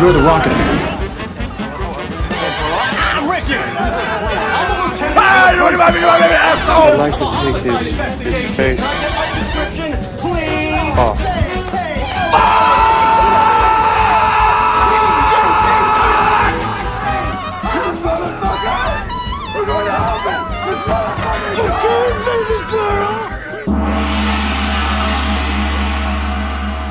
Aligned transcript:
You're 0.00 0.12
the 0.12 0.22
Rocket 0.22 0.50
Man. 0.50 0.88
I'd 6.70 6.98
like 6.98 7.14
to 7.14 7.24
take 7.42 7.56
his, 7.64 7.78
his 8.22 8.56
face 8.56 8.80
off. 10.96 11.18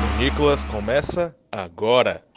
O 0.04 0.18
Nicolas 0.18 0.62
começa 0.64 1.34
agora. 1.50 2.27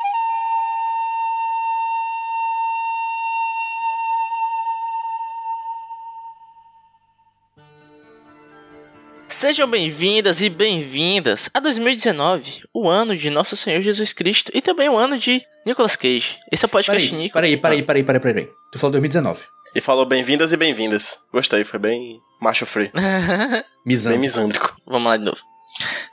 Sejam 9.42 9.68
bem-vindas 9.68 10.40
e 10.40 10.50
bem-vindas 10.50 11.50
a 11.52 11.60
2019, 11.60 12.62
o 12.72 12.88
ano 12.88 13.18
de 13.18 13.32
Nosso 13.32 13.58
Senhor 13.58 13.82
Jesus 13.82 14.14
Cristo 14.14 14.52
e 14.54 14.62
também 14.62 14.88
o 14.88 14.96
ano 14.96 15.18
de 15.18 15.42
Nicolas 15.66 15.96
Cage. 15.96 16.38
Esse 16.52 16.64
é 16.64 16.68
o 16.68 16.70
podcast 16.70 17.10
Peraí, 17.10 17.24
Nico. 17.24 17.34
peraí, 17.34 17.58
peraí, 17.58 17.82
peraí, 17.82 18.04
peraí, 18.04 18.22
peraí. 18.22 18.50
Tu 18.72 18.78
falou 18.78 18.92
2019. 18.92 19.42
E 19.74 19.82
falou 19.82 20.06
bem-vindas 20.06 20.52
e 20.52 20.58
bem-vindas. 20.58 21.18
Gostei, 21.34 21.64
foi 21.64 21.80
bem 21.80 22.20
macho 22.40 22.68
free. 22.68 22.92
Bem 22.94 23.64
Misão. 23.84 24.16
misândrico. 24.16 24.76
Vamos 24.86 25.10
lá 25.10 25.18
de 25.18 25.24
novo. 25.24 25.40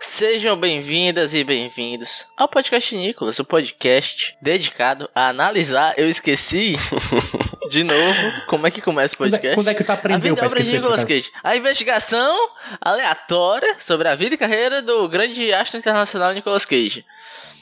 Sejam 0.00 0.56
bem-vindas 0.56 1.34
e 1.34 1.44
bem-vindos 1.44 2.26
ao 2.36 2.48
podcast 2.48 2.94
Nicolas, 2.96 3.38
o 3.38 3.44
podcast 3.44 4.36
dedicado 4.40 5.08
a 5.14 5.28
analisar. 5.28 5.94
Eu 5.96 6.08
esqueci 6.08 6.76
de 7.70 7.84
novo 7.84 8.46
como 8.48 8.66
é 8.66 8.70
que 8.70 8.80
começa 8.80 9.14
o 9.14 9.18
Quando 9.18 9.34
é, 9.34 9.38
podcast. 9.38 9.54
quando 9.56 9.68
é 9.68 9.74
que 9.74 9.84
tu 9.84 9.90
A 9.90 9.94
aprendeu 9.94 10.20
vida 10.20 10.36
pra 10.36 10.46
obra 10.46 10.56
de 10.58 10.62
esquecer? 10.66 10.80
Nicolas? 10.80 11.04
Cage. 11.04 11.30
A 11.42 11.56
investigação 11.56 12.48
aleatória 12.80 13.76
sobre 13.78 14.08
a 14.08 14.14
vida 14.14 14.34
e 14.34 14.38
carreira 14.38 14.80
do 14.82 15.08
grande 15.08 15.52
astro 15.52 15.78
internacional 15.78 16.32
Nicolas 16.32 16.64
Cage. 16.64 17.04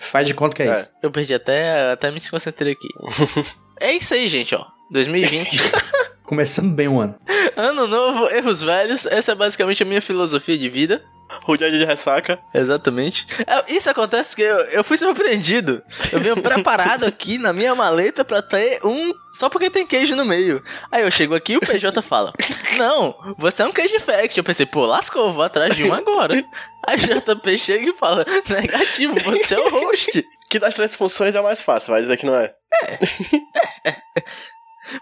Faz 0.01 0.27
de 0.27 0.35
conta 0.35 0.57
que 0.57 0.63
é, 0.63 0.67
É. 0.69 0.73
isso. 0.75 0.93
Eu 1.03 1.11
perdi 1.11 1.35
até, 1.35 1.93
até 1.93 2.11
me 2.11 2.19
desconcentrei 2.19 2.73
aqui. 2.73 2.89
é 3.81 3.93
isso 3.93 4.13
aí, 4.15 4.29
gente, 4.29 4.55
ó. 4.55 4.65
2020. 4.91 5.57
Começando 6.25 6.75
bem 6.75 6.89
o 6.89 7.01
ano. 7.01 7.19
ano 7.57 7.87
novo, 7.87 8.29
erros 8.35 8.63
velhos. 8.63 9.07
Essa 9.07 9.33
é 9.33 9.35
basicamente 9.35 9.83
a 9.83 9.87
minha 9.87 10.03
filosofia 10.03 10.57
de 10.59 10.69
vida. 10.69 11.03
Rude 11.45 11.71
de 11.71 11.85
ressaca. 11.85 12.39
Exatamente. 12.55 13.27
É, 13.47 13.75
Isso 13.75 13.89
acontece 13.89 14.31
porque 14.31 14.43
eu, 14.43 14.57
eu 14.67 14.85
fui 14.85 14.97
surpreendido. 14.97 15.83
Eu 16.13 16.21
venho 16.21 16.41
preparado 16.41 17.05
aqui 17.07 17.39
na 17.39 17.53
minha 17.53 17.75
maleta 17.75 18.25
pra 18.25 18.43
ter 18.43 18.81
um. 18.85 19.13
Só 19.39 19.49
porque 19.49 19.71
tem 19.71 19.87
queijo 19.87 20.17
no 20.17 20.25
meio. 20.25 20.63
Aí 20.91 21.03
eu 21.03 21.11
chego 21.11 21.35
aqui 21.35 21.53
e 21.55 21.57
o 21.57 21.61
PJ 21.61 22.01
fala: 22.03 22.33
Não, 22.77 23.15
você 23.39 23.63
é 23.63 23.67
um 23.67 23.73
queijo 23.73 24.01
fact. 24.01 24.37
Eu 24.39 24.45
pensei, 24.45 24.67
pô, 24.67 24.87
lascou, 24.87 25.33
vou 25.33 25.43
atrás 25.43 25.75
de 25.75 25.85
um 25.85 25.93
agora. 25.93 26.43
Aí 26.87 26.97
JP 26.99 27.59
chega 27.59 27.91
e 27.91 27.95
fala: 27.95 28.25
Negativo, 28.49 29.15
você 29.21 29.55
é 29.55 29.61
o 29.61 29.69
host. 29.69 30.25
Que 30.49 30.61
das 30.61 30.77
três 30.77 30.95
funções 30.95 31.35
é 31.35 31.39
a 31.39 31.43
mais 31.43 31.61
fácil, 31.61 31.93
vai 31.93 32.01
dizer 32.01 32.17
que 32.17 32.25
não 32.25 32.37
é. 32.37 32.55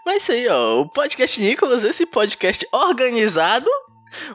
Mas 0.03 0.23
isso 0.23 0.31
aí, 0.31 0.47
ó. 0.47 0.81
O 0.81 0.89
podcast 0.89 1.39
Nicolas, 1.39 1.83
esse 1.83 2.03
podcast 2.05 2.67
organizado, 2.71 3.69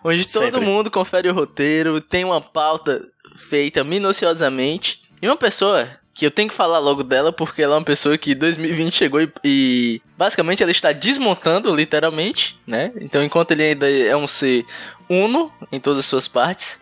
onde 0.03 0.27
todo 0.27 0.45
Sempre. 0.45 0.61
mundo 0.61 0.91
confere 0.91 1.29
o 1.29 1.35
roteiro, 1.35 2.01
tem 2.01 2.25
uma 2.25 2.41
pauta 2.41 3.03
feita 3.37 3.85
minuciosamente. 3.85 5.01
E 5.23 5.27
uma 5.27 5.37
pessoa 5.37 5.89
que 6.15 6.27
eu 6.27 6.31
tenho 6.31 6.49
que 6.49 6.55
falar 6.55 6.79
logo 6.79 7.03
dela, 7.03 7.33
porque 7.33 7.63
ela 7.63 7.75
é 7.75 7.79
uma 7.79 7.85
pessoa 7.85 8.19
que 8.19 8.33
em 8.33 8.37
2020 8.37 8.93
chegou 8.93 9.21
e, 9.21 9.33
e 9.45 10.03
basicamente 10.19 10.63
ela 10.63 10.73
está 10.73 10.93
desmontando, 10.93 11.75
literalmente, 11.75 12.59
né? 12.67 12.93
Então, 13.01 13.23
enquanto 13.23 13.53
ele 13.53 13.63
ainda 13.63 13.91
é 13.91 14.15
um 14.17 14.27
ser 14.27 14.67
uno 15.09 15.53
em 15.73 15.81
todas 15.81 16.01
as 16.01 16.07
suas 16.07 16.29
partes, 16.29 16.81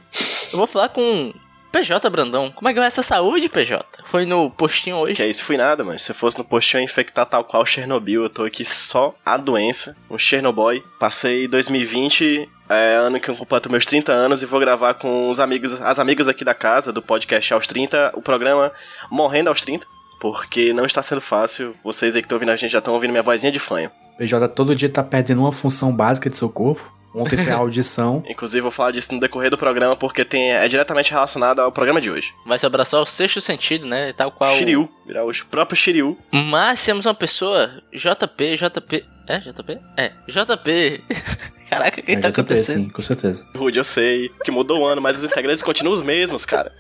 eu 0.53 0.59
vou 0.59 0.67
falar 0.67 0.89
com 0.89 1.33
PJ 1.71 2.09
Brandão. 2.11 2.51
Como 2.51 2.69
é 2.69 2.73
que 2.73 2.79
vai 2.79 2.89
essa 2.89 3.03
saúde, 3.03 3.49
PJ? 3.49 3.85
Foi 4.07 4.25
no 4.25 4.51
postinho 4.51 4.97
hoje? 4.97 5.15
Que 5.15 5.23
é 5.23 5.29
isso, 5.29 5.45
fui 5.45 5.57
nada, 5.57 5.85
mas 5.85 6.03
se 6.03 6.15
fosse 6.15 6.39
no 6.39 6.45
postinho 6.45 6.83
infectar 6.83 7.27
tal 7.27 7.45
qual 7.45 7.65
Chernobyl, 7.65 8.23
eu 8.23 8.31
tô 8.31 8.45
aqui 8.45 8.65
só 8.65 9.15
a 9.25 9.37
doença, 9.37 9.97
um 10.11 10.19
Chernobyl. 10.19 10.83
Passei 10.99 11.47
2020, 11.47 12.49
é 12.69 12.97
ano 12.97 13.19
que 13.21 13.31
eu 13.31 13.37
completo 13.37 13.71
meus 13.71 13.85
30 13.85 14.13
anos 14.13 14.43
e 14.43 14.47
vou 14.47 14.61
gravar 14.61 14.95
com 14.95 15.31
os 15.31 15.41
amigos, 15.41 15.81
as 15.81 15.99
amigas 15.99 16.29
aqui 16.29 16.45
da 16.45 16.55
casa, 16.55 16.93
do 16.93 17.03
podcast 17.03 17.53
aos 17.53 17.67
30, 17.67 18.13
o 18.15 18.23
programa 18.23 18.73
Morrendo 19.11 19.49
aos 19.49 19.63
30. 19.63 19.87
Porque 20.21 20.73
não 20.73 20.85
está 20.85 21.01
sendo 21.01 21.21
fácil. 21.21 21.75
Vocês 21.85 22.17
aí 22.17 22.23
que 22.23 22.27
estão 22.27 22.37
ouvindo 22.37 22.51
a 22.51 22.57
gente 22.57 22.73
já 22.73 22.79
estão 22.79 22.95
ouvindo 22.95 23.11
minha 23.11 23.23
vozinha 23.23 23.53
de 23.53 23.59
fanho. 23.59 23.91
PJ 24.19 24.49
todo 24.49 24.75
dia 24.75 24.89
tá 24.89 25.03
perdendo 25.03 25.41
uma 25.41 25.53
função 25.53 25.95
básica 25.95 26.29
de 26.29 26.37
seu 26.37 26.49
corpo. 26.49 26.93
Ontem 27.15 27.37
foi 27.37 27.53
a 27.53 27.57
audição. 27.59 28.23
Inclusive, 28.29 28.61
vou 28.61 28.71
falar 28.71 28.91
disso 28.91 29.15
no 29.15 29.21
decorrer 29.21 29.51
do 29.51 29.57
programa, 29.57 29.97
porque 29.97 30.25
tem, 30.25 30.53
é 30.53 30.67
diretamente 30.69 31.11
relacionado 31.11 31.61
ao 31.61 31.73
programa 31.73 32.01
de 32.01 32.11
hoje. 32.11 32.35
Vai 32.45 32.59
se 32.59 32.67
abraçar 32.67 33.01
o 33.01 33.07
sexto 33.07 33.41
sentido, 33.41 33.87
né? 33.87 34.13
Tal 34.13 34.31
qual. 34.33 34.55
Shiryu, 34.57 34.89
virar 35.07 35.25
o 35.25 35.31
próprio 35.51 35.77
Shiryu. 35.77 36.19
Mas 36.33 36.85
temos 36.85 37.07
uma 37.07 37.15
pessoa, 37.15 37.83
JP, 37.93 38.57
JP. 38.57 39.05
É, 39.27 39.39
JP? 39.39 39.79
É, 39.97 40.13
JP. 40.27 41.05
Caraca, 41.69 42.01
o 42.01 42.03
que 42.05 42.13
É, 42.13 42.21
tá 42.21 42.29
acontecendo? 42.29 42.77
sim, 42.85 42.89
com 42.89 43.03
certeza. 43.03 43.45
Rude, 43.55 43.79
eu 43.79 43.85
sei 43.85 44.31
que 44.45 44.51
mudou 44.51 44.81
o 44.81 44.87
ano, 44.87 45.01
mas 45.03 45.19
os 45.19 45.25
integrantes 45.25 45.63
continuam 45.63 45.93
os 45.95 46.01
mesmos, 46.03 46.45
cara. 46.45 46.73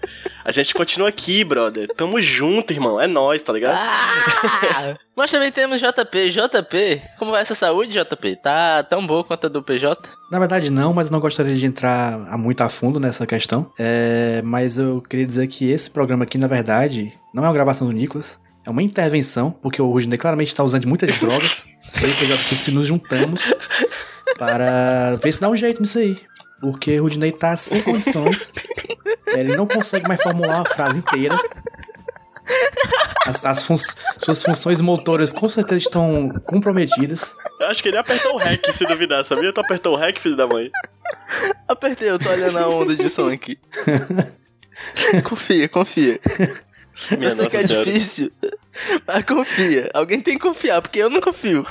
A 0.44 0.50
gente 0.50 0.72
continua 0.72 1.09
aqui, 1.10 1.44
brother. 1.44 1.88
Tamo 1.94 2.21
junto, 2.21 2.72
irmão. 2.72 2.98
É 3.00 3.06
nóis, 3.06 3.43
tá 3.43 3.53
ligado? 3.53 3.77
Ah! 3.77 4.97
Mas 5.15 5.31
também 5.32 5.50
temos 5.50 5.81
JP. 5.81 6.31
JP, 6.31 7.03
como 7.19 7.32
vai 7.32 7.43
essa 7.43 7.54
saúde, 7.54 7.93
JP? 7.93 8.37
Tá 8.37 8.82
tão 8.84 9.04
boa 9.04 9.25
quanto 9.25 9.47
a 9.47 9.48
do 9.50 9.60
PJ? 9.62 10.09
Na 10.31 10.38
verdade, 10.38 10.71
não, 10.71 10.94
mas 10.94 11.09
eu 11.09 11.12
não 11.12 11.19
gostaria 11.19 11.54
de 11.56 11.66
entrar 11.66 12.15
a- 12.31 12.38
muito 12.38 12.60
a 12.60 12.69
fundo 12.69 13.00
nessa 13.00 13.27
questão. 13.27 13.72
É, 13.77 14.41
mas 14.44 14.78
eu 14.78 15.03
queria 15.03 15.27
dizer 15.27 15.48
que 15.48 15.69
esse 15.69 15.91
programa 15.91 16.22
aqui, 16.22 16.38
na 16.38 16.47
verdade, 16.47 17.12
não 17.34 17.43
é 17.44 17.48
uma 17.48 17.53
gravação 17.53 17.88
do 17.88 17.93
Nicolas. 17.93 18.38
É 18.65 18.71
uma 18.71 18.82
intervenção, 18.82 19.50
porque 19.50 19.82
o 19.82 19.91
Rudney 19.91 20.16
claramente 20.16 20.48
está 20.48 20.62
usando 20.62 20.87
muitas 20.87 21.12
drogas. 21.19 21.66
Eu 22.00 22.09
e 22.09 22.12
o 22.12 22.15
PJ 22.15 22.34
aqui 22.34 22.54
se 22.54 22.71
nos 22.71 22.87
juntamos 22.87 23.53
para 24.37 25.16
ver 25.16 25.33
se 25.33 25.41
dá 25.41 25.49
um 25.49 25.56
jeito 25.56 25.81
nisso 25.81 25.99
aí. 25.99 26.21
Porque 26.61 26.99
o 26.99 27.05
Rudney 27.05 27.31
tá 27.33 27.56
sem 27.56 27.81
condições. 27.83 28.53
Ele 29.28 29.55
não 29.56 29.66
consegue 29.66 30.09
mais 30.09 30.21
formular 30.21 30.56
uma 30.56 30.65
frase 30.65 30.99
inteira. 30.99 31.39
As, 33.27 33.44
as 33.44 33.62
fun- 33.62 33.77
suas 34.19 34.43
funções 34.43 34.81
motoras 34.81 35.33
com 35.33 35.49
certeza 35.49 35.78
estão 35.81 36.31
comprometidas. 36.47 37.37
Eu 37.61 37.66
acho 37.69 37.83
que 37.83 37.89
ele 37.91 37.99
apertou 37.99 38.34
o 38.34 38.39
REC, 38.39 38.72
se 38.72 38.87
duvidar, 38.87 39.25
sabia? 39.25 39.53
Tu 39.53 39.61
apertou 39.61 39.93
o 39.94 39.97
REC, 39.97 40.19
filho 40.19 40.37
da 40.37 40.47
mãe. 40.47 40.71
Apertei, 41.69 42.10
eu 42.10 42.19
tô 42.19 42.28
olhando 42.31 42.59
a 42.59 42.69
onda 42.69 42.97
de 42.97 43.09
som 43.10 43.28
aqui. 43.28 43.59
confia, 45.25 45.69
confia. 45.69 46.19
Minha 47.12 47.31
eu 47.31 47.37
sei 47.37 47.47
que 47.49 47.56
é 47.56 47.66
senhora. 47.66 47.84
difícil, 47.84 48.33
mas 49.06 49.25
confia. 49.25 49.91
Alguém 49.95 50.21
tem 50.21 50.34
que 50.34 50.41
confiar, 50.45 50.81
porque 50.83 50.99
eu 50.99 51.10
não 51.10 51.21
confio. 51.21 51.66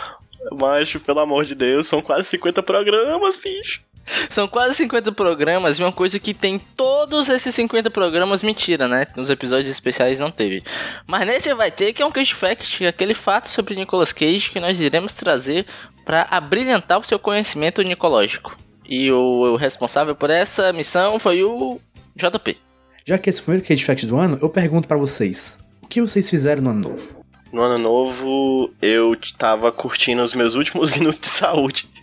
Macho, 0.52 1.00
pelo 1.00 1.20
amor 1.20 1.46
de 1.46 1.56
Deus, 1.56 1.88
são 1.88 2.02
quase 2.02 2.28
50 2.30 2.62
programas, 2.64 3.36
bicho. 3.38 3.82
São 4.30 4.48
quase 4.48 4.76
50 4.76 5.12
programas 5.12 5.78
e 5.78 5.84
uma 5.84 5.92
coisa 5.92 6.18
que 6.18 6.34
tem 6.34 6.58
todos 6.58 7.28
esses 7.28 7.54
50 7.54 7.90
programas, 7.90 8.42
mentira, 8.42 8.88
né? 8.88 9.06
Nos 9.16 9.30
episódios 9.30 9.70
especiais 9.70 10.20
não 10.20 10.32
teve. 10.32 10.64
Mas 11.06 11.28
nesse 11.28 11.54
vai 11.54 11.70
ter, 11.70 11.92
que 11.94 12.02
é 12.02 12.06
um 12.06 12.12
Cage 12.12 12.34
Fact, 12.34 12.86
aquele 12.86 13.14
fato 13.14 13.50
sobre 13.50 13.76
Nicolas 13.76 14.14
Cage 14.14 14.50
que 14.50 14.60
nós 14.60 14.80
iremos 14.80 15.14
trazer 15.14 15.66
para 16.06 16.24
abrilhantar 16.30 17.00
o 17.00 17.04
seu 17.04 17.20
conhecimento 17.20 17.82
nicológico. 17.82 18.56
E 18.88 19.12
o, 19.12 19.54
o 19.54 19.56
responsável 19.58 20.16
por 20.16 20.30
essa 20.30 20.72
missão 20.72 21.20
foi 21.20 21.44
o 21.44 21.80
JP. 22.16 22.58
Já 23.06 23.18
que 23.18 23.30
esse 23.30 23.40
é 23.40 23.42
o 23.42 23.44
primeiro 23.46 23.68
Cage 23.68 23.84
Fact 23.84 24.06
do 24.06 24.18
ano, 24.18 24.38
eu 24.42 24.50
pergunto 24.50 24.88
pra 24.88 24.98
vocês: 24.98 25.60
o 25.82 25.88
que 25.88 26.00
vocês 26.00 26.30
fizeram 26.30 26.62
no 26.62 26.70
ano 26.70 26.90
novo? 26.90 27.17
No 27.52 27.62
ano 27.62 27.78
novo, 27.78 28.72
eu 28.82 29.16
tava 29.38 29.72
curtindo 29.72 30.22
os 30.22 30.34
meus 30.34 30.56
últimos 30.56 30.90
minutos 30.96 31.20
de 31.20 31.28
saúde. 31.28 31.90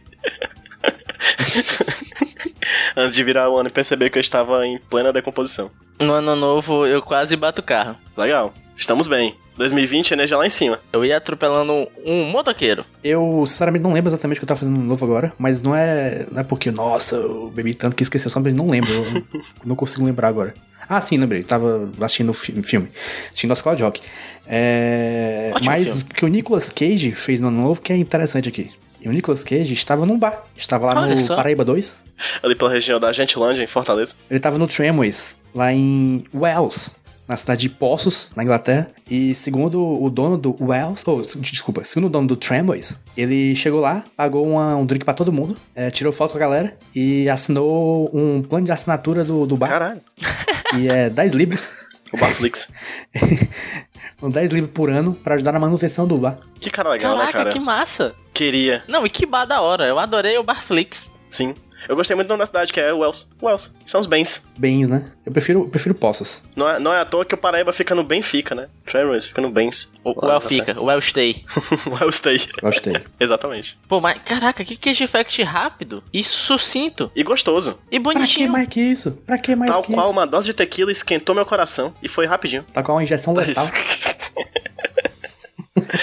Antes 2.96 3.14
de 3.14 3.24
virar 3.24 3.50
o 3.50 3.56
ano 3.56 3.68
e 3.68 3.72
perceber 3.72 4.10
que 4.10 4.18
eu 4.18 4.20
estava 4.20 4.66
em 4.66 4.78
plena 4.78 5.12
decomposição. 5.12 5.70
No 6.00 6.12
ano 6.12 6.34
novo 6.34 6.86
eu 6.86 7.02
quase 7.02 7.36
bato 7.36 7.60
o 7.60 7.64
carro. 7.64 7.96
Legal, 8.16 8.52
estamos 8.76 9.06
bem. 9.06 9.36
2020, 9.56 10.12
energia 10.12 10.36
lá 10.36 10.46
em 10.46 10.50
cima. 10.50 10.80
Eu 10.92 11.04
ia 11.04 11.16
atropelando 11.16 11.88
um 12.04 12.24
motoqueiro. 12.24 12.84
Eu, 13.02 13.44
sinceramente, 13.46 13.84
não 13.84 13.92
lembro 13.92 14.08
exatamente 14.08 14.38
o 14.38 14.40
que 14.40 14.44
eu 14.44 14.48
tava 14.48 14.60
fazendo 14.60 14.76
no 14.76 14.84
novo 14.84 15.04
agora, 15.04 15.32
mas 15.38 15.62
não 15.62 15.76
é, 15.76 16.26
não 16.30 16.40
é 16.40 16.44
porque, 16.44 16.72
nossa, 16.72 17.16
eu 17.16 17.52
bebi 17.54 17.72
tanto 17.72 17.94
que 17.94 18.02
esqueci, 18.02 18.26
eu 18.26 18.30
só 18.30 18.40
não 18.40 18.68
lembro, 18.68 18.92
eu 18.92 19.24
não 19.64 19.76
consigo 19.76 20.04
lembrar 20.04 20.28
agora. 20.28 20.54
Ah, 20.88 21.00
sim, 21.00 21.16
lembrei, 21.16 21.42
tava 21.42 21.88
assistindo 22.00 22.32
fi- 22.34 22.52
filme, 22.62 22.88
assistindo 23.26 23.48
nosso 23.50 23.62
Cloud 23.62 23.82
Rock. 23.82 24.00
É, 24.46 25.52
mas 25.64 26.02
o 26.02 26.06
que 26.06 26.24
o 26.24 26.28
Nicolas 26.28 26.70
Cage 26.70 27.12
fez 27.12 27.40
no 27.40 27.48
ano 27.48 27.60
novo 27.62 27.80
que 27.80 27.92
é 27.92 27.96
interessante 27.96 28.48
aqui. 28.48 28.70
E 29.00 29.08
o 29.08 29.12
Nicolas 29.12 29.44
Cage 29.44 29.72
estava 29.74 30.06
num 30.06 30.18
bar, 30.18 30.44
estava 30.56 30.86
lá 30.94 31.02
Olha 31.02 31.14
no 31.14 31.20
só. 31.20 31.36
Paraíba 31.36 31.64
2, 31.64 32.04
Ali 32.42 32.54
pela 32.54 32.70
região 32.70 32.98
da 32.98 33.12
Gentilândia, 33.12 33.62
em 33.62 33.66
Fortaleza. 33.66 34.14
ele 34.30 34.40
tava 34.40 34.56
no 34.58 34.66
Tramways, 34.66 35.36
lá 35.54 35.72
em 35.72 36.24
Wells. 36.34 36.96
na 37.26 37.36
cidade 37.38 37.62
de 37.62 37.68
Poços, 37.70 38.32
na 38.36 38.42
Inglaterra. 38.42 38.88
E 39.10 39.34
segundo 39.34 39.80
o 40.02 40.10
dono 40.10 40.36
do 40.36 40.54
Wells, 40.60 41.02
oh, 41.06 41.22
desculpa, 41.40 41.82
segundo 41.84 42.06
o 42.06 42.10
dono 42.10 42.26
do 42.28 42.36
Tramways, 42.36 42.98
ele 43.16 43.54
chegou 43.56 43.80
lá, 43.80 44.04
pagou 44.14 44.46
uma- 44.46 44.76
um 44.76 44.84
drink 44.84 45.04
pra 45.06 45.14
todo 45.14 45.32
mundo, 45.32 45.56
é, 45.74 45.90
tirou 45.90 46.12
foto 46.12 46.32
com 46.32 46.36
a 46.36 46.40
galera 46.40 46.76
e 46.94 47.26
assinou 47.30 48.10
um 48.14 48.42
plano 48.42 48.66
de 48.66 48.72
assinatura 48.72 49.24
do, 49.24 49.46
do 49.46 49.56
bar, 49.56 49.68
Caralho. 49.70 50.00
que 50.74 50.88
é 50.88 51.08
10 51.10 51.32
libras. 51.32 51.76
O 52.12 52.16
Barflix. 52.18 52.68
Com 54.20 54.30
10 54.30 54.50
libras 54.52 54.72
por 54.72 54.90
ano 54.90 55.14
pra 55.14 55.34
ajudar 55.34 55.52
na 55.52 55.58
manutenção 55.58 56.06
do 56.06 56.16
bar. 56.16 56.38
Que 56.60 56.70
cara 56.70 56.90
legal, 56.90 57.12
Caraca, 57.16 57.26
né, 57.26 57.32
cara? 57.32 57.50
que 57.52 57.58
massa. 57.58 58.14
Queria. 58.32 58.82
Não, 58.88 59.04
e 59.04 59.10
que 59.10 59.26
bar 59.26 59.44
da 59.44 59.60
hora. 59.60 59.84
Eu 59.86 59.98
adorei 59.98 60.38
o 60.38 60.42
Barflix. 60.42 61.10
Sim. 61.28 61.54
Eu 61.88 61.96
gostei 61.96 62.14
muito 62.16 62.28
do 62.28 62.30
nome 62.30 62.40
da 62.40 62.46
cidade, 62.46 62.72
que 62.72 62.80
é 62.80 62.92
Wells. 62.92 63.26
Wells. 63.42 63.70
São 63.86 64.00
os 64.00 64.06
bens. 64.06 64.46
Bens, 64.58 64.88
né? 64.88 65.10
Eu 65.26 65.32
prefiro, 65.32 65.60
eu 65.60 65.68
prefiro 65.68 65.94
Poços. 65.94 66.44
Não 66.56 66.68
é, 66.68 66.78
não 66.78 66.92
é 66.92 67.00
à 67.00 67.04
toa 67.04 67.24
que 67.24 67.34
o 67.34 67.38
Paraíba 67.38 67.72
fica 67.72 67.94
no 67.94 68.02
Benfica, 68.04 68.54
né? 68.54 68.68
Tremors 68.86 69.26
fica 69.26 69.40
no 69.40 69.50
Bens. 69.50 69.92
O 70.02 70.26
Well 70.26 70.40
fica, 70.40 70.78
o 70.80 70.84
Well 70.86 71.00
stay. 71.00 71.42
Wells 71.86 72.16
Stay. 72.16 72.40
Gostei. 72.62 72.96
Exatamente. 73.18 73.78
Pô, 73.88 74.00
mas 74.00 74.20
caraca, 74.24 74.64
que 74.64 74.76
queijo 74.76 75.04
effect 75.04 75.42
rápido 75.42 76.02
e 76.12 76.22
sucinto 76.22 77.10
E 77.14 77.22
gostoso. 77.22 77.78
e 77.90 77.98
pra 78.00 78.12
que 78.12 78.18
bonitinho. 78.18 78.50
mais 78.52 78.68
que 78.68 78.80
isso? 78.80 79.12
Pra 79.26 79.38
que 79.38 79.54
mais 79.56 79.72
Tal 79.72 79.82
que 79.82 79.92
qual 79.92 80.06
isso? 80.06 80.12
uma 80.12 80.26
dose 80.26 80.46
de 80.46 80.54
tequila 80.54 80.92
esquentou 80.92 81.34
meu 81.34 81.46
coração. 81.46 81.92
E 82.02 82.08
foi 82.08 82.26
rapidinho. 82.26 82.62
Tá 82.72 82.82
com 82.82 82.92
uma 82.92 83.02
injeção 83.02 83.34
letal. 83.34 83.66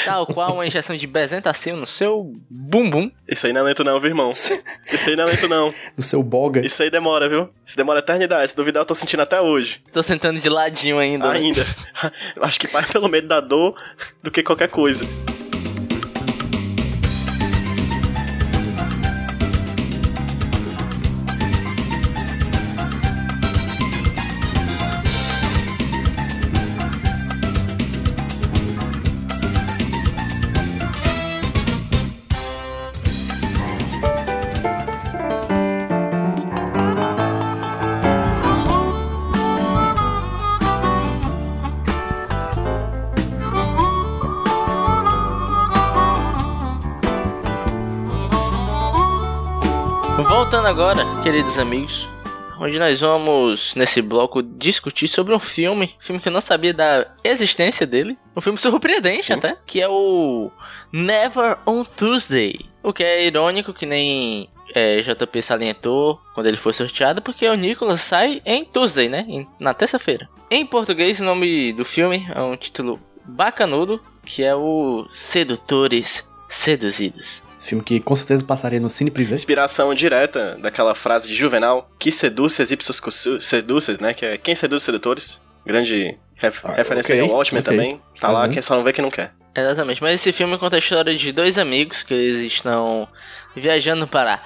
Tal 0.04 0.26
qual 0.28 0.54
uma 0.56 0.66
injeção 0.66 0.96
de 0.98 1.08
bezentacil 1.08 1.76
no 1.78 1.86
seu 1.86 2.34
bumbum. 2.50 3.10
Isso 3.28 3.48
aí 3.48 3.54
não 3.54 3.62
é 3.62 3.64
lento 3.66 3.84
não, 3.84 4.00
viu, 4.00 4.10
irmão? 4.10 4.32
Isso 4.92 5.10
aí 5.10 5.16
não 5.16 5.24
é 5.24 5.28
lento 5.28 5.48
não. 5.48 5.74
No 5.96 6.04
seu 6.04 6.22
boga. 6.22 6.66
Isso 6.66 6.84
aí 6.84 6.90
demora, 6.90 7.30
viu? 7.30 7.50
Isso 7.66 7.78
demora 7.78 8.00
eternidade. 8.00 8.52
Se 8.52 8.58
duvidar, 8.58 8.82
eu 8.82 8.86
tô 8.86 8.96
sentindo 8.96 9.22
até 9.22 9.40
hoje. 9.40 9.82
Tô 9.94 10.04
sentando 10.04 10.40
de 10.40 10.50
ladinho 10.50 11.00
ainda. 11.00 11.32
né? 11.32 11.40
Ainda. 11.40 11.66
Eu 12.36 12.44
Acho 12.44 12.60
que 12.60 12.72
mais 12.74 12.90
pelo 12.92 13.08
medo 13.08 13.28
da 13.28 13.40
dor 13.40 13.76
do 14.22 14.30
que 14.30 14.44
qualquer 14.44 14.70
coisa. 14.70 15.06
Agora, 50.64 51.04
queridos 51.22 51.58
amigos, 51.58 52.08
onde 52.60 52.78
nós 52.78 53.02
vamos, 53.02 53.76
nesse 53.76 54.02
bloco, 54.02 54.42
discutir 54.42 55.08
sobre 55.08 55.34
um 55.34 55.40
filme, 55.40 55.96
filme 56.00 56.22
que 56.22 56.30
eu 56.30 56.32
não 56.32 56.40
sabia 56.40 56.74
da 56.74 57.08
existência 57.24 57.86
dele, 57.86 58.18
um 58.36 58.40
filme 58.40 58.58
surpreendente 58.58 59.34
até, 59.34 59.58
que 59.66 59.82
é 59.82 59.90
o 59.90 60.50
Never 60.94 61.58
on 61.66 61.84
Tuesday, 61.84 62.60
o 62.82 62.94
que 62.94 63.04
é 63.04 63.26
irônico 63.26 63.74
que 63.74 63.86
nem 63.86 64.50
é, 64.74 65.02
JP 65.02 65.42
salientou 65.42 66.22
quando 66.34 66.48
ele 66.48 66.58
foi 66.58 66.74
sorteado, 66.74 67.22
porque 67.22 67.48
o 67.48 67.56
Nicolas 67.56 68.02
sai 68.02 68.42
em 68.46 68.64
Tuesday, 68.64 69.10
né, 69.10 69.26
na 69.60 69.74
terça-feira. 69.74 70.30
Em 70.50 70.66
português, 70.66 71.20
o 71.20 71.26
nome 71.26 71.74
do 71.74 71.84
filme 71.84 72.28
é 72.34 72.42
um 72.42 72.56
título 72.56 73.00
bacanudo, 73.26 74.02
que 74.24 74.44
é 74.44 74.56
o 74.56 75.08
Sedutores 75.12 76.26
Seduzidos. 76.48 77.44
Filme 77.62 77.84
que 77.84 78.00
com 78.00 78.16
certeza 78.16 78.44
passaria 78.44 78.80
no 78.80 78.90
Cine 78.90 79.12
Privé. 79.12 79.36
Inspiração 79.36 79.94
direta 79.94 80.58
daquela 80.60 80.96
frase 80.96 81.28
de 81.28 81.36
Juvenal, 81.36 81.90
que 82.00 82.12
seduces 82.12 82.72
ipsos 82.72 83.00
seduces, 83.40 84.00
né? 84.00 84.14
Que 84.14 84.26
é 84.26 84.38
quem 84.38 84.56
seduz 84.56 84.82
os 84.82 84.84
sedutores. 84.86 85.42
Grande 85.66 86.18
ref- 86.36 86.66
Ah, 86.66 86.74
referência 86.74 87.14
ok, 87.16 87.30
ao 87.30 87.38
Watchmen 87.38 87.62
ok. 87.62 87.72
também. 87.72 87.98
Tá 87.98 88.28
Tá 88.28 88.32
lá, 88.32 88.42
vendo? 88.44 88.54
quem 88.54 88.62
só 88.64 88.76
não 88.76 88.84
vê 88.84 88.92
quem 88.92 89.04
não 89.04 89.12
quer. 89.12 89.32
Exatamente, 89.56 90.02
mas 90.02 90.16
esse 90.16 90.32
filme 90.32 90.58
conta 90.58 90.78
a 90.78 90.80
história 90.80 91.16
de 91.16 91.32
dois 91.32 91.58
amigos 91.58 92.04
que 92.04 92.14
eles 92.14 92.40
estão 92.52 93.08
viajando 93.56 94.08
para 94.08 94.42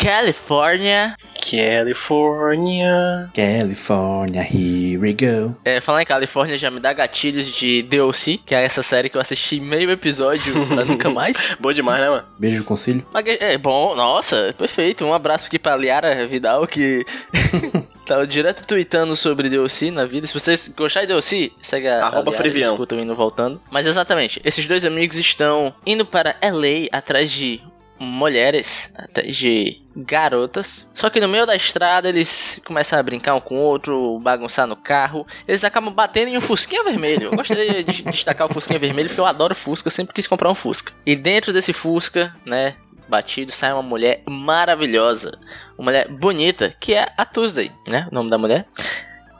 Califórnia. 0.00 1.14
California. 1.38 3.30
California, 3.34 4.42
here 4.42 4.96
we 4.96 5.12
go. 5.12 5.54
É, 5.62 5.78
falar 5.78 6.00
em 6.00 6.06
Califórnia 6.06 6.56
já 6.56 6.70
me 6.70 6.80
dá 6.80 6.90
gatilhos 6.94 7.46
de 7.46 7.82
DLC, 7.82 8.38
que 8.38 8.54
é 8.54 8.64
essa 8.64 8.82
série 8.82 9.10
que 9.10 9.18
eu 9.18 9.20
assisti 9.20 9.60
meio 9.60 9.90
episódio 9.90 10.64
pra 10.66 10.86
nunca 10.86 11.10
mais. 11.10 11.36
Boa 11.60 11.74
demais, 11.74 12.00
né, 12.00 12.08
mano? 12.08 12.26
Beijo. 12.38 12.64
Mas 13.12 13.26
é 13.26 13.58
bom, 13.58 13.94
nossa, 13.94 14.54
perfeito. 14.56 15.04
Um 15.04 15.12
abraço 15.12 15.48
aqui 15.48 15.58
pra 15.58 15.76
Liara 15.76 16.26
Vidal, 16.26 16.66
que 16.66 17.04
tava 18.06 18.26
direto 18.26 18.66
tweetando 18.66 19.14
sobre 19.16 19.50
DLC 19.50 19.90
na 19.90 20.06
vida. 20.06 20.26
Se 20.26 20.32
vocês 20.32 20.66
gostarem 20.74 21.06
de 21.06 21.12
DLC, 21.12 21.52
segue 21.60 21.88
a, 21.88 22.06
Arroba 22.06 22.32
Frevião. 22.32 22.72
escutam 22.72 22.98
indo 22.98 23.14
voltando. 23.14 23.60
Mas 23.70 23.86
exatamente, 23.86 24.40
esses 24.46 24.64
dois 24.64 24.82
amigos 24.82 25.18
estão 25.18 25.74
indo 25.84 26.06
para 26.06 26.36
LA 26.42 26.88
atrás 26.90 27.30
de 27.30 27.60
mulheres, 28.00 28.90
atrás 28.96 29.36
de 29.36 29.82
garotas. 29.94 30.88
Só 30.94 31.10
que 31.10 31.20
no 31.20 31.28
meio 31.28 31.46
da 31.46 31.56
estrada 31.56 32.08
eles 32.08 32.60
começam 32.64 32.98
a 32.98 33.02
brincar 33.02 33.34
um 33.34 33.40
com 33.40 33.56
o 33.56 33.62
outro, 33.62 34.18
bagunçar 34.20 34.66
no 34.66 34.76
carro. 34.76 35.26
Eles 35.46 35.64
acabam 35.64 35.92
batendo 35.92 36.28
em 36.28 36.38
um 36.38 36.40
Fusquinha 36.40 36.84
vermelho. 36.84 37.24
Eu 37.24 37.36
gostaria 37.36 37.82
de 37.82 38.02
destacar 38.02 38.46
o 38.46 38.52
Fusquinha 38.52 38.78
vermelho 38.78 39.08
porque 39.08 39.20
eu 39.20 39.26
adoro 39.26 39.54
Fusca, 39.54 39.90
sempre 39.90 40.14
quis 40.14 40.26
comprar 40.26 40.50
um 40.50 40.54
Fusca. 40.54 40.92
E 41.04 41.16
dentro 41.16 41.52
desse 41.52 41.72
Fusca, 41.72 42.34
né, 42.44 42.76
batido, 43.08 43.50
sai 43.50 43.72
uma 43.72 43.82
mulher 43.82 44.22
maravilhosa. 44.28 45.38
Uma 45.76 45.86
mulher 45.86 46.08
bonita, 46.08 46.74
que 46.78 46.94
é 46.94 47.12
a 47.16 47.24
Tuesday, 47.24 47.72
né, 47.88 48.06
o 48.10 48.14
nome 48.14 48.30
da 48.30 48.38
mulher. 48.38 48.66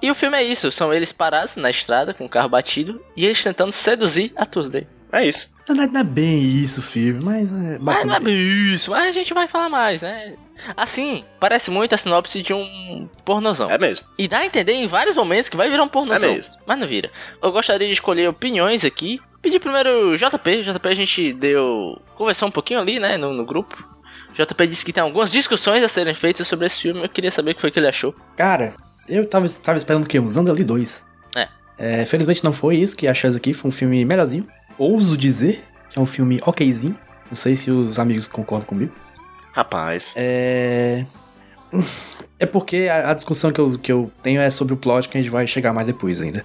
E 0.03 0.11
o 0.11 0.15
filme 0.15 0.37
é 0.37 0.43
isso, 0.43 0.73
são 0.73 0.93
eles 0.95 1.13
parados 1.13 1.57
na 1.57 1.69
estrada 1.69 2.15
com 2.15 2.25
o 2.25 2.29
carro 2.29 2.49
batido 2.49 3.05
e 3.15 3.27
eles 3.27 3.43
tentando 3.43 3.71
seduzir 3.71 4.33
a 4.35 4.47
Tuesday. 4.47 4.87
É 5.13 5.27
isso. 5.27 5.53
Não, 5.75 5.87
não 5.87 6.01
é 6.01 6.05
bem 6.05 6.43
isso, 6.43 6.83
filme, 6.83 7.23
mas 7.23 7.51
é 7.53 7.79
Mas 7.79 8.05
não 8.05 8.15
é 8.15 8.21
bem 8.21 8.75
isso, 8.75 8.91
mas 8.91 9.07
a 9.09 9.13
gente 9.13 9.33
vai 9.33 9.47
falar 9.47 9.69
mais, 9.69 10.03
né? 10.03 10.35
Assim, 10.77 11.25
parece 11.39 11.71
muito 11.71 11.95
a 11.95 11.99
sinopse 11.99 12.43
de 12.43 12.53
um 12.53 13.09
pornozão. 13.25 13.71
É 13.71 13.79
mesmo. 13.79 14.07
E 14.19 14.29
dá 14.29 14.39
a 14.39 14.47
entender 14.47 14.73
em 14.73 14.87
vários 14.87 15.17
momentos 15.17 15.49
que 15.49 15.57
vai 15.57 15.71
virar 15.71 15.83
um 15.83 15.89
pornozão. 15.89 16.31
É 16.31 16.35
mesmo. 16.35 16.55
Mas 16.67 16.79
não 16.79 16.87
vira. 16.87 17.11
Eu 17.43 17.53
gostaria 17.53 17.87
de 17.87 17.95
escolher 17.95 18.29
opiniões 18.29 18.85
aqui. 18.85 19.21
Pedir 19.41 19.59
primeiro 19.59 20.11
o 20.11 20.17
JP. 20.17 20.63
JP 20.63 20.89
a 20.89 20.95
gente 20.95 21.33
deu. 21.33 22.01
conversou 22.15 22.49
um 22.49 22.51
pouquinho 22.51 22.81
ali, 22.81 22.99
né? 22.99 23.17
No, 23.17 23.33
no 23.33 23.45
grupo. 23.47 23.83
JP 24.35 24.67
disse 24.67 24.85
que 24.85 24.93
tem 24.93 25.03
algumas 25.03 25.33
discussões 25.33 25.83
a 25.83 25.89
serem 25.89 26.15
feitas 26.15 26.47
sobre 26.47 26.67
esse 26.67 26.81
filme. 26.81 27.03
Eu 27.03 27.09
queria 27.09 27.31
saber 27.31 27.53
o 27.53 27.55
que 27.55 27.61
foi 27.61 27.71
que 27.71 27.79
ele 27.79 27.89
achou. 27.89 28.15
Cara, 28.37 28.75
eu 29.09 29.27
tava, 29.27 29.49
tava 29.49 29.79
esperando 29.79 30.05
o 30.05 30.07
quê? 30.07 30.21
Um 30.21 30.29
Zandali 30.29 30.63
2. 30.63 31.07
É. 31.37 31.49
É, 31.79 32.07
Felizmente 32.07 32.45
não 32.45 32.53
foi 32.53 32.77
isso 32.77 32.97
que 32.97 33.09
achamos 33.09 33.37
aqui. 33.37 33.55
Foi 33.55 33.69
um 33.69 33.73
filme 33.73 34.05
melhorzinho. 34.05 34.47
Ouso 34.81 35.15
dizer 35.15 35.63
que 35.91 35.99
é 35.99 36.03
um 36.03 36.07
filme 36.07 36.41
okzinho. 36.47 36.97
Não 37.29 37.37
sei 37.37 37.55
se 37.55 37.71
os 37.71 37.99
amigos 37.99 38.27
concordam 38.27 38.67
comigo. 38.67 38.93
Rapaz. 39.53 40.15
É. 40.17 41.05
É 42.43 42.47
porque 42.47 42.89
a, 42.91 43.11
a 43.11 43.13
discussão 43.13 43.53
que 43.53 43.61
eu, 43.61 43.79
que 43.79 43.93
eu 43.93 44.11
tenho 44.23 44.41
é 44.41 44.49
sobre 44.49 44.73
o 44.73 44.77
plot 44.79 45.11
que 45.11 45.19
a 45.19 45.21
gente 45.21 45.31
vai 45.31 45.47
chegar 45.47 45.75
mais 45.75 45.87
depois 45.87 46.23
ainda. 46.23 46.43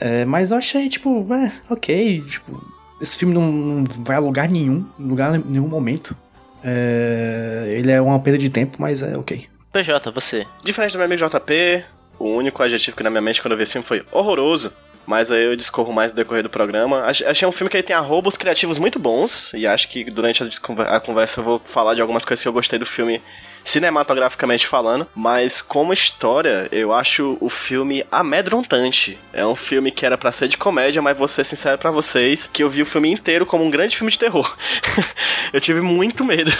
É, 0.00 0.24
mas 0.24 0.50
eu 0.50 0.56
achei, 0.56 0.88
tipo, 0.88 1.24
é, 1.32 1.52
ok. 1.70 2.20
Tipo, 2.22 2.60
esse 3.00 3.16
filme 3.16 3.32
não, 3.32 3.52
não 3.52 3.84
vai 3.84 4.16
a 4.16 4.18
lugar 4.18 4.48
nenhum, 4.48 4.84
em 4.98 5.06
lugar 5.06 5.38
nenhum 5.38 5.68
momento. 5.68 6.16
É, 6.64 7.72
ele 7.78 7.92
é 7.92 8.00
uma 8.00 8.18
perda 8.18 8.38
de 8.38 8.50
tempo, 8.50 8.78
mas 8.80 9.04
é 9.04 9.16
ok. 9.16 9.48
PJ, 9.72 10.10
você. 10.10 10.44
Diferente 10.64 10.94
do 10.94 10.98
meu 10.98 11.04
amigo 11.04 11.24
JP, 11.24 11.84
o 12.18 12.24
único 12.30 12.60
adjetivo 12.60 12.96
que 12.96 13.04
na 13.04 13.10
minha 13.10 13.22
mente 13.22 13.40
quando 13.40 13.52
eu 13.52 13.56
vi 13.56 13.62
esse 13.62 13.74
filme 13.74 13.86
foi 13.86 14.04
horroroso. 14.10 14.76
Mas 15.06 15.32
aí 15.32 15.42
eu 15.44 15.56
discorro 15.56 15.92
mais 15.92 16.12
no 16.12 16.16
decorrer 16.16 16.42
do 16.42 16.50
programa. 16.50 17.04
Ach- 17.04 17.22
Achei 17.26 17.46
um 17.48 17.52
filme 17.52 17.68
que 17.68 17.76
ele 17.76 17.82
tem 17.82 17.96
arrobos 17.96 18.36
criativos 18.36 18.78
muito 18.78 18.98
bons. 18.98 19.52
E 19.54 19.66
acho 19.66 19.88
que 19.88 20.04
durante 20.10 20.42
a 20.88 21.00
conversa 21.00 21.40
eu 21.40 21.44
vou 21.44 21.60
falar 21.64 21.94
de 21.94 22.00
algumas 22.00 22.24
coisas 22.24 22.42
que 22.42 22.48
eu 22.48 22.52
gostei 22.52 22.78
do 22.78 22.86
filme 22.86 23.20
cinematograficamente 23.64 24.66
falando. 24.66 25.06
Mas 25.14 25.62
como 25.62 25.92
história, 25.92 26.68
eu 26.72 26.92
acho 26.92 27.36
o 27.40 27.48
filme 27.48 28.04
amedrontante. 28.10 29.18
É 29.32 29.44
um 29.46 29.56
filme 29.56 29.90
que 29.90 30.04
era 30.04 30.18
pra 30.18 30.32
ser 30.32 30.48
de 30.48 30.56
comédia, 30.56 31.02
mas 31.02 31.16
vou 31.16 31.28
ser 31.28 31.44
sincero 31.44 31.78
pra 31.78 31.90
vocês 31.90 32.46
que 32.46 32.62
eu 32.62 32.68
vi 32.68 32.82
o 32.82 32.86
filme 32.86 33.10
inteiro 33.10 33.46
como 33.46 33.64
um 33.64 33.70
grande 33.70 33.96
filme 33.96 34.10
de 34.10 34.18
terror. 34.18 34.56
eu 35.52 35.60
tive 35.60 35.80
muito 35.80 36.24
medo 36.24 36.52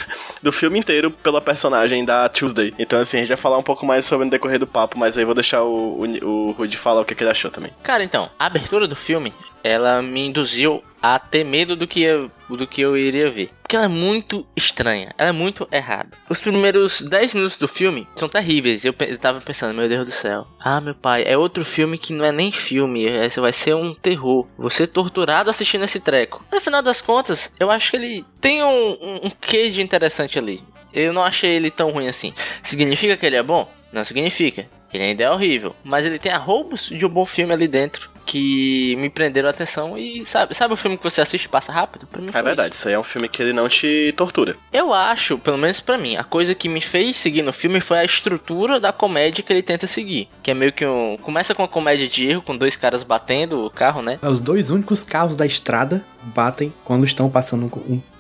do 0.43 0.53
filme 0.53 0.79
inteiro 0.79 1.11
pela 1.11 1.41
personagem 1.41 2.05
da 2.05 2.29
Tuesday. 2.29 2.75
Então, 2.79 3.01
assim, 3.01 3.19
a 3.19 3.21
gente 3.21 3.29
vai 3.29 3.37
falar 3.37 3.59
um 3.59 3.63
pouco 3.63 3.85
mais 3.85 4.05
sobre 4.05 4.25
no 4.25 4.31
decorrer 4.31 4.59
do 4.59 4.67
papo, 4.67 4.99
mas 4.99 5.17
aí 5.17 5.25
vou 5.25 5.35
deixar 5.35 5.63
o, 5.63 6.05
o, 6.05 6.27
o 6.27 6.51
Rudy 6.53 6.77
falar 6.77 7.01
o 7.01 7.05
que, 7.05 7.15
que 7.15 7.23
ele 7.23 7.31
achou 7.31 7.51
também. 7.51 7.73
Cara, 7.83 8.03
então, 8.05 8.31
a 8.39 8.47
abertura 8.47 8.87
do 8.87 8.97
filme, 8.97 9.33
ela 9.63 10.03
me 10.03 10.27
induziu 10.27 10.83
a 11.03 11.19
ter 11.19 11.45
medo 11.45 11.77
do 11.77 11.87
que 11.87 12.03
eu, 12.03 12.31
do 12.49 12.67
que 12.67 12.81
eu 12.81 12.97
iria 12.97 13.31
ver. 13.31 13.51
Porque 13.63 13.77
ela 13.77 13.87
é 13.87 13.89
muito 13.89 14.47
estranha, 14.57 15.13
ela 15.17 15.31
é 15.31 15.33
muito 15.33 15.67
errada. 15.71 16.11
Os 16.29 16.41
primeiros 16.41 17.01
10 17.01 17.35
minutos 17.35 17.59
do 17.59 17.69
filme 17.69 18.07
são 18.15 18.29
terríveis. 18.29 18.85
Eu, 18.85 18.95
eu 19.01 19.19
tava 19.19 19.41
pensando, 19.41 19.75
meu 19.75 19.89
Deus 19.89 20.07
do 20.07 20.13
céu. 20.13 20.47
Ah, 20.59 20.81
meu 20.81 20.95
pai, 20.95 21.25
é 21.27 21.37
outro 21.37 21.65
filme 21.65 21.99
que 21.99 22.13
não 22.13 22.25
é 22.25 22.33
nem 22.33 22.51
filme, 22.51 23.05
esse 23.05 23.41
vai 23.41 23.53
ser 23.53 23.75
um 23.75 23.95
terror. 23.95 24.47
Você 24.59 24.87
torturado 24.87 25.51
assistindo 25.51 25.85
esse 25.85 26.01
treco. 26.01 26.45
No 26.53 26.61
final 26.61 26.83
das 26.83 27.01
contas, 27.01 27.53
eu 27.59 27.71
acho 27.71 27.91
que 27.91 27.97
ele 27.97 28.25
tem 28.41 28.63
um, 28.63 28.91
um, 29.01 29.21
um 29.27 29.31
quê 29.31 29.71
de 29.71 29.83
interessante 29.83 30.39
ali. 30.39 30.63
Eu 30.93 31.13
não 31.13 31.23
achei 31.23 31.51
ele 31.51 31.71
tão 31.71 31.91
ruim 31.91 32.09
assim. 32.09 32.35
Significa 32.63 33.17
que 33.17 33.25
ele 33.25 33.37
é 33.37 33.43
bom? 33.43 33.71
Não 33.93 34.05
significa. 34.05 34.67
Ele 34.93 35.05
ainda 35.05 35.23
é 35.23 35.31
horrível. 35.31 35.75
Mas 35.85 36.05
ele 36.05 36.19
tem 36.19 36.33
arroubos 36.33 36.87
de 36.87 37.07
um 37.07 37.09
bom 37.09 37.25
filme 37.25 37.53
ali 37.53 37.69
dentro 37.69 38.11
que 38.31 38.95
me 38.97 39.11
prenderam 39.11 39.49
a 39.49 39.51
atenção 39.51 39.99
e 39.99 40.25
sabe, 40.25 40.55
sabe 40.55 40.73
o 40.73 40.77
filme 40.77 40.97
que 40.97 41.03
você 41.03 41.21
assiste 41.21 41.47
e 41.47 41.49
passa 41.49 41.73
rápido? 41.73 42.07
Pra 42.07 42.21
mim 42.23 42.29
É 42.33 42.41
verdade, 42.43 42.73
isso. 42.73 42.83
isso 42.83 42.89
aí 42.89 42.95
é 42.95 42.99
um 42.99 43.03
filme 43.03 43.29
que 43.29 43.43
ele 43.43 43.53
não 43.53 43.69
te 43.69 44.15
tortura. 44.17 44.57
Eu 44.73 44.95
acho, 44.95 45.37
pelo 45.37 45.59
menos 45.59 45.81
pra 45.81 45.99
mim, 45.99 46.17
a 46.17 46.23
coisa 46.23 46.55
que 46.55 46.69
me 46.69 46.81
fez 46.81 47.17
seguir 47.17 47.43
no 47.43 47.53
filme 47.53 47.81
foi 47.81 47.99
a 47.99 48.05
estrutura 48.05 48.79
da 48.79 48.93
comédia 48.93 49.43
que 49.43 49.53
ele 49.53 49.63
tenta 49.63 49.89
seguir, 49.89 50.29
que 50.45 50.53
é 50.53 50.55
meio 50.55 50.73
que 50.73 50.87
um 50.87 51.17
começa 51.23 51.55
com 51.57 51.63
uma 51.63 51.69
comédia 51.69 52.07
de 52.07 52.29
erro 52.29 52.43
com 52.43 52.57
dois 52.57 52.77
caras 52.77 53.03
batendo 53.03 53.65
o 53.67 53.71
carro, 53.71 54.01
né? 54.01 54.19
Os 54.23 54.41
dois 54.41 54.71
únicos 54.71 55.03
carros 55.03 55.37
da 55.37 55.45
estrada 55.45 56.05
batem 56.23 56.73
quando 56.85 57.05
estão 57.05 57.29
passando 57.31 57.65
um 57.65 57.71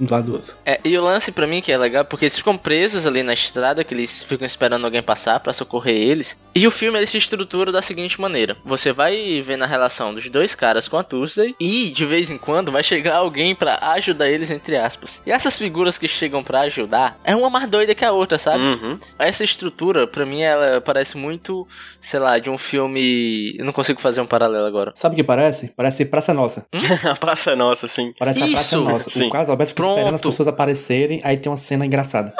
um 0.00 0.04
do 0.06 0.10
lado 0.12 0.24
do 0.26 0.32
outro. 0.32 0.56
É, 0.64 0.80
e 0.84 0.96
o 0.96 1.02
lance 1.04 1.30
pra 1.30 1.46
mim 1.46 1.60
que 1.60 1.70
é 1.70 1.76
legal, 1.76 2.04
porque 2.04 2.24
eles 2.24 2.36
ficam 2.36 2.56
presos 2.56 3.06
ali 3.06 3.22
na 3.22 3.34
estrada, 3.34 3.84
que 3.84 3.92
eles 3.94 4.22
ficam 4.22 4.46
esperando 4.46 4.84
alguém 4.84 5.02
passar 5.02 5.38
pra 5.40 5.52
socorrer 5.52 5.94
eles. 5.96 6.38
E 6.54 6.66
o 6.66 6.70
filme 6.70 6.98
ele 6.98 7.06
se 7.06 7.18
estrutura 7.18 7.70
da 7.70 7.82
seguinte 7.82 8.20
maneira: 8.20 8.56
você 8.64 8.90
vai 8.92 9.42
ver 9.42 9.56
na 9.58 9.66
relação 9.66 9.99
dos 10.14 10.28
dois 10.28 10.54
caras 10.54 10.88
com 10.88 10.96
a 10.96 11.04
Tuesday 11.04 11.54
e 11.60 11.90
de 11.90 12.06
vez 12.06 12.30
em 12.30 12.38
quando 12.38 12.72
vai 12.72 12.82
chegar 12.82 13.16
alguém 13.16 13.54
pra 13.54 13.78
ajudar 13.92 14.28
eles 14.28 14.50
entre 14.50 14.76
aspas. 14.76 15.22
E 15.26 15.30
essas 15.30 15.58
figuras 15.58 15.98
que 15.98 16.08
chegam 16.08 16.42
pra 16.42 16.60
ajudar 16.62 17.18
é 17.22 17.36
uma 17.36 17.50
mais 17.50 17.68
doida 17.68 17.94
que 17.94 18.04
a 18.04 18.12
outra, 18.12 18.38
sabe? 18.38 18.62
Uhum. 18.62 18.98
Essa 19.18 19.44
estrutura 19.44 20.06
pra 20.06 20.24
mim 20.24 20.40
ela 20.40 20.80
parece 20.80 21.16
muito, 21.16 21.68
sei 22.00 22.18
lá, 22.18 22.38
de 22.38 22.48
um 22.48 22.56
filme, 22.56 23.54
eu 23.58 23.64
não 23.64 23.72
consigo 23.72 24.00
fazer 24.00 24.20
um 24.20 24.26
paralelo 24.26 24.66
agora. 24.66 24.92
Sabe 24.94 25.14
o 25.14 25.16
que 25.16 25.24
parece? 25.24 25.72
Parece 25.76 26.04
Praça 26.06 26.32
Nossa. 26.32 26.66
a 27.04 27.14
praça 27.16 27.54
nossa, 27.54 27.86
assim. 27.86 28.14
Parece 28.18 28.42
a 28.42 28.46
Praça 28.48 28.76
Isso! 28.76 28.84
Nossa. 28.84 29.10
Sim. 29.10 29.28
O 29.28 29.30
Carlos 29.30 29.50
Alberto 29.50 29.70
fica 29.70 29.82
Pronto. 29.82 29.98
esperando 29.98 30.14
as 30.14 30.22
pessoas 30.22 30.48
aparecerem, 30.48 31.20
aí 31.22 31.36
tem 31.36 31.50
uma 31.50 31.58
cena 31.58 31.84
engraçada. 31.84 32.34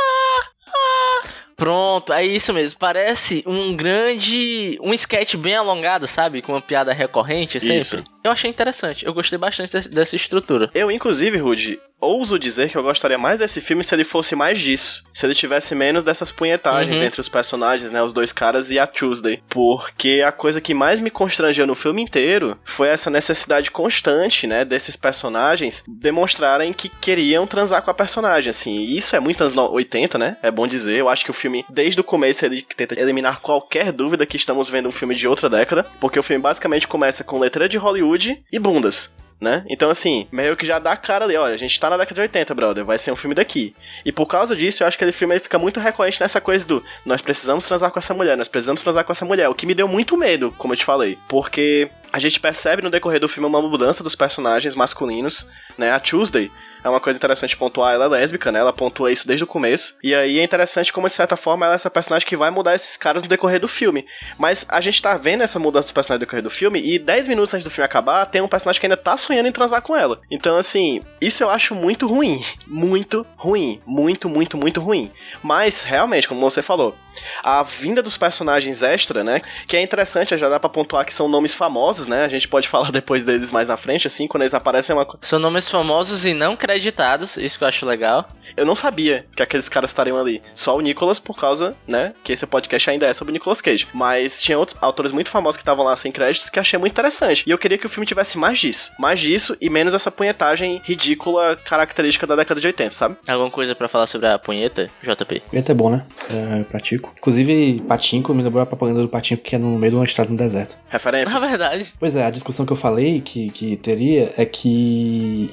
Pronto, 1.60 2.10
é 2.10 2.24
isso 2.24 2.54
mesmo. 2.54 2.78
Parece 2.78 3.44
um 3.46 3.76
grande. 3.76 4.78
Um 4.80 4.94
sketch 4.94 5.36
bem 5.36 5.54
alongado, 5.54 6.06
sabe? 6.06 6.40
Com 6.40 6.52
uma 6.52 6.60
piada 6.62 6.90
recorrente 6.94 7.60
sempre. 7.60 7.76
Isso. 7.76 8.04
Eu 8.24 8.30
achei 8.30 8.50
interessante. 8.50 9.04
Eu 9.04 9.12
gostei 9.12 9.38
bastante 9.38 9.88
dessa 9.90 10.16
estrutura. 10.16 10.70
Eu, 10.72 10.90
inclusive, 10.90 11.36
Rude, 11.36 11.78
ouso 12.00 12.38
dizer 12.38 12.70
que 12.70 12.76
eu 12.76 12.82
gostaria 12.82 13.18
mais 13.18 13.38
desse 13.40 13.60
filme 13.60 13.84
se 13.84 13.94
ele 13.94 14.04
fosse 14.04 14.34
mais 14.34 14.58
disso. 14.58 15.04
Se 15.12 15.26
ele 15.26 15.34
tivesse 15.34 15.74
menos 15.74 16.02
dessas 16.04 16.32
punhetagens 16.32 16.98
Uhum. 16.98 17.04
entre 17.04 17.20
os 17.20 17.28
personagens, 17.28 17.90
né? 17.92 18.02
Os 18.02 18.12
dois 18.12 18.32
caras 18.32 18.70
e 18.70 18.78
a 18.78 18.86
Tuesday. 18.86 19.42
Porque 19.48 20.22
a 20.26 20.32
coisa 20.32 20.60
que 20.60 20.72
mais 20.74 20.98
me 21.00 21.10
constrangeu 21.10 21.66
no 21.66 21.74
filme 21.74 22.02
inteiro 22.02 22.58
foi 22.64 22.88
essa 22.88 23.10
necessidade 23.10 23.70
constante, 23.70 24.46
né? 24.46 24.64
Desses 24.64 24.96
personagens 24.96 25.84
demonstrarem 25.88 26.72
que 26.72 26.88
queriam 26.88 27.46
transar 27.46 27.82
com 27.82 27.90
a 27.90 27.94
personagem, 27.94 28.50
assim. 28.50 28.76
E 28.78 28.96
isso 28.96 29.14
é 29.14 29.20
muito 29.20 29.40
anos 29.42 29.54
no- 29.54 29.70
80, 29.70 30.18
né? 30.18 30.36
É 30.42 30.50
bom 30.50 30.66
dizer. 30.66 30.96
Eu 30.96 31.08
acho 31.08 31.24
que 31.24 31.30
o 31.30 31.34
filme, 31.34 31.64
desde 31.68 32.00
o 32.00 32.04
começo, 32.04 32.44
ele 32.44 32.62
tenta 32.62 32.98
eliminar 33.00 33.40
qualquer 33.40 33.92
dúvida 33.92 34.26
que 34.26 34.36
estamos 34.36 34.68
vendo 34.70 34.88
um 34.88 34.92
filme 34.92 35.14
de 35.14 35.28
outra 35.28 35.48
década. 35.48 35.86
Porque 36.00 36.18
o 36.18 36.22
filme 36.22 36.42
basicamente 36.42 36.86
começa 36.88 37.22
com 37.24 37.38
letra 37.38 37.68
de 37.68 37.76
Hollywood 37.76 38.42
e 38.52 38.58
bundas 38.58 39.16
né? 39.40 39.64
Então, 39.68 39.90
assim, 39.90 40.28
meio 40.30 40.56
que 40.56 40.66
já 40.66 40.78
dá 40.78 40.96
cara 40.96 41.24
ali, 41.24 41.36
olha, 41.36 41.54
a 41.54 41.56
gente 41.56 41.78
tá 41.80 41.88
na 41.88 41.96
década 41.96 42.14
de 42.14 42.20
80, 42.20 42.54
brother, 42.54 42.84
vai 42.84 42.98
ser 42.98 43.10
um 43.10 43.16
filme 43.16 43.34
daqui. 43.34 43.74
E 44.04 44.12
por 44.12 44.26
causa 44.26 44.54
disso, 44.54 44.82
eu 44.82 44.86
acho 44.86 44.98
que 44.98 45.04
aquele 45.04 45.16
filme 45.16 45.34
ele 45.34 45.40
fica 45.40 45.58
muito 45.58 45.80
recorrente 45.80 46.20
nessa 46.20 46.40
coisa 46.40 46.64
do 46.66 46.84
nós 47.06 47.22
precisamos 47.22 47.66
transar 47.66 47.90
com 47.90 47.98
essa 47.98 48.12
mulher, 48.12 48.36
nós 48.36 48.48
precisamos 48.48 48.82
transar 48.82 49.04
com 49.04 49.12
essa 49.12 49.24
mulher, 49.24 49.48
o 49.48 49.54
que 49.54 49.66
me 49.66 49.74
deu 49.74 49.88
muito 49.88 50.16
medo, 50.16 50.52
como 50.58 50.74
eu 50.74 50.76
te 50.76 50.84
falei, 50.84 51.18
porque 51.28 51.90
a 52.12 52.18
gente 52.18 52.38
percebe 52.38 52.82
no 52.82 52.90
decorrer 52.90 53.20
do 53.20 53.28
filme 53.28 53.48
uma 53.48 53.62
mudança 53.62 54.02
dos 54.02 54.14
personagens 54.14 54.74
masculinos, 54.74 55.48
né? 55.78 55.90
A 55.92 56.00
Tuesday 56.00 56.50
é 56.82 56.88
uma 56.88 57.00
coisa 57.00 57.16
interessante 57.16 57.56
pontuar, 57.56 57.94
ela 57.94 58.06
é 58.06 58.08
lésbica, 58.08 58.50
né? 58.50 58.60
Ela 58.60 58.72
pontua 58.72 59.12
isso 59.12 59.26
desde 59.26 59.44
o 59.44 59.46
começo. 59.46 59.96
E 60.02 60.14
aí 60.14 60.38
é 60.38 60.42
interessante 60.42 60.92
como, 60.92 61.08
de 61.08 61.14
certa 61.14 61.36
forma, 61.36 61.66
ela 61.66 61.74
é 61.74 61.76
essa 61.76 61.90
personagem 61.90 62.26
que 62.26 62.36
vai 62.36 62.50
mudar 62.50 62.74
esses 62.74 62.96
caras 62.96 63.22
no 63.22 63.28
decorrer 63.28 63.60
do 63.60 63.68
filme. 63.68 64.06
Mas 64.38 64.66
a 64.68 64.80
gente 64.80 65.00
tá 65.00 65.16
vendo 65.16 65.42
essa 65.42 65.58
mudança 65.58 65.84
dos 65.84 65.92
personagens 65.92 66.20
no 66.20 66.26
decorrer 66.26 66.42
do 66.42 66.50
filme, 66.50 66.80
e 66.82 66.98
10 66.98 67.28
minutos 67.28 67.54
antes 67.54 67.64
do 67.64 67.70
filme 67.70 67.84
acabar, 67.84 68.26
tem 68.26 68.40
um 68.40 68.48
personagem 68.48 68.80
que 68.80 68.86
ainda 68.86 68.96
tá 68.96 69.16
sonhando 69.16 69.48
em 69.48 69.52
transar 69.52 69.82
com 69.82 69.96
ela. 69.96 70.20
Então, 70.30 70.56
assim, 70.56 71.02
isso 71.20 71.42
eu 71.42 71.50
acho 71.50 71.74
muito 71.74 72.06
ruim. 72.06 72.42
Muito 72.66 73.26
ruim. 73.36 73.80
Muito, 73.84 74.28
muito, 74.28 74.56
muito 74.56 74.80
ruim. 74.80 75.10
Mas, 75.42 75.82
realmente, 75.82 76.28
como 76.28 76.40
você 76.40 76.62
falou, 76.62 76.96
a 77.42 77.62
vinda 77.62 78.02
dos 78.02 78.16
personagens 78.16 78.82
extra, 78.82 79.24
né? 79.24 79.42
Que 79.66 79.76
é 79.76 79.82
interessante, 79.82 80.36
já 80.36 80.48
dá 80.48 80.58
pra 80.58 80.68
pontuar 80.68 81.04
que 81.04 81.12
são 81.12 81.28
nomes 81.28 81.54
famosos, 81.54 82.06
né? 82.06 82.24
A 82.24 82.28
gente 82.28 82.48
pode 82.48 82.68
falar 82.70 82.90
depois 82.90 83.24
deles 83.24 83.50
mais 83.50 83.68
na 83.68 83.76
frente, 83.76 84.06
assim, 84.06 84.26
quando 84.26 84.42
eles 84.42 84.54
aparecem 84.54 84.94
é 84.94 84.98
uma 84.98 85.06
São 85.22 85.38
nomes 85.38 85.68
famosos 85.68 86.24
e 86.24 86.34
não 86.34 86.56
creditados, 86.70 87.36
isso 87.36 87.58
que 87.58 87.64
eu 87.64 87.68
acho 87.68 87.84
legal. 87.84 88.28
Eu 88.56 88.64
não 88.64 88.74
sabia 88.74 89.26
que 89.34 89.42
aqueles 89.42 89.68
caras 89.68 89.90
estariam 89.90 90.16
ali. 90.16 90.42
Só 90.54 90.76
o 90.76 90.80
Nicolas, 90.80 91.18
por 91.18 91.36
causa, 91.36 91.74
né? 91.86 92.12
Que 92.22 92.32
esse 92.32 92.46
podcast 92.46 92.88
ainda 92.90 93.06
é 93.06 93.12
sobre 93.12 93.32
o 93.32 93.34
Nicolas 93.34 93.60
Cage. 93.60 93.88
Mas 93.92 94.40
tinha 94.40 94.58
outros 94.58 94.78
autores 94.80 95.12
muito 95.12 95.30
famosos 95.30 95.56
que 95.56 95.62
estavam 95.62 95.84
lá 95.84 95.96
sem 95.96 96.12
créditos 96.12 96.48
que 96.48 96.58
eu 96.58 96.60
achei 96.60 96.78
muito 96.78 96.92
interessante. 96.92 97.44
E 97.46 97.50
eu 97.50 97.58
queria 97.58 97.78
que 97.78 97.86
o 97.86 97.88
filme 97.88 98.06
tivesse 98.06 98.38
mais 98.38 98.58
disso. 98.58 98.92
Mais 98.98 99.18
disso 99.18 99.56
e 99.60 99.68
menos 99.68 99.94
essa 99.94 100.10
punhetagem 100.10 100.80
ridícula 100.84 101.56
característica 101.56 102.26
da 102.26 102.36
década 102.36 102.60
de 102.60 102.66
80, 102.66 102.90
sabe? 102.92 103.16
Alguma 103.26 103.50
coisa 103.50 103.74
pra 103.74 103.88
falar 103.88 104.06
sobre 104.06 104.28
a 104.28 104.38
punheta, 104.38 104.88
JP? 105.02 105.42
E 105.52 105.58
até 105.58 105.74
bom, 105.74 105.90
né? 105.90 106.04
É, 106.32 106.64
pratico. 106.64 107.12
Inclusive, 107.18 107.82
Patinco 107.88 108.32
me 108.34 108.42
lembrou 108.42 108.62
a 108.62 108.66
propaganda 108.66 109.02
do 109.02 109.08
Patinco 109.08 109.42
que 109.42 109.56
é 109.56 109.58
no 109.58 109.78
meio 109.78 109.92
de 109.92 109.96
uma 109.96 110.04
estrada 110.04 110.30
no 110.30 110.36
deserto. 110.36 110.76
Referências. 110.88 111.40
Na 111.40 111.46
verdade. 111.48 111.92
Pois 111.98 112.16
é, 112.16 112.24
a 112.24 112.30
discussão 112.30 112.64
que 112.64 112.72
eu 112.72 112.76
falei 112.76 113.20
que, 113.20 113.50
que 113.50 113.76
teria 113.76 114.32
é 114.36 114.44
que. 114.44 115.50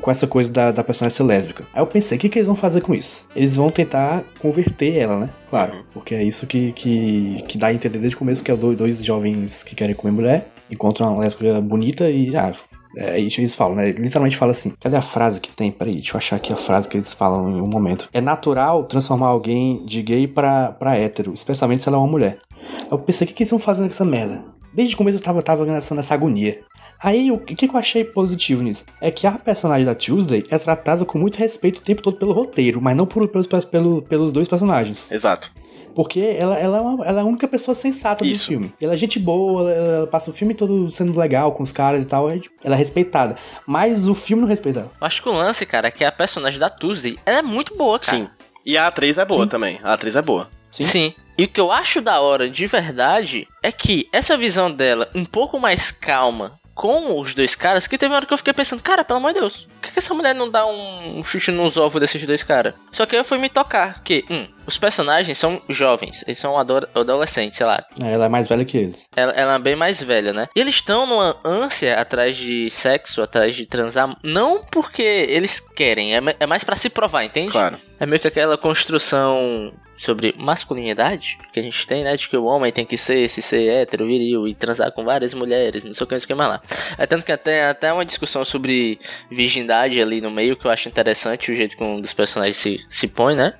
Com 0.00 0.10
essa 0.10 0.26
coisa 0.26 0.50
da, 0.50 0.72
da 0.72 0.82
personagem 0.82 1.16
ser 1.16 1.22
lésbica. 1.22 1.64
Aí 1.74 1.82
eu 1.82 1.86
pensei, 1.86 2.16
o 2.16 2.20
que, 2.20 2.28
que 2.28 2.38
eles 2.38 2.46
vão 2.46 2.56
fazer 2.56 2.80
com 2.80 2.94
isso? 2.94 3.28
Eles 3.36 3.56
vão 3.56 3.70
tentar 3.70 4.24
converter 4.38 4.96
ela, 4.96 5.18
né? 5.18 5.30
Claro, 5.50 5.84
porque 5.92 6.14
é 6.14 6.22
isso 6.22 6.46
que, 6.46 6.72
que, 6.72 7.44
que 7.46 7.58
dá 7.58 7.68
a 7.68 7.74
entender 7.74 7.98
desde 7.98 8.16
o 8.16 8.18
começo, 8.18 8.42
que 8.42 8.50
é 8.50 8.56
dois, 8.56 8.76
dois 8.76 9.04
jovens 9.04 9.62
que 9.62 9.74
querem 9.74 9.94
comer 9.94 10.12
mulher, 10.12 10.48
encontram 10.70 11.12
uma 11.12 11.20
lésbica 11.20 11.60
bonita 11.60 12.08
e. 12.10 12.34
Ah, 12.36 12.52
é 12.96 13.20
eles 13.20 13.54
falam, 13.54 13.76
né? 13.76 13.90
Literalmente 13.92 14.36
fala 14.36 14.52
assim. 14.52 14.72
Cadê 14.80 14.96
a 14.96 15.02
frase 15.02 15.40
que 15.40 15.54
tem? 15.54 15.70
Peraí, 15.70 15.96
deixa 15.96 16.14
eu 16.14 16.18
achar 16.18 16.36
aqui 16.36 16.52
a 16.52 16.56
frase 16.56 16.88
que 16.88 16.96
eles 16.96 17.12
falam 17.12 17.50
em 17.50 17.60
um 17.60 17.68
momento. 17.68 18.08
É 18.12 18.20
natural 18.20 18.84
transformar 18.84 19.28
alguém 19.28 19.84
de 19.84 20.02
gay 20.02 20.26
pra, 20.26 20.72
pra 20.72 20.96
hétero, 20.96 21.32
especialmente 21.34 21.82
se 21.82 21.88
ela 21.88 21.98
é 21.98 22.00
uma 22.00 22.08
mulher. 22.08 22.38
Aí 22.80 22.88
eu 22.90 22.98
pensei, 22.98 23.24
o 23.24 23.28
que, 23.28 23.34
que 23.34 23.42
eles 23.42 23.48
estão 23.48 23.58
fazendo 23.58 23.84
com 23.84 23.92
essa 23.92 24.04
merda? 24.04 24.44
Desde 24.72 24.94
o 24.94 24.98
começo 24.98 25.18
eu 25.18 25.22
tava, 25.22 25.40
tava 25.42 25.64
nessa, 25.64 25.94
nessa 25.94 26.14
agonia. 26.14 26.60
Aí, 27.02 27.30
o 27.30 27.38
que, 27.38 27.54
que 27.68 27.74
eu 27.74 27.78
achei 27.78 28.04
positivo 28.04 28.62
nisso? 28.62 28.84
É 29.00 29.10
que 29.10 29.26
a 29.26 29.32
personagem 29.32 29.84
da 29.84 29.94
Tuesday 29.94 30.44
é 30.50 30.58
tratada 30.58 31.04
com 31.04 31.18
muito 31.18 31.36
respeito 31.38 31.78
o 31.78 31.82
tempo 31.82 32.02
todo 32.02 32.16
pelo 32.16 32.32
roteiro, 32.32 32.80
mas 32.80 32.96
não 32.96 33.06
por, 33.06 33.26
pelos, 33.28 33.46
pelo, 33.66 34.02
pelos 34.02 34.32
dois 34.32 34.48
personagens. 34.48 35.10
Exato. 35.12 35.52
Porque 35.94 36.20
ela, 36.38 36.58
ela, 36.58 36.76
é 36.76 36.80
uma- 36.80 37.06
ela 37.06 37.18
é 37.20 37.22
a 37.22 37.24
única 37.24 37.48
pessoa 37.48 37.74
sensata 37.74 38.22
do 38.22 38.34
filme. 38.38 38.70
Ela 38.80 38.92
é 38.92 38.96
gente 38.98 39.18
boa, 39.18 39.70
ela, 39.72 39.96
ela 39.96 40.06
passa 40.06 40.30
o 40.30 40.32
filme 40.32 40.52
todo 40.52 40.90
sendo 40.90 41.18
legal 41.18 41.52
com 41.52 41.62
os 41.62 41.72
caras 41.72 42.02
e 42.02 42.06
tal. 42.06 42.28
é, 42.30 42.38
tipo, 42.38 42.54
Ela 42.62 42.74
é 42.74 42.78
respeitada. 42.78 43.36
Mas 43.66 44.06
o 44.06 44.14
filme 44.14 44.42
não 44.42 44.48
respeita 44.48 44.80
ela. 44.80 44.92
Eu 45.00 45.06
acho 45.06 45.22
que 45.22 45.28
o 45.28 45.32
lance, 45.32 45.64
cara, 45.64 45.88
é 45.88 45.90
que 45.90 46.04
a 46.04 46.12
personagem 46.12 46.58
da 46.60 46.68
Tuesday, 46.68 47.18
ela 47.24 47.38
é 47.38 47.42
muito 47.42 47.74
boa, 47.76 47.98
cara. 47.98 48.18
Sim. 48.18 48.28
E 48.64 48.76
a 48.76 48.86
atriz 48.88 49.16
é 49.16 49.24
boa 49.24 49.44
Sim. 49.44 49.48
também. 49.48 49.80
A 49.82 49.94
atriz 49.94 50.16
é 50.16 50.20
boa. 50.22 50.50
Sim. 50.70 50.84
Sim. 50.84 51.14
E 51.38 51.44
o 51.44 51.48
que 51.48 51.60
eu 51.60 51.72
acho 51.72 52.02
da 52.02 52.20
hora 52.20 52.50
de 52.50 52.66
verdade 52.66 53.48
é 53.62 53.72
que 53.72 54.06
essa 54.12 54.36
visão 54.36 54.70
dela 54.70 55.08
um 55.14 55.24
pouco 55.24 55.58
mais 55.58 55.90
calma 55.90 56.58
com 56.76 57.18
os 57.18 57.32
dois 57.32 57.54
caras, 57.54 57.86
que 57.86 57.96
teve 57.96 58.12
uma 58.12 58.16
hora 58.16 58.26
que 58.26 58.34
eu 58.34 58.36
fiquei 58.36 58.52
pensando, 58.52 58.82
cara, 58.82 59.02
pelo 59.02 59.16
amor 59.16 59.32
de 59.32 59.40
Deus, 59.40 59.66
por 59.80 59.80
que, 59.80 59.92
que 59.92 59.98
essa 59.98 60.12
mulher 60.12 60.34
não 60.34 60.50
dá 60.50 60.66
um 60.66 61.24
chute 61.24 61.50
nos 61.50 61.78
ovos 61.78 61.98
desses 61.98 62.24
dois 62.26 62.44
caras? 62.44 62.74
Só 62.92 63.06
que 63.06 63.16
eu 63.16 63.24
fui 63.24 63.38
me 63.38 63.48
tocar 63.48 64.02
que, 64.02 64.26
um, 64.28 64.46
os 64.66 64.78
personagens 64.78 65.36
são 65.38 65.60
jovens, 65.68 66.22
eles 66.26 66.38
são 66.38 66.56
ado- 66.58 66.88
adolescentes, 66.94 67.56
sei 67.58 67.66
lá, 67.66 67.84
É, 68.02 68.12
Ela 68.12 68.26
é 68.26 68.28
mais 68.28 68.48
velha 68.48 68.64
que 68.64 68.76
eles. 68.76 69.08
ela, 69.14 69.32
ela 69.32 69.54
é 69.54 69.58
bem 69.58 69.76
mais 69.76 70.02
velha, 70.02 70.32
né? 70.32 70.48
E 70.54 70.60
eles 70.60 70.74
estão 70.76 71.06
numa 71.06 71.36
ânsia 71.44 71.98
atrás 72.00 72.36
de 72.36 72.68
sexo, 72.70 73.22
atrás 73.22 73.54
de 73.54 73.66
transar, 73.66 74.16
não 74.22 74.62
porque 74.64 75.02
eles 75.02 75.60
querem, 75.60 76.16
é, 76.16 76.20
é 76.40 76.46
mais 76.46 76.64
pra 76.64 76.76
se 76.76 76.88
provar, 76.90 77.24
entende? 77.24 77.52
Claro. 77.52 77.76
É 78.00 78.06
meio 78.06 78.20
que 78.20 78.28
aquela 78.28 78.58
construção 78.58 79.72
sobre 79.96 80.34
masculinidade 80.36 81.38
que 81.52 81.58
a 81.58 81.62
gente 81.62 81.86
tem, 81.86 82.04
né? 82.04 82.14
De 82.16 82.28
que 82.28 82.36
o 82.36 82.44
homem 82.44 82.70
tem 82.70 82.84
que 82.84 82.98
ser 82.98 83.16
esse 83.20 83.40
ser 83.40 83.66
hétero, 83.68 84.06
viril 84.06 84.46
e 84.46 84.54
transar 84.54 84.92
com 84.92 85.02
várias 85.04 85.32
mulheres, 85.32 85.84
não 85.84 85.94
sei 85.94 86.04
o 86.04 86.06
que, 86.06 86.14
não 86.14 86.20
sei 86.20 86.24
o 86.24 86.28
que 86.28 86.34
mais 86.34 86.50
lá. 86.50 86.62
É 86.98 87.06
tanto 87.06 87.24
que 87.24 87.32
até, 87.32 87.68
até 87.68 87.90
uma 87.92 88.04
discussão 88.04 88.44
sobre 88.44 88.98
virgindade 89.30 90.00
ali 90.00 90.20
no 90.20 90.30
meio 90.30 90.56
que 90.56 90.66
eu 90.66 90.70
acho 90.70 90.88
interessante 90.88 91.50
o 91.50 91.56
jeito 91.56 91.76
que 91.76 91.82
um 91.82 92.00
dos 92.00 92.12
personagens 92.12 92.56
se, 92.58 92.84
se 92.90 93.06
põe, 93.08 93.34
né? 93.34 93.54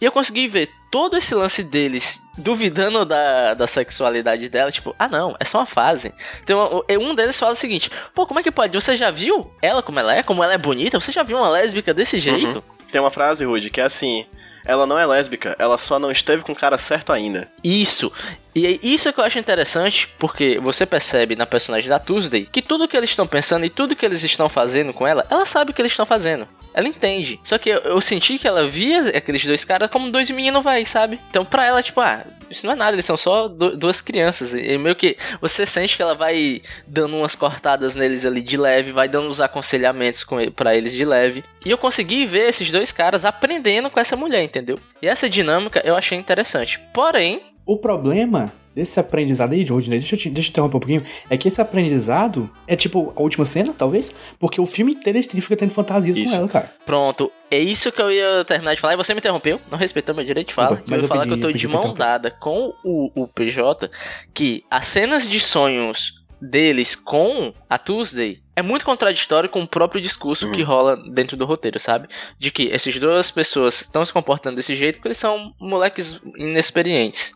E 0.00 0.04
eu 0.04 0.12
consegui 0.12 0.46
ver 0.46 0.70
todo 0.90 1.16
esse 1.16 1.34
lance 1.34 1.62
deles 1.62 2.22
duvidando 2.36 3.04
da, 3.04 3.54
da 3.54 3.66
sexualidade 3.66 4.48
dela, 4.48 4.70
tipo, 4.70 4.94
ah 4.98 5.08
não, 5.08 5.36
é 5.40 5.44
só 5.44 5.58
uma 5.58 5.66
fase. 5.66 6.12
Então, 6.42 6.84
um 7.00 7.14
deles 7.14 7.38
fala 7.38 7.52
o 7.52 7.56
seguinte: 7.56 7.90
pô, 8.14 8.26
como 8.26 8.40
é 8.40 8.42
que 8.42 8.52
pode? 8.52 8.74
Você 8.80 8.96
já 8.96 9.10
viu 9.10 9.50
ela 9.60 9.82
como 9.82 9.98
ela 9.98 10.14
é? 10.14 10.22
Como 10.22 10.42
ela 10.42 10.54
é 10.54 10.58
bonita? 10.58 11.00
Você 11.00 11.12
já 11.12 11.22
viu 11.22 11.36
uma 11.36 11.48
lésbica 11.50 11.92
desse 11.92 12.18
jeito? 12.18 12.58
Uhum. 12.58 12.78
Tem 12.90 13.00
uma 13.00 13.10
frase, 13.10 13.44
Rude, 13.44 13.70
que 13.70 13.80
é 13.80 13.84
assim: 13.84 14.24
ela 14.64 14.86
não 14.86 14.98
é 14.98 15.06
lésbica, 15.06 15.56
ela 15.58 15.78
só 15.78 15.98
não 15.98 16.10
esteve 16.10 16.42
com 16.42 16.52
o 16.52 16.56
cara 16.56 16.78
certo 16.78 17.12
ainda. 17.12 17.48
Isso. 17.64 18.12
E 18.54 18.66
é 18.66 18.78
isso 18.82 19.12
que 19.12 19.20
eu 19.20 19.24
acho 19.24 19.38
interessante, 19.38 20.08
porque 20.18 20.58
você 20.58 20.84
percebe 20.84 21.36
na 21.36 21.46
personagem 21.46 21.88
da 21.88 21.98
Tuesday 21.98 22.46
que 22.50 22.60
tudo 22.60 22.88
que 22.88 22.96
eles 22.96 23.10
estão 23.10 23.26
pensando 23.26 23.64
e 23.64 23.70
tudo 23.70 23.96
que 23.96 24.04
eles 24.04 24.22
estão 24.22 24.48
fazendo 24.48 24.92
com 24.92 25.06
ela, 25.06 25.26
ela 25.30 25.44
sabe 25.44 25.70
o 25.70 25.74
que 25.74 25.80
eles 25.80 25.92
estão 25.92 26.04
fazendo. 26.06 26.46
Ela 26.74 26.88
entende. 26.88 27.40
Só 27.42 27.58
que 27.58 27.70
eu, 27.70 27.78
eu, 27.78 28.00
senti 28.00 28.38
que 28.38 28.46
ela 28.46 28.66
via 28.66 29.08
aqueles 29.08 29.44
dois 29.44 29.64
caras 29.64 29.90
como 29.90 30.10
dois 30.10 30.30
meninos 30.30 30.62
vai, 30.62 30.84
sabe? 30.84 31.20
Então 31.30 31.44
pra 31.44 31.64
ela, 31.64 31.82
tipo, 31.82 32.00
ah, 32.00 32.24
isso 32.50 32.66
não 32.66 32.72
é 32.72 32.76
nada, 32.76 32.94
eles 32.94 33.04
são 33.04 33.16
só 33.16 33.48
duas 33.48 34.00
crianças. 34.00 34.54
E 34.54 34.78
meio 34.78 34.96
que 34.96 35.16
você 35.40 35.66
sente 35.66 35.96
que 35.96 36.02
ela 36.02 36.14
vai 36.14 36.62
dando 36.86 37.16
umas 37.16 37.34
cortadas 37.34 37.94
neles 37.94 38.24
ali 38.24 38.40
de 38.40 38.56
leve, 38.56 38.92
vai 38.92 39.08
dando 39.08 39.28
os 39.28 39.40
aconselhamentos 39.40 40.24
para 40.54 40.74
eles 40.74 40.92
de 40.92 41.04
leve. 41.04 41.44
E 41.64 41.70
eu 41.70 41.78
consegui 41.78 42.26
ver 42.26 42.48
esses 42.48 42.70
dois 42.70 42.92
caras 42.92 43.24
aprendendo 43.24 43.90
com 43.90 44.00
essa 44.00 44.16
mulher, 44.16 44.42
entendeu? 44.42 44.78
E 45.02 45.08
essa 45.08 45.28
dinâmica 45.28 45.82
eu 45.84 45.96
achei 45.96 46.18
interessante. 46.18 46.80
Porém. 46.92 47.42
O 47.66 47.76
problema 47.76 48.52
desse 48.78 49.00
aprendizado 49.00 49.54
aí, 49.54 49.64
Rodney, 49.64 49.98
deixa 49.98 50.14
eu, 50.14 50.18
te, 50.18 50.30
deixa 50.30 50.48
eu 50.48 50.52
interromper 50.52 50.76
um 50.76 50.80
pouquinho, 50.80 51.02
é 51.28 51.36
que 51.36 51.48
esse 51.48 51.60
aprendizado 51.60 52.48
é 52.64 52.76
tipo 52.76 53.12
a 53.16 53.20
última 53.20 53.44
cena, 53.44 53.74
talvez, 53.76 54.14
porque 54.38 54.60
o 54.60 54.66
filme 54.66 54.92
inteiro 54.92 55.18
ele 55.18 55.40
fica 55.40 55.56
tendo 55.56 55.72
fantasias 55.72 56.16
isso. 56.16 56.30
com 56.30 56.38
ela, 56.38 56.48
cara. 56.48 56.72
Pronto, 56.86 57.32
é 57.50 57.58
isso 57.58 57.90
que 57.90 58.00
eu 58.00 58.10
ia 58.10 58.44
terminar 58.44 58.74
de 58.74 58.80
falar 58.80 58.94
e 58.94 58.96
você 58.96 59.12
me 59.12 59.18
interrompeu, 59.18 59.60
não 59.68 59.76
respeitou 59.76 60.14
meu 60.14 60.24
direito 60.24 60.48
de 60.48 60.54
fala. 60.54 60.80
mas 60.86 60.98
eu, 60.98 61.04
eu 61.04 61.08
falar 61.08 61.26
que 61.26 61.32
eu 61.32 61.40
tô 61.40 61.48
eu 61.48 61.52
de 61.52 61.66
mão 61.66 61.92
dada 61.92 62.30
com 62.30 62.72
o, 62.84 63.10
o 63.22 63.26
PJ, 63.26 63.90
que 64.32 64.64
as 64.70 64.86
cenas 64.86 65.28
de 65.28 65.40
sonhos 65.40 66.14
deles 66.40 66.94
com 66.94 67.52
a 67.68 67.76
Tuesday 67.78 68.40
é 68.54 68.62
muito 68.62 68.84
contraditório 68.84 69.48
com 69.48 69.62
o 69.62 69.68
próprio 69.68 70.00
discurso 70.00 70.46
uhum. 70.46 70.52
que 70.52 70.62
rola 70.62 70.96
dentro 70.96 71.36
do 71.36 71.44
roteiro, 71.44 71.78
sabe? 71.78 72.08
De 72.38 72.50
que 72.50 72.70
essas 72.72 72.96
duas 72.96 73.30
pessoas 73.30 73.82
estão 73.82 74.04
se 74.04 74.12
comportando 74.12 74.56
desse 74.56 74.76
jeito 74.76 74.96
porque 74.96 75.08
eles 75.08 75.18
são 75.18 75.52
moleques 75.60 76.20
inexperientes. 76.36 77.32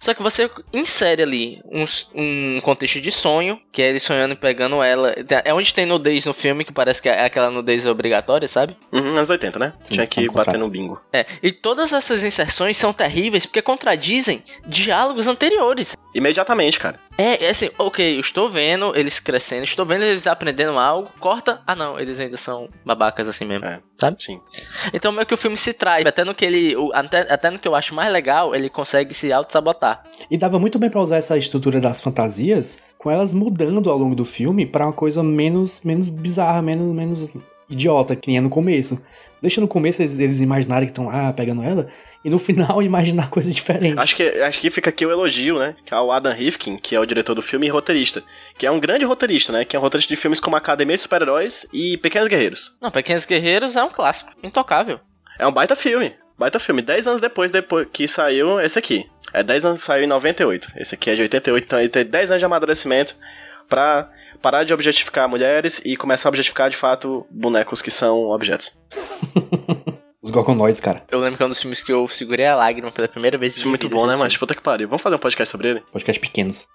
Só 0.00 0.14
que 0.14 0.22
você 0.22 0.50
insere 0.72 1.22
ali 1.22 1.60
um, 1.64 1.84
um 2.14 2.60
contexto 2.60 3.00
de 3.00 3.10
sonho, 3.10 3.60
que 3.70 3.80
é 3.82 3.88
ele 3.88 4.00
sonhando 4.00 4.32
e 4.32 4.36
pegando 4.36 4.82
ela. 4.82 5.14
É 5.44 5.54
onde 5.54 5.72
tem 5.72 5.86
nudez 5.86 6.26
no 6.26 6.32
filme, 6.32 6.64
que 6.64 6.72
parece 6.72 7.00
que 7.00 7.08
é 7.08 7.24
aquela 7.24 7.50
nudez 7.50 7.86
obrigatória, 7.86 8.48
sabe? 8.48 8.76
Uhum, 8.92 9.08
anos 9.08 9.30
80, 9.30 9.58
né? 9.58 9.72
Sim, 9.80 9.94
Tinha 9.94 10.06
que 10.06 10.28
bater 10.28 10.58
no 10.58 10.68
bingo. 10.68 11.00
É, 11.12 11.26
e 11.42 11.52
todas 11.52 11.92
essas 11.92 12.24
inserções 12.24 12.76
são 12.76 12.92
terríveis 12.92 13.46
porque 13.46 13.62
contradizem 13.62 14.42
diálogos 14.66 15.26
anteriores. 15.26 15.96
Imediatamente, 16.14 16.78
cara. 16.78 16.98
É, 17.16 17.44
é 17.44 17.50
assim, 17.50 17.68
ok, 17.78 18.16
eu 18.16 18.20
estou 18.20 18.48
vendo 18.48 18.96
eles 18.96 19.20
crescendo, 19.20 19.64
estou 19.64 19.84
vendo 19.84 20.02
eles 20.02 20.26
aprendendo 20.26 20.78
algo, 20.78 21.10
corta, 21.20 21.60
ah 21.66 21.76
não, 21.76 21.98
eles 22.00 22.18
ainda 22.18 22.36
são 22.36 22.68
babacas 22.84 23.28
assim 23.28 23.44
mesmo, 23.44 23.66
é, 23.66 23.80
sabe? 23.98 24.22
Sim. 24.22 24.40
Então 24.94 25.12
meio 25.12 25.26
que 25.26 25.34
o 25.34 25.36
filme 25.36 25.56
se 25.56 25.72
traz, 25.74 26.06
até 26.06 26.24
no 26.24 26.34
que 26.34 26.44
ele, 26.44 26.74
até, 26.94 27.20
até 27.32 27.50
no 27.50 27.58
que 27.58 27.68
eu 27.68 27.74
acho 27.74 27.94
mais 27.94 28.10
legal, 28.10 28.54
ele 28.54 28.70
consegue 28.70 29.12
se 29.12 29.32
auto-sabotar. 29.32 30.02
E 30.30 30.38
dava 30.38 30.58
muito 30.58 30.78
bem 30.78 30.88
para 30.88 31.00
usar 31.00 31.16
essa 31.16 31.36
estrutura 31.36 31.80
das 31.80 32.02
fantasias, 32.02 32.78
com 32.96 33.10
elas 33.10 33.34
mudando 33.34 33.90
ao 33.90 33.98
longo 33.98 34.14
do 34.14 34.24
filme 34.24 34.64
para 34.64 34.86
uma 34.86 34.92
coisa 34.92 35.22
menos, 35.22 35.82
menos 35.84 36.08
bizarra, 36.08 36.62
menos, 36.62 36.94
menos 36.94 37.36
idiota, 37.68 38.16
que 38.16 38.28
nem 38.28 38.38
é 38.38 38.40
no 38.40 38.50
começo. 38.50 39.00
Deixa 39.42 39.60
no 39.60 39.66
começo 39.68 40.00
eles, 40.00 40.18
eles 40.18 40.40
imaginarem 40.40 40.86
que 40.86 40.92
estão 40.92 41.06
lá 41.06 41.32
pegando 41.32 41.62
ela, 41.62 41.88
e 42.24 42.30
no 42.30 42.38
final 42.38 42.80
imaginar 42.82 43.28
coisas 43.28 43.54
diferentes. 43.54 43.98
Acho 43.98 44.14
que, 44.16 44.22
acho 44.22 44.60
que 44.60 44.70
fica 44.70 44.88
aqui 44.88 45.04
o 45.04 45.10
elogio, 45.10 45.58
né? 45.58 45.74
Que 45.84 45.92
é 45.92 46.00
o 46.00 46.12
Adam 46.12 46.32
Rifkin, 46.32 46.76
que 46.76 46.94
é 46.94 47.00
o 47.00 47.04
diretor 47.04 47.34
do 47.34 47.42
filme 47.42 47.66
e 47.66 47.70
roteirista. 47.70 48.22
Que 48.56 48.64
é 48.64 48.70
um 48.70 48.78
grande 48.78 49.04
roteirista, 49.04 49.52
né? 49.52 49.64
Que 49.64 49.74
é 49.74 49.78
um 49.78 49.82
roteirista 49.82 50.14
de 50.14 50.20
filmes 50.20 50.38
como 50.38 50.54
Academia 50.54 50.96
de 50.96 51.02
Super-Heróis 51.02 51.66
e 51.72 51.98
Pequenos 51.98 52.28
Guerreiros. 52.28 52.76
Não, 52.80 52.90
Pequenos 52.90 53.26
Guerreiros 53.26 53.74
é 53.74 53.82
um 53.82 53.90
clássico, 53.90 54.30
intocável. 54.42 55.00
É 55.38 55.46
um 55.46 55.52
baita 55.52 55.74
filme. 55.74 56.14
Baita 56.38 56.60
filme. 56.60 56.80
Dez 56.80 57.06
anos 57.06 57.20
depois, 57.20 57.50
depois 57.50 57.88
que 57.92 58.06
saiu 58.06 58.60
esse 58.60 58.78
aqui. 58.78 59.06
É 59.32 59.42
10 59.42 59.64
anos, 59.64 59.82
saiu 59.82 60.04
em 60.04 60.06
98. 60.06 60.72
Esse 60.76 60.94
aqui 60.94 61.10
é 61.10 61.14
de 61.14 61.22
88, 61.22 61.64
então 61.64 61.78
ele 61.78 61.88
tem 61.88 62.04
10 62.04 62.32
anos 62.32 62.40
de 62.40 62.44
amadurecimento 62.44 63.16
pra 63.68 64.10
parar 64.42 64.64
de 64.64 64.74
objetificar 64.74 65.28
mulheres 65.28 65.80
e 65.84 65.96
começar 65.96 66.28
a 66.28 66.30
objetificar 66.30 66.68
de 66.68 66.76
fato 66.76 67.26
bonecos 67.30 67.80
que 67.80 67.90
são 67.90 68.28
objetos. 68.30 68.78
Os 70.20 70.30
Gorgonoides, 70.30 70.80
cara. 70.80 71.02
Eu 71.10 71.18
lembro 71.18 71.36
que 71.36 71.42
é 71.42 71.46
um 71.46 71.48
dos 71.48 71.60
filmes 71.60 71.80
que 71.80 71.92
eu 71.92 72.06
segurei 72.06 72.46
a 72.46 72.54
lágrima 72.54 72.92
pela 72.92 73.08
primeira 73.08 73.36
vez. 73.36 73.56
Isso 73.56 73.66
é 73.66 73.68
muito 73.68 73.88
bom, 73.88 74.06
né, 74.06 74.14
mas 74.14 74.36
puta 74.36 74.54
que 74.54 74.62
pariu. 74.62 74.88
Vamos 74.88 75.02
fazer 75.02 75.16
um 75.16 75.18
podcast 75.18 75.50
sobre 75.50 75.70
ele? 75.70 75.80
Podcast 75.92 76.20
pequenos. 76.20 76.68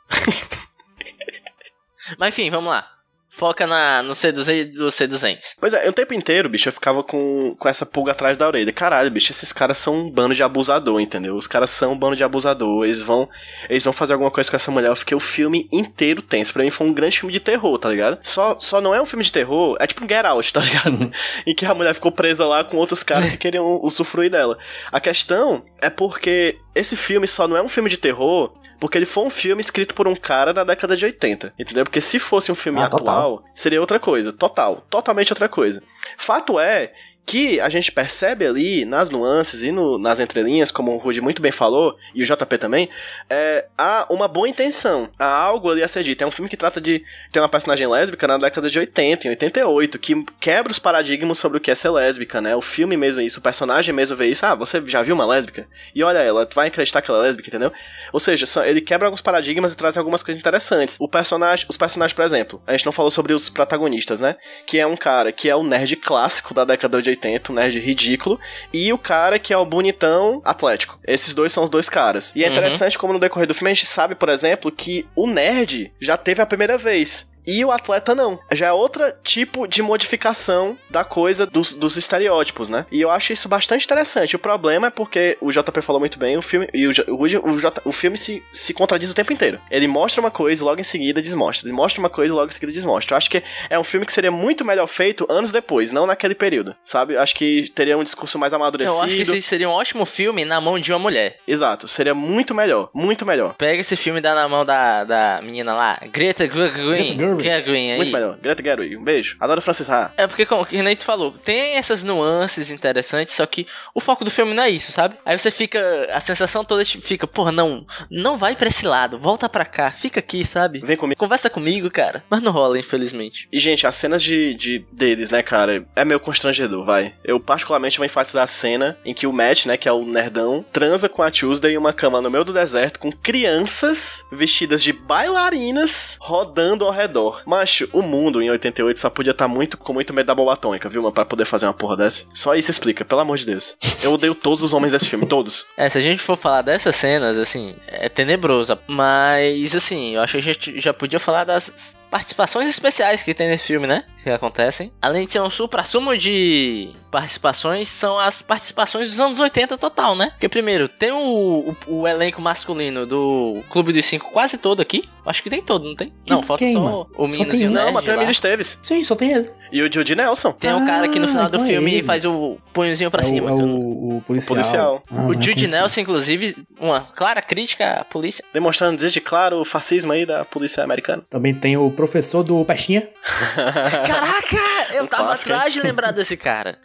mas 2.19 2.33
enfim, 2.33 2.49
vamos 2.49 2.69
lá 2.69 2.96
foca 3.37 3.67
na, 3.67 4.01
no 4.01 4.13
C200 4.13 4.73
do 4.73 4.87
C200. 4.87 5.55
Pois 5.61 5.73
é, 5.73 5.87
o 5.87 5.93
tempo 5.93 6.13
inteiro, 6.13 6.49
bicho, 6.49 6.69
eu 6.69 6.73
ficava 6.73 7.03
com, 7.03 7.55
com 7.59 7.69
essa 7.69 7.85
pulga 7.85 8.11
atrás 8.11 8.35
da 8.35 8.47
orelha. 8.47 8.73
Caralho, 8.73 9.11
bicho, 9.11 9.31
esses 9.31 9.53
caras 9.53 9.77
são 9.77 9.95
um 9.95 10.09
bando 10.09 10.33
de 10.33 10.41
abusador, 10.41 10.99
entendeu? 10.99 11.35
Os 11.35 11.45
caras 11.45 11.69
são 11.69 11.93
um 11.93 11.97
bando 11.97 12.15
de 12.15 12.23
abusador. 12.23 12.83
Eles 12.83 13.03
vão, 13.03 13.29
eles 13.69 13.83
vão 13.83 13.93
fazer 13.93 14.13
alguma 14.13 14.31
coisa 14.31 14.49
com 14.49 14.55
essa 14.55 14.71
mulher. 14.71 14.89
Eu 14.89 14.95
fiquei 14.95 15.15
o 15.15 15.19
filme 15.19 15.69
inteiro 15.71 16.21
tenso. 16.21 16.51
Pra 16.51 16.63
mim 16.63 16.71
foi 16.71 16.87
um 16.87 16.93
grande 16.93 17.19
filme 17.19 17.31
de 17.31 17.39
terror, 17.39 17.77
tá 17.77 17.89
ligado? 17.89 18.17
Só, 18.23 18.57
só 18.59 18.81
não 18.81 18.95
é 18.95 18.99
um 18.99 19.05
filme 19.05 19.23
de 19.23 19.31
terror, 19.31 19.77
é 19.79 19.85
tipo 19.85 20.03
um 20.03 20.09
Get 20.09 20.25
Out, 20.25 20.51
tá 20.51 20.61
ligado? 20.61 21.11
em 21.45 21.53
que 21.53 21.65
a 21.65 21.75
mulher 21.75 21.93
ficou 21.93 22.11
presa 22.11 22.45
lá 22.45 22.63
com 22.63 22.77
outros 22.77 23.03
caras 23.03 23.29
que 23.29 23.37
queriam 23.37 23.79
usufruir 23.83 24.31
dela. 24.31 24.57
A 24.91 24.99
questão 24.99 25.63
é 25.79 25.89
porque 25.91 26.57
esse 26.73 26.95
filme 26.95 27.27
só 27.27 27.47
não 27.47 27.55
é 27.55 27.61
um 27.61 27.69
filme 27.69 27.89
de 27.89 27.97
terror 27.97 28.51
porque 28.79 28.97
ele 28.97 29.05
foi 29.05 29.23
um 29.25 29.29
filme 29.29 29.61
escrito 29.61 29.95
por 29.95 30.07
um 30.07 30.15
cara 30.15 30.53
na 30.53 30.63
década 30.63 30.95
de 30.95 31.05
80, 31.05 31.53
entendeu? 31.57 31.83
Porque 31.83 32.01
se 32.01 32.19
fosse 32.19 32.51
um 32.51 32.55
filme 32.55 32.79
ah, 32.79 32.85
atual, 32.85 33.37
total. 33.37 33.43
seria 33.53 33.81
outra 33.81 33.99
coisa, 33.99 34.31
total, 34.31 34.85
totalmente 34.89 35.31
outra 35.31 35.49
coisa. 35.49 35.81
Fato 36.17 36.59
é 36.59 36.93
que 37.27 37.59
a 37.59 37.67
gente 37.67 37.91
percebe 37.91 38.47
ali 38.47 38.85
nas 38.85 39.09
nuances 39.09 39.61
e 39.61 39.69
no, 39.69 39.97
nas 39.97 40.17
entrelinhas, 40.17 40.71
como 40.71 40.93
o 40.93 40.97
Rudy 40.97 41.19
muito 41.19 41.41
bem 41.41 41.51
falou, 41.51 41.97
e 42.15 42.23
o 42.23 42.25
JP 42.25 42.57
também, 42.57 42.89
é, 43.29 43.65
há 43.77 44.07
uma 44.09 44.29
boa 44.29 44.47
intenção. 44.47 45.09
Há 45.19 45.25
algo 45.25 45.69
ali 45.69 45.83
a 45.83 45.89
ser 45.89 46.03
dito. 46.03 46.23
É 46.23 46.25
um 46.25 46.31
filme 46.31 46.49
que 46.49 46.55
trata 46.55 46.79
de 46.79 47.03
ter 47.29 47.41
uma 47.41 47.49
personagem 47.49 47.85
lésbica 47.85 48.25
na 48.29 48.37
década 48.37 48.69
de 48.69 48.79
80, 48.79 49.27
em 49.27 49.29
88, 49.31 49.99
que 49.99 50.25
quebra 50.39 50.71
os 50.71 50.79
paradigmas 50.79 51.37
sobre 51.37 51.57
o 51.57 51.61
que 51.61 51.69
é 51.69 51.75
ser 51.75 51.89
lésbica, 51.89 52.39
né? 52.39 52.55
O 52.55 52.61
filme 52.61 52.95
mesmo 52.95 53.21
é 53.21 53.25
isso, 53.25 53.41
o 53.41 53.43
personagem 53.43 53.93
mesmo 53.93 54.15
vê 54.15 54.27
isso. 54.27 54.45
Ah, 54.45 54.55
você 54.55 54.81
já 54.85 55.01
viu 55.01 55.13
uma 55.13 55.25
lésbica? 55.25 55.67
E 55.93 56.01
olha 56.03 56.19
ela, 56.19 56.45
tu 56.45 56.55
vai 56.55 56.67
acreditar 56.67 57.01
que 57.01 57.11
ela 57.11 57.19
é 57.19 57.23
lésbica, 57.23 57.49
entendeu? 57.49 57.73
Ou 58.13 58.21
seja, 58.21 58.45
ele 58.65 58.79
quebra 58.79 59.05
alguns 59.05 59.21
paradigmas 59.21 59.73
e 59.73 59.77
traz 59.77 59.97
algumas 59.97 60.23
coisas 60.23 60.39
interessantes. 60.39 60.95
O 60.97 61.09
personagem, 61.09 61.65
os 61.67 61.75
personagens, 61.75 62.15
por 62.15 62.23
exemplo, 62.23 62.61
a 62.65 62.71
gente 62.71 62.85
não 62.85 62.93
falou 62.93 63.11
sobre 63.11 63.33
os 63.33 63.49
protagonistas, 63.49 64.21
né? 64.21 64.37
Que 64.65 64.79
é 64.79 64.87
um 64.87 64.95
cara 64.95 65.33
que 65.33 65.49
é 65.49 65.55
o 65.55 65.61
nerd 65.63 65.93
clássico 65.97 66.53
da 66.53 66.63
década 66.63 67.01
de 67.01 67.09
80 67.09 67.16
80, 67.17 67.51
um 67.51 67.55
nerd 67.55 67.79
ridículo, 67.79 68.39
e 68.73 68.91
o 68.93 68.97
cara 68.97 69.39
que 69.39 69.53
é 69.53 69.57
o 69.57 69.65
bonitão 69.65 70.41
atlético. 70.45 70.99
Esses 71.05 71.33
dois 71.33 71.51
são 71.51 71.63
os 71.63 71.69
dois 71.69 71.89
caras. 71.89 72.31
E 72.35 72.43
é 72.43 72.47
uhum. 72.47 72.53
interessante 72.53 72.97
como 72.97 73.13
no 73.13 73.19
decorrer 73.19 73.47
do 73.47 73.53
filme 73.53 73.71
a 73.71 73.73
gente 73.73 73.87
sabe, 73.87 74.15
por 74.15 74.29
exemplo, 74.29 74.71
que 74.71 75.05
o 75.15 75.27
nerd 75.27 75.91
já 75.99 76.15
teve 76.15 76.41
a 76.41 76.45
primeira 76.45 76.77
vez 76.77 77.29
e 77.47 77.63
o 77.63 77.71
atleta 77.71 78.13
não. 78.13 78.37
Já 78.51 78.67
é 78.67 78.71
outro 78.73 79.01
tipo 79.23 79.65
de 79.65 79.81
modificação 79.81 80.77
da 80.89 81.05
coisa 81.05 81.45
dos, 81.45 81.71
dos 81.71 81.95
estereótipos, 81.95 82.67
né? 82.67 82.85
E 82.91 83.01
eu 83.01 83.09
acho 83.09 83.31
isso 83.31 83.47
bastante 83.47 83.85
interessante. 83.85 84.35
O 84.35 84.39
problema 84.39 84.87
é 84.87 84.89
porque 84.89 85.37
o 85.39 85.51
JP 85.51 85.81
falou 85.81 85.99
muito 85.99 86.19
bem, 86.19 86.37
o 86.37 86.41
filme 86.41 86.67
e 86.73 86.85
o, 86.87 86.91
o, 87.07 87.21
o, 87.21 87.59
J, 87.59 87.81
o 87.85 87.91
filme 87.91 88.17
se, 88.17 88.43
se 88.51 88.73
contradiz 88.73 89.09
o 89.09 89.15
tempo 89.15 89.31
inteiro. 89.31 89.59
Ele 89.71 89.87
mostra 89.87 90.19
uma 90.19 90.29
coisa 90.31 90.61
e 90.61 90.65
logo 90.65 90.81
em 90.81 90.83
seguida 90.83 91.21
desmostra. 91.21 91.67
Ele 91.67 91.75
mostra 91.75 91.99
uma 91.99 92.09
coisa 92.09 92.33
e 92.33 92.35
logo 92.35 92.49
em 92.49 92.53
seguida 92.53 92.71
desmostra. 92.73 93.13
Eu 93.13 93.17
acho 93.17 93.29
que 93.29 93.41
é 93.69 93.79
um 93.79 93.83
filme 93.83 94.05
que 94.05 94.13
seria 94.13 94.31
muito 94.31 94.65
melhor 94.65 94.87
feito 94.87 95.25
anos 95.29 95.51
depois, 95.51 95.91
não 95.91 96.05
naquele 96.05 96.35
período, 96.35 96.75
sabe? 96.83 97.13
Eu 97.13 97.21
acho 97.21 97.35
que 97.35 97.71
teria 97.73 97.97
um 97.97 98.03
discurso 98.03 98.37
mais 98.37 98.51
amadurecido. 98.51 98.97
Eu 98.97 99.03
acho 99.03 99.15
que 99.15 99.21
esse 99.21 99.41
seria 99.41 99.69
um 99.69 99.73
ótimo 99.73 100.05
filme 100.05 100.43
na 100.43 100.59
mão 100.59 100.79
de 100.79 100.91
uma 100.91 100.99
mulher. 100.99 101.37
Exato, 101.47 101.87
seria 101.87 102.13
muito 102.13 102.53
melhor, 102.53 102.89
muito 102.93 103.25
melhor. 103.25 103.53
Pega 103.53 103.79
esse 103.79 103.95
filme 103.95 104.19
e 104.19 104.21
dá 104.21 104.35
na 104.35 104.47
mão 104.49 104.65
da, 104.65 105.03
da 105.03 105.41
menina 105.41 105.73
lá, 105.73 105.99
Greta 106.11 106.45
Gerwig. 106.45 107.17
Gerwin 107.41 107.91
aí. 107.91 107.97
Muito 107.97 108.11
melhor. 108.11 108.37
Greta 108.41 108.63
Gerwig, 108.63 108.97
um 108.97 109.03
beijo. 109.03 109.37
Adoro 109.39 109.61
Francis 109.61 109.89
Ha. 109.89 110.11
É 110.17 110.27
porque, 110.27 110.45
como 110.45 110.65
nem 110.71 110.95
tu 110.95 111.03
falou, 111.03 111.31
tem 111.31 111.75
essas 111.75 112.03
nuances 112.03 112.69
interessantes, 112.71 113.33
só 113.33 113.45
que 113.45 113.67
o 113.93 113.99
foco 113.99 114.23
do 114.23 114.31
filme 114.31 114.53
não 114.53 114.63
é 114.63 114.69
isso, 114.69 114.91
sabe? 114.91 115.15
Aí 115.25 115.37
você 115.37 115.51
fica, 115.51 115.79
a 116.11 116.19
sensação 116.19 116.63
toda 116.63 116.83
fica, 116.85 117.27
porra, 117.27 117.51
não, 117.51 117.85
não 118.09 118.37
vai 118.37 118.55
pra 118.55 118.67
esse 118.67 118.85
lado, 118.85 119.17
volta 119.17 119.49
pra 119.49 119.65
cá, 119.65 119.91
fica 119.91 120.19
aqui, 120.19 120.45
sabe? 120.45 120.79
Vem 120.83 120.97
comigo. 120.97 121.19
Conversa 121.19 121.49
comigo, 121.49 121.89
cara. 121.89 122.23
Mas 122.29 122.41
não 122.41 122.51
rola, 122.51 122.79
infelizmente. 122.79 123.47
E, 123.51 123.59
gente, 123.59 123.85
as 123.85 123.95
cenas 123.95 124.21
de, 124.21 124.53
de 124.55 124.85
deles, 124.91 125.29
né, 125.29 125.41
cara, 125.41 125.85
é 125.95 126.05
meio 126.05 126.19
constrangedor, 126.19 126.85
vai. 126.85 127.13
Eu, 127.23 127.39
particularmente, 127.39 127.97
vou 127.97 128.05
enfatizar 128.05 128.43
a 128.43 128.47
cena 128.47 128.97
em 129.05 129.13
que 129.13 129.27
o 129.27 129.33
Matt, 129.33 129.65
né, 129.65 129.77
que 129.77 129.87
é 129.87 129.91
o 129.91 130.05
nerdão, 130.05 130.65
transa 130.71 131.09
com 131.09 131.21
a 131.21 131.31
Tuesday 131.31 131.73
em 131.73 131.77
uma 131.77 131.93
cama 131.93 132.21
no 132.21 132.29
meio 132.29 132.43
do 132.43 132.53
deserto 132.53 132.99
com 132.99 133.11
crianças 133.11 134.23
vestidas 134.31 134.83
de 134.83 134.93
bailarinas 134.93 136.17
rodando 136.19 136.85
ao 136.85 136.91
redor 136.91 137.26
Macho, 137.45 137.89
o 137.93 138.01
mundo 138.01 138.41
em 138.41 138.49
88 138.49 138.99
só 138.99 139.09
podia 139.09 139.31
estar 139.31 139.47
muito 139.47 139.77
com 139.77 139.93
muito 139.93 140.13
medo 140.13 140.27
da 140.27 140.35
bomba 140.35 140.53
atômica, 140.53 140.89
viu, 140.89 141.01
mano? 141.01 141.13
Pra 141.13 141.25
poder 141.25 141.45
fazer 141.45 141.65
uma 141.65 141.73
porra 141.73 141.97
dessa. 141.97 142.25
Só 142.33 142.55
isso 142.55 142.71
explica, 142.71 143.05
pelo 143.05 143.21
amor 143.21 143.37
de 143.37 143.45
Deus. 143.45 143.75
Eu 144.03 144.13
odeio 144.13 144.35
todos 144.35 144.63
os 144.63 144.73
homens 144.73 144.91
desse 144.91 145.09
filme, 145.09 145.25
todos. 145.27 145.65
É, 145.77 145.89
se 145.89 145.97
a 145.97 146.01
gente 146.01 146.21
for 146.21 146.37
falar 146.37 146.61
dessas 146.61 146.95
cenas, 146.95 147.37
assim, 147.37 147.75
é 147.87 148.09
tenebrosa. 148.09 148.79
Mas, 148.87 149.75
assim, 149.75 150.15
eu 150.15 150.21
acho 150.21 150.33
que 150.33 150.37
a 150.37 150.41
gente 150.53 150.79
já 150.79 150.93
podia 150.93 151.19
falar 151.19 151.43
das 151.43 151.95
participações 152.09 152.67
especiais 152.69 153.23
que 153.23 153.33
tem 153.33 153.47
nesse 153.47 153.67
filme, 153.67 153.87
né? 153.87 154.03
Que 154.23 154.29
acontecem. 154.29 154.91
Além 155.01 155.25
de 155.25 155.31
ser 155.31 155.41
um 155.41 155.49
supra-sumo 155.49 156.17
de 156.17 156.89
participações, 157.11 157.87
são 157.87 158.17
as 158.19 158.41
participações 158.41 159.09
dos 159.09 159.19
anos 159.19 159.39
80 159.39 159.77
total, 159.77 160.15
né? 160.15 160.31
Porque, 160.31 160.49
primeiro, 160.49 160.87
tem 160.87 161.11
o, 161.11 161.75
o, 161.87 162.01
o 162.01 162.07
elenco 162.07 162.41
masculino 162.41 163.05
do 163.05 163.61
Clube 163.69 163.93
dos 163.93 164.05
Cinco 164.05 164.29
quase 164.31 164.57
todo 164.57 164.81
aqui. 164.81 165.07
Acho 165.25 165.43
que 165.43 165.49
tem 165.49 165.61
todo, 165.61 165.85
não 165.87 165.95
tem? 165.95 166.13
Quem- 166.25 166.35
não, 166.35 166.43
falta 166.43 166.63
quem, 166.63 166.73
só 166.73 166.79
mano? 166.81 167.07
o 167.17 167.27
meninozinho 167.27 167.49
tem 167.59 167.67
um. 167.69 167.71
Não, 167.71 167.91
mas 167.91 168.05
tem 168.05 168.13
o. 168.13 168.17
Emílio 168.17 168.31
Esteves. 168.31 168.79
Sim, 168.81 169.03
só 169.03 169.15
tem 169.15 169.31
ele. 169.33 169.49
E 169.71 169.81
o 169.81 169.91
Judy 169.91 170.15
Nelson. 170.15 170.53
Tem 170.53 170.73
um 170.73 170.85
cara 170.85 171.07
que 171.09 171.19
no 171.19 171.27
final 171.27 171.49
do 171.49 171.57
Ah, 171.57 171.59
então 171.59 171.65
é 171.65 171.67
filme 171.67 171.93
ele. 171.95 172.03
faz 172.03 172.23
o 172.23 172.57
punhozinho 172.73 173.11
pra 173.11 173.21
é 173.21 173.25
cima. 173.25 173.51
O, 173.51 173.53
é 173.53 173.57
que 173.57 173.61
eu 173.63 173.67
não- 173.67 173.75
o, 173.75 174.17
o 174.17 174.21
policial. 174.21 174.55
policial. 174.55 175.03
Ah, 175.11 175.23
O 175.29 175.33
conheci. 175.33 175.67
Nelson, 175.67 175.99
inclusive, 176.01 176.55
uma 176.79 177.01
clara 177.01 177.41
crítica 177.41 177.99
à 178.01 178.05
polícia. 178.05 178.43
Demonstrando 178.53 178.97
desde 178.97 179.19
claro 179.19 179.59
o 179.59 179.65
fascismo 179.65 180.13
aí 180.13 180.25
da 180.25 180.45
polícia 180.45 180.83
americana. 180.83 181.23
Também 181.29 181.53
tem 181.53 181.75
o 181.75 181.91
professor 181.97 182.43
do 182.43 182.63
Pestinha. 182.63 183.09
Caraca, 183.55 184.93
eu 184.93 185.03
Um 185.03 185.07
tava 185.07 185.25
clássico, 185.25 185.51
atrás 185.51 185.73
de 185.73 185.81
lembrar 185.81 186.11
desse 186.11 186.37
cara. 186.37 186.77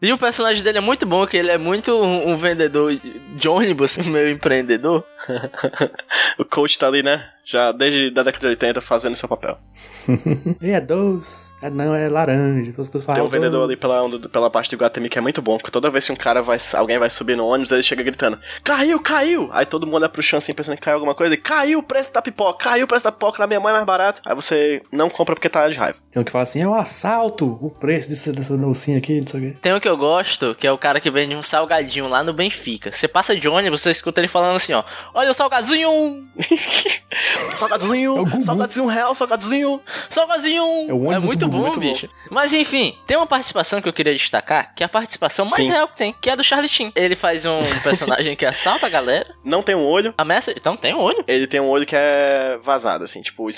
e 0.00 0.12
o 0.12 0.18
personagem 0.18 0.62
dele 0.62 0.78
é 0.78 0.80
muito 0.80 1.04
bom, 1.04 1.26
que 1.26 1.36
ele 1.36 1.50
é 1.50 1.58
muito 1.58 1.92
um, 1.92 2.30
um 2.30 2.36
vendedor 2.36 2.94
de 2.94 3.48
ônibus, 3.48 3.96
meio 4.06 4.30
empreendedor. 4.30 5.04
o 6.38 6.44
coach 6.44 6.78
tá 6.78 6.86
ali, 6.86 7.02
né? 7.02 7.28
Já 7.50 7.72
desde 7.72 8.16
a 8.16 8.22
década 8.22 8.38
de 8.38 8.46
80 8.46 8.80
fazendo 8.80 9.16
seu 9.16 9.28
papel. 9.28 9.58
Ele 10.62 10.70
é 10.70 10.80
doce. 10.80 11.52
É, 11.60 11.68
não, 11.68 11.92
é 11.94 12.08
laranja. 12.08 12.72
Você 12.76 13.00
fala 13.00 13.16
Tem 13.18 13.26
um 13.26 13.28
vendedor 13.28 13.66
doce. 13.66 13.72
ali 13.72 13.76
pela, 13.76 14.28
pela 14.28 14.48
parte 14.48 14.70
do 14.70 14.80
Guatemi 14.80 15.08
que 15.08 15.18
é 15.18 15.20
muito 15.20 15.42
bom, 15.42 15.58
porque 15.58 15.72
toda 15.72 15.90
vez 15.90 16.06
que 16.06 16.12
um 16.12 16.16
cara 16.16 16.42
vai, 16.42 16.58
alguém 16.74 16.96
vai 16.96 17.10
subir 17.10 17.36
no 17.36 17.44
ônibus, 17.44 17.72
ele 17.72 17.82
chega 17.82 18.04
gritando: 18.04 18.38
Caiu, 18.62 19.00
caiu! 19.00 19.48
Aí 19.52 19.66
todo 19.66 19.84
mundo 19.84 19.96
olha 19.96 20.08
pro 20.08 20.22
chão 20.22 20.38
assim, 20.38 20.54
pensando 20.54 20.76
que 20.76 20.82
caiu 20.82 20.94
alguma 20.94 21.12
coisa, 21.14 21.34
e 21.34 21.36
caiu 21.36 21.80
o 21.80 21.82
preço 21.82 22.12
da 22.12 22.22
pipoca, 22.22 22.64
caiu 22.64 22.84
o 22.84 22.88
preço 22.88 23.02
da 23.02 23.10
pipoca, 23.10 23.40
na 23.40 23.48
minha 23.48 23.58
mãe 23.58 23.70
é 23.70 23.74
mais 23.74 23.84
barato. 23.84 24.22
Aí 24.24 24.34
você 24.34 24.80
não 24.92 25.10
compra 25.10 25.34
porque 25.34 25.48
tá 25.48 25.68
de 25.68 25.76
raiva. 25.76 25.98
Tem 26.12 26.22
um 26.22 26.24
que 26.24 26.30
fala 26.30 26.44
assim, 26.44 26.62
é 26.62 26.68
um 26.68 26.74
assalto. 26.74 27.58
O 27.60 27.68
preço 27.68 28.08
desse, 28.08 28.30
dessa 28.30 28.56
docinha 28.56 28.98
aqui, 28.98 29.20
não 29.20 29.26
sei 29.26 29.40
o 29.40 29.42
quê. 29.52 29.58
Tem 29.60 29.74
um 29.74 29.80
que 29.80 29.88
eu 29.88 29.96
gosto, 29.96 30.54
que 30.54 30.68
é 30.68 30.72
o 30.72 30.78
cara 30.78 31.00
que 31.00 31.10
vende 31.10 31.34
um 31.34 31.42
salgadinho 31.42 32.06
lá 32.06 32.22
no 32.22 32.32
Benfica. 32.32 32.92
Você 32.92 33.08
passa 33.08 33.34
de 33.34 33.48
ônibus, 33.48 33.80
você 33.80 33.90
escuta 33.90 34.20
ele 34.20 34.28
falando 34.28 34.54
assim, 34.54 34.72
ó. 34.72 34.84
Olha 35.12 35.32
o 35.32 35.34
salgadinho! 35.34 36.28
Salgadinho, 37.56 38.16
É 38.16 38.20
o 38.20 38.24
Gugu. 38.24 38.42
salgadinho 38.42 38.84
um 38.84 38.88
real, 38.88 39.14
salgadinho. 39.14 39.80
Salgadinho! 40.08 40.62
É 40.88 40.92
o 40.92 41.02
ônibus 41.04 41.26
muito 41.28 41.48
bom, 41.48 41.58
muito 41.58 41.74
bom. 41.74 41.80
bicho. 41.80 42.08
Mas 42.30 42.52
enfim, 42.52 42.96
tem 43.06 43.16
uma 43.16 43.26
participação 43.26 43.80
que 43.82 43.88
eu 43.88 43.92
queria 43.92 44.14
destacar, 44.14 44.74
que 44.74 44.82
é 44.82 44.86
a 44.86 44.88
participação 44.88 45.44
mais 45.44 45.56
Sim. 45.56 45.68
real 45.68 45.88
que 45.88 45.96
tem, 45.96 46.12
que 46.20 46.28
é 46.30 46.32
a 46.32 46.36
do 46.36 46.44
Charlie 46.44 46.68
Sheen. 46.68 46.92
Ele 46.94 47.14
faz 47.16 47.44
um 47.44 47.60
personagem 47.82 48.34
que 48.36 48.46
assalta 48.46 48.86
a 48.86 48.88
galera, 48.88 49.34
Não 49.44 49.62
tem 49.62 49.74
um 49.74 49.84
olho, 49.84 50.14
ameaça... 50.16 50.52
Então 50.56 50.76
tem 50.76 50.94
um 50.94 50.98
olho. 51.00 51.24
ele 51.26 51.46
tem 51.46 51.60
um 51.60 51.68
olho 51.68 51.86
que 51.86 51.96
é 51.96 52.58
vazado, 52.62 53.04
assim, 53.04 53.20
tipo, 53.22 53.48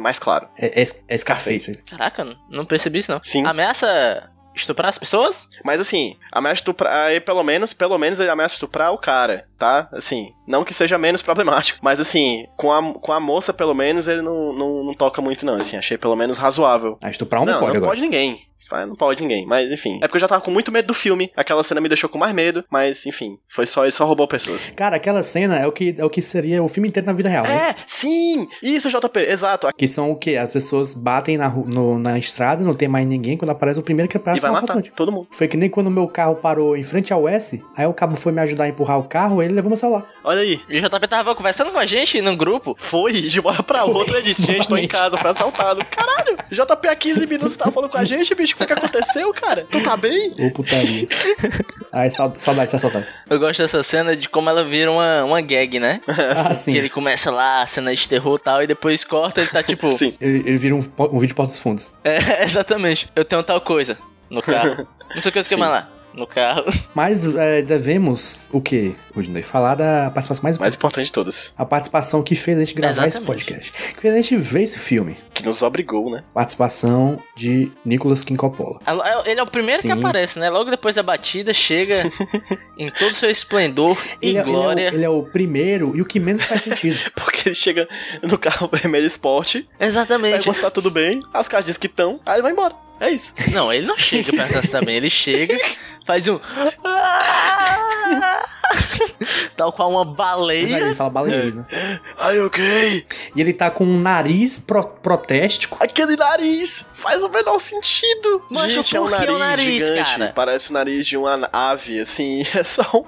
mais 0.00 0.18
claro. 0.18 0.48
É, 0.58 0.82
é, 0.82 0.86
é 1.08 1.18
Scarface. 1.18 1.82
Caraca, 1.88 2.24
não- 2.24 2.36
não 2.50 2.64
percebi 2.64 2.98
isso 2.98 3.12
não. 3.12 3.20
Sim. 3.22 3.44
Ameaça 3.46 4.30
estuprar 4.54 4.88
as 4.88 4.98
pessoas? 4.98 5.48
Mas 5.64 5.80
assim, 5.80 6.16
ameaça 6.30 6.60
estuprar. 6.60 7.06
Aí 7.06 7.20
pelo 7.20 7.42
menos, 7.42 7.72
pelo 7.72 7.98
menos 7.98 8.20
ele 8.20 8.30
ameaça 8.30 8.54
estuprar 8.54 8.92
o 8.92 8.98
cara, 8.98 9.46
tá? 9.58 9.88
Assim, 9.92 10.32
não 10.46 10.64
que 10.64 10.74
seja 10.74 10.98
menos 10.98 11.20
problemático. 11.22 11.78
Mas 11.82 12.00
assim, 12.00 12.46
com 12.56 12.72
a, 12.72 12.94
com 12.94 13.12
a 13.12 13.20
moça, 13.20 13.52
pelo 13.52 13.74
menos, 13.74 14.08
ele 14.08 14.22
não, 14.22 14.52
não, 14.52 14.84
não 14.84 14.94
toca 14.94 15.20
muito, 15.22 15.46
não. 15.46 15.54
Assim, 15.54 15.76
achei 15.76 15.96
pelo 15.96 16.16
menos 16.16 16.38
razoável. 16.38 16.98
Ah, 17.02 17.10
estuprar 17.10 17.42
um 17.42 17.44
não, 17.44 17.54
não, 17.54 17.60
pode 17.60 17.72
não 17.72 17.78
agora. 17.78 17.90
pode 17.90 18.02
ninguém. 18.02 18.46
Não 18.70 18.96
pode 18.96 19.20
ninguém, 19.22 19.46
mas 19.46 19.70
enfim. 19.72 19.96
É 20.02 20.06
porque 20.08 20.16
eu 20.16 20.20
já 20.20 20.28
tava 20.28 20.40
com 20.40 20.50
muito 20.50 20.70
medo 20.72 20.86
do 20.86 20.94
filme. 20.94 21.30
Aquela 21.36 21.62
cena 21.62 21.80
me 21.80 21.88
deixou 21.88 22.08
com 22.08 22.18
mais 22.18 22.32
medo, 22.34 22.64
mas 22.70 23.04
enfim. 23.06 23.38
Foi 23.48 23.66
só, 23.66 23.84
ele 23.84 23.92
só 23.92 24.04
roubou 24.06 24.26
pessoas. 24.28 24.70
Cara, 24.76 24.96
aquela 24.96 25.22
cena 25.22 25.56
é 25.58 25.66
o, 25.66 25.72
que, 25.72 25.94
é 25.98 26.04
o 26.04 26.10
que 26.10 26.22
seria 26.22 26.62
o 26.62 26.68
filme 26.68 26.88
inteiro 26.88 27.06
na 27.06 27.12
vida 27.12 27.28
real, 27.28 27.44
né? 27.44 27.70
É, 27.70 27.74
sim! 27.86 28.48
Isso, 28.62 28.90
JP, 28.90 29.18
exato. 29.20 29.68
Que 29.76 29.86
são 29.86 30.10
o 30.10 30.16
quê? 30.16 30.36
As 30.36 30.52
pessoas 30.52 30.94
batem 30.94 31.36
na, 31.36 31.48
no- 31.48 31.98
na 31.98 32.18
estrada, 32.18 32.62
não 32.62 32.74
tem 32.74 32.88
mais 32.88 33.06
ninguém, 33.06 33.36
quando 33.36 33.50
aparece 33.50 33.78
o 33.78 33.82
primeiro 33.82 34.08
que 34.08 34.16
E 34.16 34.18
aparece 34.18 34.40
vai 34.40 34.48
é 34.48 34.52
um 34.52 34.54
matar 34.54 34.72
assaltante. 34.72 34.92
todo 34.96 35.12
mundo. 35.12 35.28
Foi 35.30 35.48
que 35.48 35.56
nem 35.56 35.68
quando 35.68 35.86
o 35.88 35.90
meu 35.90 36.06
carro 36.08 36.36
parou 36.36 36.76
em 36.76 36.82
frente 36.82 37.12
ao 37.12 37.28
S, 37.28 37.62
aí 37.76 37.86
o 37.86 37.92
cabo 37.92 38.16
foi 38.16 38.32
me 38.32 38.40
ajudar 38.40 38.64
a 38.64 38.68
empurrar 38.68 38.98
o 38.98 39.04
carro, 39.04 39.42
ele 39.42 39.54
levou 39.54 39.68
meu 39.70 39.76
celular. 39.76 40.06
Olha 40.24 40.40
aí. 40.40 40.60
E 40.68 40.78
o 40.78 40.80
JP 40.80 41.08
tava 41.08 41.34
conversando 41.34 41.70
com 41.70 41.78
a 41.78 41.86
gente 41.86 42.20
num 42.22 42.36
grupo. 42.36 42.74
Foi, 42.78 43.12
de 43.12 43.40
uma 43.40 43.50
hora 43.50 43.62
pra 43.62 43.84
outra, 43.84 44.18
ele 44.18 44.26
disse, 44.28 44.42
gente, 44.44 44.68
tô 44.68 44.76
em 44.76 44.88
casa, 44.88 45.16
foi 45.16 45.30
assaltado. 45.30 45.84
Caralho, 45.86 46.36
JP 46.50 46.88
há 46.88 46.96
15 46.96 47.26
minutos 47.26 47.56
tava 47.56 47.70
falando 47.72 47.90
com 47.90 47.98
a 47.98 48.04
gente, 48.04 48.34
bicho, 48.34 48.51
o 48.54 48.56
que, 48.56 48.66
que 48.66 48.72
aconteceu, 48.72 49.32
cara? 49.34 49.66
Tu 49.70 49.82
tá 49.82 49.96
bem? 49.96 50.34
Ô 50.38 50.50
putaria. 50.50 51.06
Ai, 51.92 52.10
sau- 52.10 52.34
saudade 52.38 52.66
de 52.66 52.70
ser 52.70 52.76
assaltado. 52.76 53.06
Eu 53.28 53.38
gosto 53.38 53.60
dessa 53.62 53.82
cena 53.82 54.16
de 54.16 54.28
como 54.28 54.48
ela 54.48 54.64
vira 54.64 54.90
uma, 54.90 55.24
uma 55.24 55.40
gag, 55.40 55.78
né? 55.78 56.00
Ah, 56.36 56.54
sim. 56.54 56.72
Que 56.72 56.78
ele 56.78 56.88
começa 56.88 57.30
lá, 57.30 57.66
cena 57.66 57.94
de 57.94 58.08
terror 58.08 58.38
e 58.40 58.42
tal, 58.44 58.62
e 58.62 58.66
depois 58.66 59.04
corta, 59.04 59.40
ele 59.40 59.50
tá 59.50 59.62
tipo. 59.62 59.90
Sim. 59.98 60.16
Ele, 60.20 60.38
ele 60.46 60.56
vira 60.56 60.74
um, 60.74 60.78
um 60.78 61.18
vídeo 61.18 61.28
de 61.28 61.34
porta 61.34 61.52
dos 61.52 61.60
fundos. 61.60 61.90
É, 62.04 62.18
exatamente. 62.44 63.08
Eu 63.14 63.24
tenho 63.24 63.42
tal 63.42 63.60
coisa 63.60 63.96
no 64.30 64.40
carro. 64.42 64.86
Não 65.14 65.20
sei 65.20 65.28
o 65.28 65.32
que 65.32 65.38
eu 65.54 65.58
mais 65.58 65.70
lá. 65.72 65.88
No 66.14 66.26
carro. 66.26 66.64
Mas 66.94 67.34
é, 67.34 67.62
devemos 67.62 68.42
o 68.52 68.60
quê, 68.60 68.94
Rudinei? 69.14 69.42
Falar 69.42 69.74
da 69.74 70.10
participação 70.10 70.42
mais, 70.42 70.58
Mais 70.58 70.74
importante 70.74 71.06
de 71.06 71.12
todas. 71.12 71.54
A 71.56 71.64
participação 71.64 72.22
que 72.22 72.34
fez 72.36 72.56
a 72.58 72.60
gente 72.60 72.74
gravar 72.74 73.06
esse 73.06 73.18
Exatamente. 73.18 73.44
podcast. 73.44 73.72
Que 73.94 74.00
fez 74.00 74.14
a 74.14 74.16
gente 74.18 74.36
ver 74.36 74.62
esse 74.62 74.78
filme. 74.78 75.16
Que 75.32 75.42
nos 75.42 75.62
obrigou, 75.62 76.10
né? 76.10 76.22
Participação 76.34 77.18
de 77.36 77.70
Nicolas 77.84 78.22
King 78.24 78.38
Coppola. 78.38 78.80
Ele 79.24 79.40
é 79.40 79.42
o 79.42 79.46
primeiro 79.46 79.80
que 79.80 79.88
Sim. 79.88 79.98
aparece, 79.98 80.38
né? 80.38 80.50
Logo 80.50 80.70
depois 80.70 80.94
da 80.96 81.02
batida, 81.02 81.52
chega 81.54 82.02
em 82.78 82.90
todo 82.90 83.12
o 83.12 83.14
seu 83.14 83.30
esplendor 83.30 83.96
e 84.20 84.28
Ele 84.28 84.38
é, 84.38 84.40
ele 84.42 84.50
é 84.50 84.52
o- 84.52 84.52
glória. 84.52 84.86
ele 84.94 85.04
é 85.04 85.08
o 85.08 85.22
primeiro 85.22 85.96
e 85.96 86.02
o 86.02 86.04
que 86.04 86.20
menos 86.20 86.44
faz 86.44 86.62
sentido. 86.62 86.98
Porque 87.16 87.48
ele 87.48 87.54
chega 87.54 87.88
no 88.22 88.36
carro 88.38 88.68
vermelho 88.72 89.06
esporte, 89.06 89.68
Exatamente. 89.80 90.32
pergunta 90.36 90.54
se 90.54 90.60
tá 90.60 90.70
tudo 90.70 90.90
bem, 90.90 91.20
as 91.32 91.48
caras 91.48 91.66
dizem 91.66 91.80
que 91.80 91.86
estão, 91.86 92.20
aí 92.26 92.34
ele 92.36 92.42
vai 92.42 92.52
embora. 92.52 92.74
É 93.00 93.10
isso. 93.10 93.32
Não, 93.50 93.72
ele 93.72 93.84
não 93.86 93.98
chega 93.98 94.30
se 94.62 94.68
tá 94.70 94.80
bem. 94.80 94.96
Ele 94.96 95.10
chega, 95.10 95.58
faz 96.06 96.28
um. 96.28 96.38
Tal 99.56 99.72
qual 99.72 99.90
uma 99.90 100.04
Mas 100.04 100.12
aí 100.12 100.16
baleia. 100.16 100.76
ele 100.78 100.94
fala 100.94 101.10
baleias, 101.10 101.54
né? 101.54 101.64
Aí, 102.18 102.40
ok. 102.40 103.06
E 103.34 103.40
ele 103.40 103.52
tá 103.52 103.70
com 103.70 103.84
um 103.84 103.98
nariz 103.98 104.58
pro- 104.58 104.84
protéstico. 104.86 105.76
Aquele 105.80 106.16
nariz 106.16 106.84
faz 106.94 107.22
o 107.22 107.28
menor 107.28 107.58
sentido. 107.58 108.42
Macho, 108.50 108.70
Gente, 108.70 108.96
é 108.96 109.00
um 109.00 109.08
nariz, 109.08 109.30
o 109.34 109.38
nariz, 109.38 109.86
gigante. 109.88 110.10
cara? 110.10 110.32
Parece 110.34 110.70
o 110.70 110.72
nariz 110.72 111.06
de 111.06 111.16
uma 111.16 111.48
ave, 111.52 112.00
assim. 112.00 112.44
É 112.54 112.64
só 112.64 112.82
um, 112.94 113.04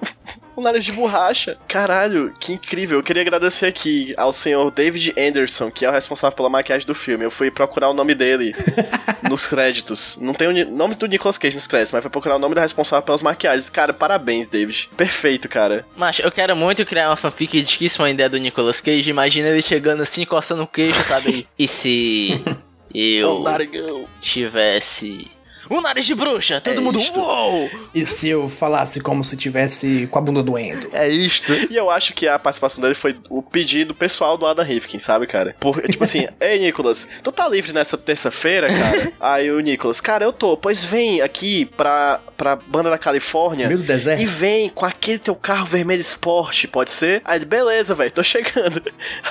um 0.56 0.62
nariz 0.62 0.84
de 0.84 0.92
borracha. 0.92 1.56
Caralho, 1.68 2.32
que 2.38 2.52
incrível. 2.52 2.98
Eu 2.98 3.02
queria 3.02 3.22
agradecer 3.22 3.66
aqui 3.66 4.14
ao 4.16 4.32
senhor 4.32 4.70
David 4.70 5.14
Anderson, 5.18 5.70
que 5.70 5.84
é 5.84 5.88
o 5.88 5.92
responsável 5.92 6.36
pela 6.36 6.48
maquiagem 6.48 6.86
do 6.86 6.94
filme. 6.94 7.24
Eu 7.24 7.30
fui 7.30 7.50
procurar 7.50 7.90
o 7.90 7.94
nome 7.94 8.14
dele 8.14 8.54
nos 9.28 9.46
créditos. 9.46 10.18
Não 10.20 10.34
tem 10.34 10.48
o 10.48 10.70
nome 10.70 10.94
do 10.94 11.06
Nicolas 11.06 11.38
Cage 11.38 11.56
nos 11.56 11.66
créditos, 11.66 11.92
mas 11.92 12.02
fui 12.02 12.10
procurar 12.10 12.36
o 12.36 12.38
nome 12.38 12.54
do 12.54 12.60
responsável 12.60 13.02
pelas 13.02 13.22
maquiagens. 13.22 13.68
Cara, 13.70 13.92
parabéns, 13.92 14.46
David. 14.46 14.88
Perfeito, 14.96 15.48
cara. 15.48 15.84
Mas 15.96 16.18
eu 16.18 16.30
quero 16.30 16.54
muito 16.56 16.84
criar 16.86 17.08
uma 17.10 17.16
fanfic 17.16 17.62
de 17.62 17.76
que 17.78 17.84
isso 17.86 17.96
foi 17.96 18.06
uma 18.06 18.12
ideia 18.12 18.28
do 18.28 18.38
Nicolas 18.38 18.80
Cage. 18.80 19.10
Imagina 19.10 19.48
ele 19.48 19.62
chegando 19.62 20.02
assim, 20.02 20.24
coçando 20.24 20.62
o 20.62 20.66
queixo, 20.66 21.02
sabe? 21.04 21.46
E 21.58 21.66
se 21.66 22.42
eu 22.94 23.40
narigão. 23.42 24.06
tivesse 24.20 25.30
um 25.70 25.80
nariz 25.80 26.04
de 26.06 26.14
bruxa? 26.14 26.60
Todo 26.60 26.78
É 26.78 26.80
mundo, 26.80 26.98
isto. 26.98 27.18
uou! 27.20 27.70
E 27.94 28.04
se 28.06 28.28
eu 28.28 28.48
falasse 28.48 29.00
como 29.00 29.22
se 29.24 29.36
tivesse 29.36 30.06
com 30.10 30.18
a 30.18 30.22
bunda 30.22 30.42
doendo? 30.42 30.88
É 30.92 31.08
isto. 31.08 31.52
E 31.70 31.76
eu 31.76 31.90
acho 31.90 32.12
que 32.14 32.28
a 32.28 32.38
participação 32.38 32.82
dele 32.82 32.94
foi 32.94 33.14
o 33.30 33.42
pedido 33.42 33.94
pessoal 33.94 34.36
do 34.36 34.46
Adam 34.46 34.64
Rifkin, 34.64 34.98
sabe, 34.98 35.26
cara? 35.26 35.56
Por, 35.58 35.80
tipo 35.82 36.04
assim, 36.04 36.26
ei, 36.40 36.58
Nicolas, 36.58 37.08
tu 37.22 37.32
tá 37.32 37.48
livre 37.48 37.72
nessa 37.72 37.96
terça-feira, 37.98 38.68
cara? 38.68 39.12
Aí 39.18 39.50
o 39.50 39.60
Nicolas, 39.60 40.00
cara, 40.00 40.24
eu 40.24 40.32
tô. 40.32 40.56
Pois 40.56 40.84
vem 40.84 41.20
aqui 41.20 41.64
pra, 41.64 42.20
pra 42.36 42.54
banda 42.56 42.90
da 42.90 42.98
Califórnia. 42.98 43.66
Meio 43.66 43.78
do 43.78 43.84
deserto. 43.84 44.20
E 44.20 44.26
vem 44.26 44.68
com 44.68 44.84
aquele 44.84 45.18
teu 45.18 45.34
carro 45.34 45.66
vermelho 45.66 46.00
esporte, 46.00 46.68
pode 46.68 46.90
ser? 46.90 47.22
Aí 47.24 47.38
ele, 47.38 47.44
beleza, 47.44 47.94
velho, 47.94 48.10
tô 48.10 48.22
chegando. 48.22 48.82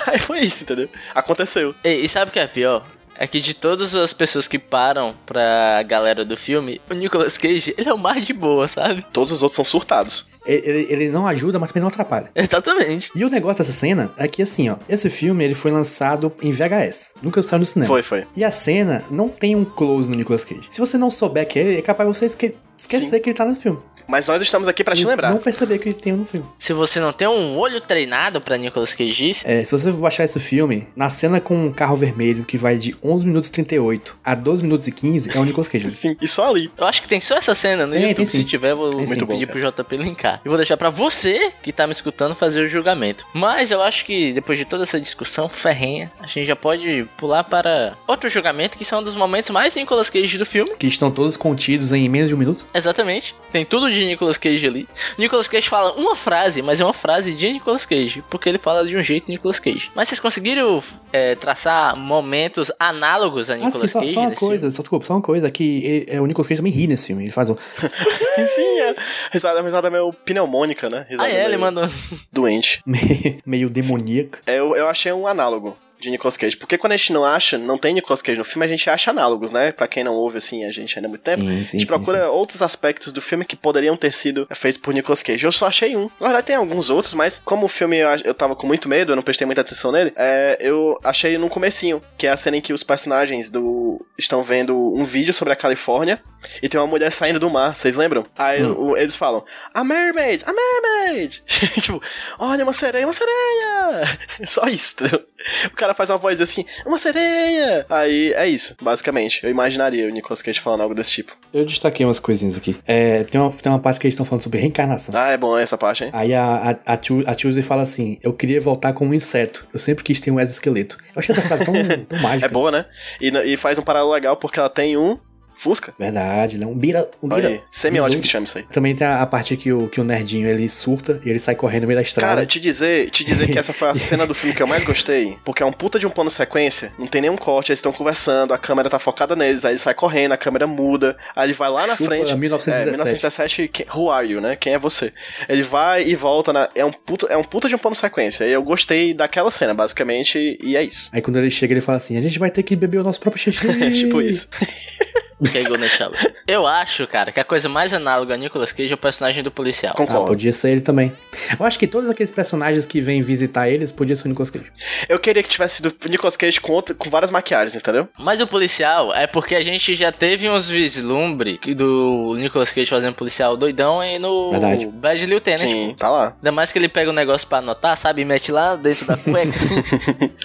Aí 0.08 0.20
foi 0.20 0.40
isso, 0.40 0.64
entendeu? 0.64 0.90
Aconteceu. 1.14 1.74
E, 1.84 1.90
e 2.06 2.10
sabe 2.10 2.30
o 2.30 2.34
que 2.34 2.40
é 2.40 2.48
pior? 2.48 2.86
É 3.24 3.28
que 3.28 3.40
de 3.40 3.54
todas 3.54 3.96
as 3.96 4.12
pessoas 4.12 4.50
que 4.50 4.60
param 4.60 5.16
pra 5.26 5.82
galera 5.84 6.26
do 6.26 6.36
filme, 6.36 6.82
o 6.92 6.94
Nicolas 6.94 7.38
Cage, 7.38 7.74
ele 7.78 7.88
é 7.90 7.94
o 7.94 7.98
mais 7.98 8.28
de 8.28 8.34
boa, 8.34 8.68
sabe? 8.68 9.06
Todos 9.14 9.32
os 9.32 9.42
outros 9.42 9.56
são 9.56 9.64
surtados. 9.64 10.28
Ele, 10.46 10.88
ele- 10.90 11.10
não 11.10 11.26
ajuda, 11.26 11.58
mas 11.58 11.70
também 11.70 11.80
não 11.84 11.88
atrapalha. 11.88 12.30
Exatamente. 12.36 13.10
E 13.16 13.24
o 13.24 13.30
negócio 13.30 13.60
dessa 13.60 13.72
cena 13.72 14.12
é 14.18 14.28
que, 14.28 14.42
assim, 14.42 14.68
ó, 14.70 14.76
esse 14.90 15.10
filme 15.10 15.42
ele 15.42 15.56
foi 15.56 15.72
lançado 15.72 16.34
em 16.42 16.52
VHS. 16.52 17.14
Nunca 17.22 17.42
saiu 17.42 17.60
no 17.62 17.66
cinema. 17.66 17.88
Foi, 17.88 18.04
foi. 18.04 18.26
E 18.36 18.44
a 18.44 18.52
cena 18.52 19.06
não 19.10 19.30
tem 19.30 19.56
um 19.56 19.64
close 19.64 20.10
no 20.10 20.18
Nicolas 20.18 20.44
Cage. 20.44 20.68
Se 20.70 20.82
você 20.82 20.98
não 20.98 21.10
souber 21.10 21.48
que 21.48 21.58
é 21.58 21.62
ele, 21.62 21.78
é 21.78 21.82
capaz 21.82 22.10
de 22.12 22.18
você 22.18 22.26
esque- 22.26 22.56
esquecer 22.78 23.20
que 23.20 23.30
ele 23.30 23.38
tá 23.38 23.46
no 23.46 23.56
filme. 23.56 23.80
Mas 24.08 24.28
nós 24.28 24.42
estamos 24.42 24.68
aqui 24.68 24.84
pra 24.84 24.96
te 24.96 25.06
lembrar. 25.06 25.32
Não 25.32 25.38
perceber 25.38 25.80
que 25.80 25.88
ele 25.90 25.96
tem 25.96 26.12
um 26.14 26.18
no 26.18 26.26
filme. 26.26 26.46
Se 26.60 26.74
você 26.74 27.00
não 27.00 27.14
tem 27.14 27.28
um 27.28 27.58
olho 27.58 27.80
treinado 27.80 28.42
pra 28.42 28.58
Nicolas 28.58 28.94
Cage 28.94 29.38
É, 29.46 29.64
se 29.64 29.72
você 29.72 29.92
for 29.92 30.00
baixar 30.02 30.26
esse 30.26 30.40
filme, 30.40 30.88
na 30.96 31.10
cena 31.10 31.40
com 31.40 31.68
um 31.68 31.72
carro 31.72 31.96
vermelho 31.96 32.44
que 32.44 32.58
vai 32.58 32.78
de 32.78 32.94
11 33.02 33.26
minutos 33.26 33.48
e 33.48 33.52
38 33.54 34.18
a 34.24 34.36
12 34.36 34.64
minutos 34.64 34.88
e 34.88 34.92
15, 34.92 35.32
é 35.36 35.40
o 35.40 35.46
Nicolas 35.46 35.70
Cage. 35.70 35.90
Sim, 35.96 36.18
e 36.22 36.28
só 36.28 36.50
ali. 36.50 36.70
eu 36.78 36.86
acho 36.86 37.02
que 37.02 37.08
tem 37.08 37.22
só 37.22 37.38
essa 37.38 37.56
cena 37.56 37.88
no 37.88 37.94
Tem, 37.94 38.10
YouTube. 38.10 38.26
sim. 38.26 38.38
Se 38.40 38.44
tiver, 38.44 38.76
vou 38.76 38.90
Tem 38.90 39.08
sim. 39.08 39.14
pedir 39.14 39.26
Muito 39.26 39.48
bom, 39.48 39.60
pro 39.72 39.84
JP 39.84 39.98
linkar. 39.98 40.42
E 40.44 40.50
vou 40.50 40.58
deixar 40.58 40.76
pra 40.76 40.90
você 40.90 41.54
que 41.62 41.72
tá 41.72 41.88
me 41.88 41.94
escutando 41.94 42.36
fazer 42.36 42.66
o 42.66 42.68
julgamento. 42.68 43.26
Mas 43.34 43.72
eu 43.72 43.82
acho 43.82 44.04
que 44.06 44.34
depois 44.34 44.58
de 44.60 44.66
toda 44.66 44.84
essa 44.84 45.00
discussão 45.00 45.48
ferrenha, 45.48 46.12
a 46.20 46.28
gente 46.28 46.46
já 46.46 46.56
pode 46.56 47.08
pular 47.18 47.44
para 47.46 47.96
outro 48.08 48.30
julgamento 48.30 48.78
que 48.78 48.84
são 48.84 49.00
um 49.00 49.04
dos 49.04 49.16
momentos 49.16 49.50
mais 49.50 49.76
Nicolas 49.76 50.10
Cage 50.10 50.38
do 50.38 50.46
filme. 50.46 50.70
Que 50.78 50.88
estão 50.88 51.10
todos 51.10 51.38
contidos 51.38 51.92
em 51.94 52.10
menos 52.10 52.28
de 52.30 52.36
um 52.36 52.38
minuto. 52.38 52.63
Exatamente. 52.74 53.36
Tem 53.52 53.66
tudo 53.66 53.92
de 53.92 54.06
Nicolas 54.06 54.38
Cage 54.38 54.66
ali. 54.66 54.88
Nicolas 55.18 55.48
Cage 55.48 55.70
fala 55.70 55.94
uma 55.94 56.16
frase, 56.16 56.62
mas 56.62 56.80
é 56.80 56.84
uma 56.84 56.94
frase 56.94 57.34
de 57.34 57.52
Nicolas 57.54 57.86
Cage, 57.86 58.24
porque 58.30 58.50
ele 58.50 58.58
fala 58.58 58.86
de 58.86 58.96
um 58.98 59.04
jeito 59.04 59.30
Nicolas 59.30 59.60
Cage. 59.60 59.92
Mas 59.96 60.10
vocês 60.10 60.20
conseguiram 60.20 60.82
é, 61.12 61.36
traçar 61.36 61.96
momentos 61.96 62.72
análogos 62.80 63.50
a 63.50 63.54
Ah, 63.54 63.58
Nicolas 63.58 63.76
sim, 63.80 63.88
só, 63.88 64.00
Cage 64.00 64.14
só 64.14 64.20
uma 64.22 64.30
nesse 64.30 64.40
coisa, 64.40 64.72
só, 64.72 64.82
desculpa, 64.82 65.06
só 65.06 65.14
uma 65.14 65.22
coisa, 65.22 65.52
que 65.52 65.84
ele- 65.86 66.06
é, 66.10 66.22
o 66.22 66.26
Nicolas 66.26 66.48
Cage 66.48 66.60
também 66.60 66.74
ri 66.74 66.88
nesse 66.88 67.08
filme. 67.08 67.24
Ele 67.24 67.32
faz 67.32 67.50
um. 67.50 67.56
Sim, 68.48 68.80
é. 68.82 68.96
Risada, 69.32 69.62
risada 69.62 69.90
meio 69.90 70.12
pneumônica, 70.12 70.90
né? 70.90 71.00
filme? 71.00 71.06
Risada 71.10 71.30
Ah, 71.30 71.32
é, 71.32 71.46
ele 71.46 71.58
mandou. 71.58 71.88
Doente. 72.32 72.82
meio 73.46 73.70
demoníaco. 73.70 74.40
É, 74.46 74.58
Eu, 74.60 74.76
eu 74.76 74.88
achei 74.88 75.12
um 75.12 75.28
análogo 75.28 75.76
de 76.04 76.12
Nicolas 76.12 76.38
Cage. 76.38 76.58
Porque 76.58 76.78
quando 76.78 76.94
a 76.94 76.98
gente 76.98 77.14
não 77.14 77.24
acha, 77.26 77.58
não 77.58 77.78
tem 77.78 77.94
Nicolas 77.94 78.22
Cage 78.22 78.38
no 78.38 78.44
filme, 78.44 78.66
a 78.66 78.70
gente 78.70 78.90
acha 78.90 79.10
análogos, 79.12 79.52
né? 79.52 79.72
Pra 79.72 79.88
quem 79.88 80.04
não 80.04 80.14
ouve, 80.14 80.38
assim, 80.38 80.66
a 80.66 80.72
gente 80.72 80.98
ainda 80.98 81.08
há 81.08 81.10
muito 81.10 81.22
tempo. 81.22 81.42
Sim, 81.42 81.50
a 81.52 81.56
gente 81.56 81.68
sim, 81.68 81.86
procura 81.88 82.20
sim. 82.22 82.26
outros 82.28 82.62
aspectos 82.62 83.12
do 83.14 83.22
filme 83.22 83.46
que 83.46 83.56
poderiam 83.56 83.96
ter 83.98 84.14
sido 84.14 84.48
feitos 84.54 84.80
por 84.82 84.94
Nicolas 84.94 85.24
Cage. 85.24 85.46
Eu 85.46 85.52
só 85.52 85.68
achei 85.68 85.96
um. 85.96 86.10
Na 86.20 86.28
verdade, 86.28 86.48
tem 86.48 86.56
alguns 86.56 86.90
outros, 86.90 87.14
mas 87.14 87.42
como 87.44 87.66
o 87.66 87.70
filme 87.70 87.98
eu, 87.98 88.08
eu 88.26 88.34
tava 88.34 88.56
com 88.56 88.68
muito 88.68 88.88
medo, 88.90 89.12
eu 89.12 89.16
não 89.16 89.24
prestei 89.24 89.46
muita 89.46 89.62
atenção 89.62 89.92
nele, 89.92 90.12
é, 90.16 90.58
eu 90.60 91.00
achei 91.04 91.38
no 91.38 91.50
comecinho, 91.50 92.02
que 92.18 92.28
é 92.28 92.32
a 92.32 92.38
cena 92.38 92.58
em 92.58 92.62
que 92.62 92.74
os 92.74 92.84
personagens 92.84 93.50
do 93.50 94.06
estão 94.18 94.44
vendo 94.44 94.78
um 94.94 95.06
vídeo 95.06 95.34
sobre 95.34 95.54
a 95.54 95.56
Califórnia 95.56 96.22
e 96.62 96.68
tem 96.70 96.80
uma 96.80 96.88
mulher 96.88 97.12
saindo 97.12 97.40
do 97.40 97.50
mar, 97.50 97.76
vocês 97.76 97.96
lembram? 97.96 98.26
Aí 98.38 98.64
Hum. 98.64 98.90
o- 98.92 98.98
eles 98.98 99.16
falam, 99.16 99.44
a 99.74 99.84
mermaid, 99.84 100.44
a 100.46 100.54
mermaid! 100.54 101.42
tipo, 101.82 102.02
olha 102.38 102.64
uma 102.64 102.74
sereia, 102.74 103.06
uma 103.08 103.14
sereia! 103.14 104.02
Só 104.46 104.66
isso, 104.68 104.96
entendeu? 105.00 105.26
O 105.68 105.72
cara 105.72 105.94
faz 105.94 106.10
uma 106.10 106.18
voz 106.18 106.40
assim, 106.42 106.66
uma 106.86 106.98
sereia! 106.98 107.86
Aí 107.90 108.34
é 108.34 108.48
isso, 108.48 108.76
basicamente. 108.82 109.44
Eu 109.44 109.50
imaginaria 109.50 110.08
o 110.08 110.10
Nicolas 110.10 110.42
Cage 110.42 110.60
falando 110.60 110.82
algo 110.82 110.96
desse 110.96 111.12
tipo. 111.12 111.36
Eu 111.54 111.66
destaquei 111.66 112.06
umas 112.06 112.20
coisinhas 112.20 112.58
aqui. 112.58 112.78
É, 112.86 113.24
tem, 113.24 113.40
uma, 113.40 113.52
tem 113.52 113.72
uma 113.72 113.80
parte 113.80 114.00
que 114.00 114.06
eles 114.08 114.14
estão 114.14 114.26
falando 114.26 114.42
sobre 114.42 114.60
reencarnação. 114.60 115.14
Ah, 115.18 115.30
é 115.32 115.38
bom 115.38 115.58
essa 115.58 115.78
parte, 115.78 116.06
hein? 116.06 116.10
Aí 116.14 116.34
a, 116.34 116.78
a, 116.86 116.94
a, 116.94 116.98
Tu- 116.98 117.24
a 117.28 117.36
Tuesday 117.36 117.64
fala 117.64 117.82
assim: 117.84 118.18
Eu 118.24 118.34
queria 118.34 118.60
voltar 118.62 118.94
como 118.94 119.12
um 119.12 119.14
inseto. 119.14 119.68
Eu 119.74 119.80
sempre 119.80 120.04
quis 120.04 120.20
ter 120.20 120.32
um 120.32 120.40
exoesqueleto. 120.40 120.98
Eu 121.16 121.20
achei 121.20 121.36
essa 121.36 121.42
frase 121.48 121.66
tão, 121.66 121.74
tão 122.08 122.20
mágica. 122.20 122.46
É 122.46 122.50
boa, 122.50 122.72
né? 122.72 122.86
E, 123.22 123.30
e 123.54 123.58
faz 123.58 123.78
um 123.78 123.84
paralelo 123.84 124.12
legal 124.14 124.38
porque 124.38 124.60
ela 124.60 124.70
tem 124.70 124.98
um 124.98 125.18
Fusca. 125.56 125.94
Verdade, 125.98 126.58
né? 126.58 126.66
Um 126.66 126.74
bira. 126.76 127.10
Um 127.22 127.28
Olha 127.28 127.36
bira 127.36 127.48
aí, 127.50 127.62
semiótico 127.72 128.22
que 128.22 128.28
chama 128.28 128.46
isso 128.46 128.58
aí. 128.58 128.64
Também 128.72 128.96
tem 128.96 129.06
a, 129.08 129.22
a 129.22 129.26
parte 129.26 129.56
que 129.58 129.72
o, 129.72 129.88
que 129.88 130.00
o 130.02 130.04
nerdinho 130.04 130.48
ele 130.48 130.68
surta 130.70 131.20
e 131.26 131.30
ele 131.30 131.40
sai 131.40 131.56
correndo 131.56 131.84
no 131.84 131.88
meio 131.88 131.98
da 131.98 132.02
estrada. 132.02 132.36
Cara, 132.36 132.46
te 132.46 132.60
dizer, 132.60 133.10
te 133.10 133.24
dizer 133.24 133.50
que 133.50 133.58
essa 133.60 133.74
foi 133.74 133.90
a 133.90 133.96
cena 133.96 134.26
do 134.26 134.34
filme 134.34 134.56
que 134.56 134.62
eu 134.64 134.68
mais 134.68 134.84
gostei, 134.84 135.38
porque 135.44 135.62
é 135.64 135.66
um 135.66 135.72
puta 135.72 135.98
de 136.00 136.06
um 136.08 136.10
plano 136.10 136.30
sequência, 136.30 136.92
não 136.98 137.08
tem 137.08 137.22
nenhum 137.22 137.38
corte, 137.38 137.72
eles 137.72 137.80
estão 137.80 137.92
conversando, 137.94 138.54
a 138.54 138.58
câmera 138.58 138.90
tá 138.90 139.00
focada 139.00 139.36
neles, 139.36 139.66
aí 139.66 139.74
ele 139.74 139.80
sai 139.80 139.94
correndo, 139.94 140.32
a 140.34 140.38
câmera 140.38 140.66
muda, 140.68 141.18
aí 141.36 141.48
ele 141.48 141.54
vai 141.54 141.70
lá 141.70 141.86
na 141.88 141.96
Chupa 141.96 142.10
frente. 142.10 142.36
1917. 142.36 142.82
É, 142.88 142.92
1917, 142.92 143.68
quem- 143.68 143.86
who 143.94 144.10
are 144.10 144.28
you, 144.28 144.42
né? 144.42 144.56
Quem 144.56 144.74
é 144.74 144.80
você? 144.80 145.14
Ele 145.48 145.64
vai 145.64 146.04
e 146.04 146.16
volta, 146.16 146.52
na, 146.54 146.70
é, 146.76 146.84
um 146.86 146.92
puta, 146.92 147.28
é 147.28 147.38
um 147.38 147.44
puta 147.44 147.68
de 147.70 147.76
um 147.76 147.78
plano 147.78 147.96
sequência, 147.96 148.46
e 148.46 148.52
eu 148.52 148.64
gostei 148.64 149.14
daquela 149.14 149.52
cena, 149.52 149.74
basicamente, 149.74 150.58
e 150.62 150.76
é 150.76 150.84
isso. 150.84 151.10
Aí 151.12 151.22
quando 151.22 151.38
ele 151.38 151.50
chega, 151.50 151.74
ele 151.74 151.82
fala 151.82 151.98
assim: 151.98 152.18
A 152.18 152.22
gente 152.22 152.40
vai 152.40 152.50
ter 152.50 152.64
que 152.64 152.76
beber 152.76 153.00
o 153.00 153.04
nosso 153.04 153.20
próprio 153.20 153.42
xixi. 153.42 153.64
É 153.84 153.92
tipo 153.92 154.22
isso. 154.22 154.50
Que 155.52 155.58
é 155.60 155.64
Golden 155.64 155.90
Shower. 155.90 156.34
Eu 156.48 156.66
acho, 156.66 157.06
cara, 157.08 157.32
que 157.32 157.40
a 157.40 157.44
coisa 157.44 157.68
mais 157.70 157.94
análoga 157.94 158.34
a 158.34 158.38
Nicolas 158.38 158.72
Cage 158.72 158.92
é 158.92 158.96
o 158.96 158.98
personagem 158.98 159.44
do 159.44 159.52
policial. 159.52 159.94
Ah, 159.94 159.98
Concordo. 159.98 160.28
podia 160.28 160.52
ser 160.54 160.72
ele 160.72 160.82
também. 160.82 161.12
Eu 161.60 161.66
acho 161.66 161.78
que 161.78 161.88
todos 161.88 162.10
aqueles 162.10 162.32
personagens 162.32 162.86
que 162.86 163.00
vêm 163.02 163.22
visitar 163.22 163.70
eles 163.70 163.92
podia 163.92 164.16
ser 164.16 164.26
o 164.26 164.30
Nicolas 164.30 164.50
Cage. 164.50 164.72
Eu 165.08 165.20
queria 165.20 165.44
que 165.44 165.50
tivesse 165.50 165.78
sido 165.78 165.94
o 166.06 166.10
Nicolas 166.10 166.36
Cage 166.38 166.60
com, 166.60 166.72
outra, 166.72 166.96
com 166.96 167.10
várias 167.10 167.30
maquiagens, 167.32 167.76
entendeu? 167.76 168.08
Mas 168.18 168.40
o 168.40 168.48
policial 168.48 169.14
é 169.14 169.28
porque 169.28 169.56
a 169.56 169.64
gente 169.64 169.94
já 169.96 170.12
teve 170.12 170.50
uns 170.50 170.70
vislumbre 170.70 171.60
do 171.76 172.36
Nicolas 172.38 172.72
Cage 172.72 172.90
fazendo 172.90 173.14
policial 173.16 173.56
doidão 173.58 174.04
e 174.04 174.18
no 174.20 174.50
Verdade. 174.52 174.86
Bad 174.86 175.26
Lieutenant. 175.26 175.60
Sim, 175.62 175.96
tá 175.98 176.10
lá. 176.10 176.34
Ainda 176.36 176.52
mais 176.52 176.72
que 176.72 176.80
ele 176.80 176.90
pega 176.90 177.10
o 177.10 177.14
negócio 177.14 177.48
pra 177.48 177.60
anotar, 177.60 177.96
sabe? 177.98 178.22
E 178.22 178.26
mete 178.26 178.52
lá 178.52 178.76
dentro 178.76 179.06
da 179.06 179.18
cueca, 179.18 179.50
assim. 179.50 179.82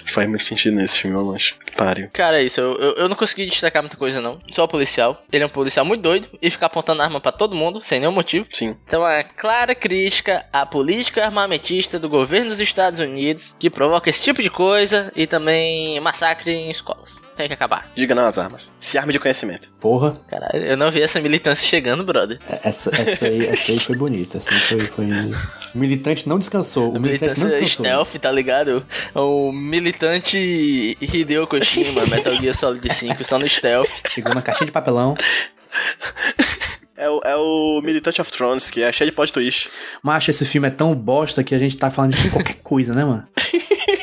Faz 0.06 0.28
muito 0.28 0.44
sentido 0.44 0.74
nesse 0.76 0.98
filme, 1.00 1.16
eu 1.16 1.24
mancho. 1.24 1.56
Páreo. 1.78 2.10
Cara, 2.12 2.40
é 2.40 2.44
isso. 2.44 2.60
Eu, 2.60 2.74
eu, 2.74 2.92
eu 2.94 3.08
não 3.08 3.14
consegui 3.14 3.46
destacar 3.46 3.80
muita 3.84 3.96
coisa, 3.96 4.20
não. 4.20 4.40
Só 4.50 4.64
o 4.64 4.68
policial. 4.68 5.22
Ele 5.32 5.44
é 5.44 5.46
um 5.46 5.50
policial 5.50 5.86
muito 5.86 6.02
doido 6.02 6.26
e 6.42 6.50
fica 6.50 6.66
apontando 6.66 7.00
arma 7.00 7.20
pra 7.20 7.30
todo 7.30 7.54
mundo, 7.54 7.80
sem 7.80 8.00
nenhum 8.00 8.10
motivo. 8.10 8.48
Sim. 8.50 8.76
Então, 8.82 9.06
é 9.06 9.22
clara 9.22 9.76
crítica 9.76 10.44
à 10.52 10.66
política 10.66 11.24
armamentista 11.24 11.96
do 11.96 12.08
governo 12.08 12.50
dos 12.50 12.58
Estados 12.58 12.98
Unidos, 12.98 13.54
que 13.60 13.70
provoca 13.70 14.10
esse 14.10 14.20
tipo 14.20 14.42
de 14.42 14.50
coisa 14.50 15.12
e 15.14 15.24
também 15.24 16.00
massacre 16.00 16.50
em 16.50 16.68
escolas. 16.68 17.20
Tem 17.38 17.46
que 17.46 17.54
acabar. 17.54 17.88
Diga 17.94 18.16
não 18.16 18.26
às 18.26 18.36
armas. 18.36 18.68
Se 18.80 18.98
arme 18.98 19.12
de 19.12 19.20
conhecimento. 19.20 19.70
Porra, 19.78 20.20
Caralho, 20.28 20.56
eu 20.56 20.76
não 20.76 20.90
vi 20.90 21.00
essa 21.00 21.20
militância 21.20 21.64
chegando, 21.64 22.02
brother. 22.02 22.40
essa, 22.64 22.90
essa, 23.00 23.26
aí, 23.26 23.46
essa 23.46 23.70
aí 23.70 23.78
foi 23.78 23.94
bonita. 23.94 24.38
Essa 24.38 24.50
aí 24.50 24.58
foi, 24.58 24.80
foi... 24.86 25.06
O 25.72 25.78
militante 25.78 26.28
não 26.28 26.36
descansou. 26.36 26.90
O 26.90 26.98
militante 26.98 27.38
não 27.38 27.46
descansou. 27.46 27.84
stealth, 27.84 28.16
tá 28.20 28.32
ligado? 28.32 28.84
O 29.14 29.52
militante 29.52 30.98
Hideo 31.00 31.46
Kojima, 31.46 32.04
Metal 32.10 32.34
Gear 32.34 32.56
Solid 32.56 32.92
5, 32.92 33.22
só 33.22 33.38
no 33.38 33.48
stealth. 33.48 33.88
Chegou 34.08 34.34
na 34.34 34.42
caixinha 34.42 34.66
de 34.66 34.72
papelão. 34.72 35.16
É 36.96 37.08
o, 37.08 37.20
é 37.24 37.36
o 37.36 37.80
Militant 37.84 38.18
of 38.18 38.32
Thrones, 38.32 38.68
que 38.68 38.82
é 38.82 38.90
cheio 38.90 39.08
de 39.08 39.14
plot 39.14 39.32
twist. 39.32 39.70
Macho, 40.02 40.32
esse 40.32 40.44
filme 40.44 40.66
é 40.66 40.72
tão 40.72 40.92
bosta 40.92 41.44
que 41.44 41.54
a 41.54 41.58
gente 41.58 41.76
tá 41.76 41.88
falando 41.88 42.16
de 42.16 42.28
qualquer 42.30 42.56
coisa, 42.64 42.92
né, 42.92 43.04
mano? 43.04 43.24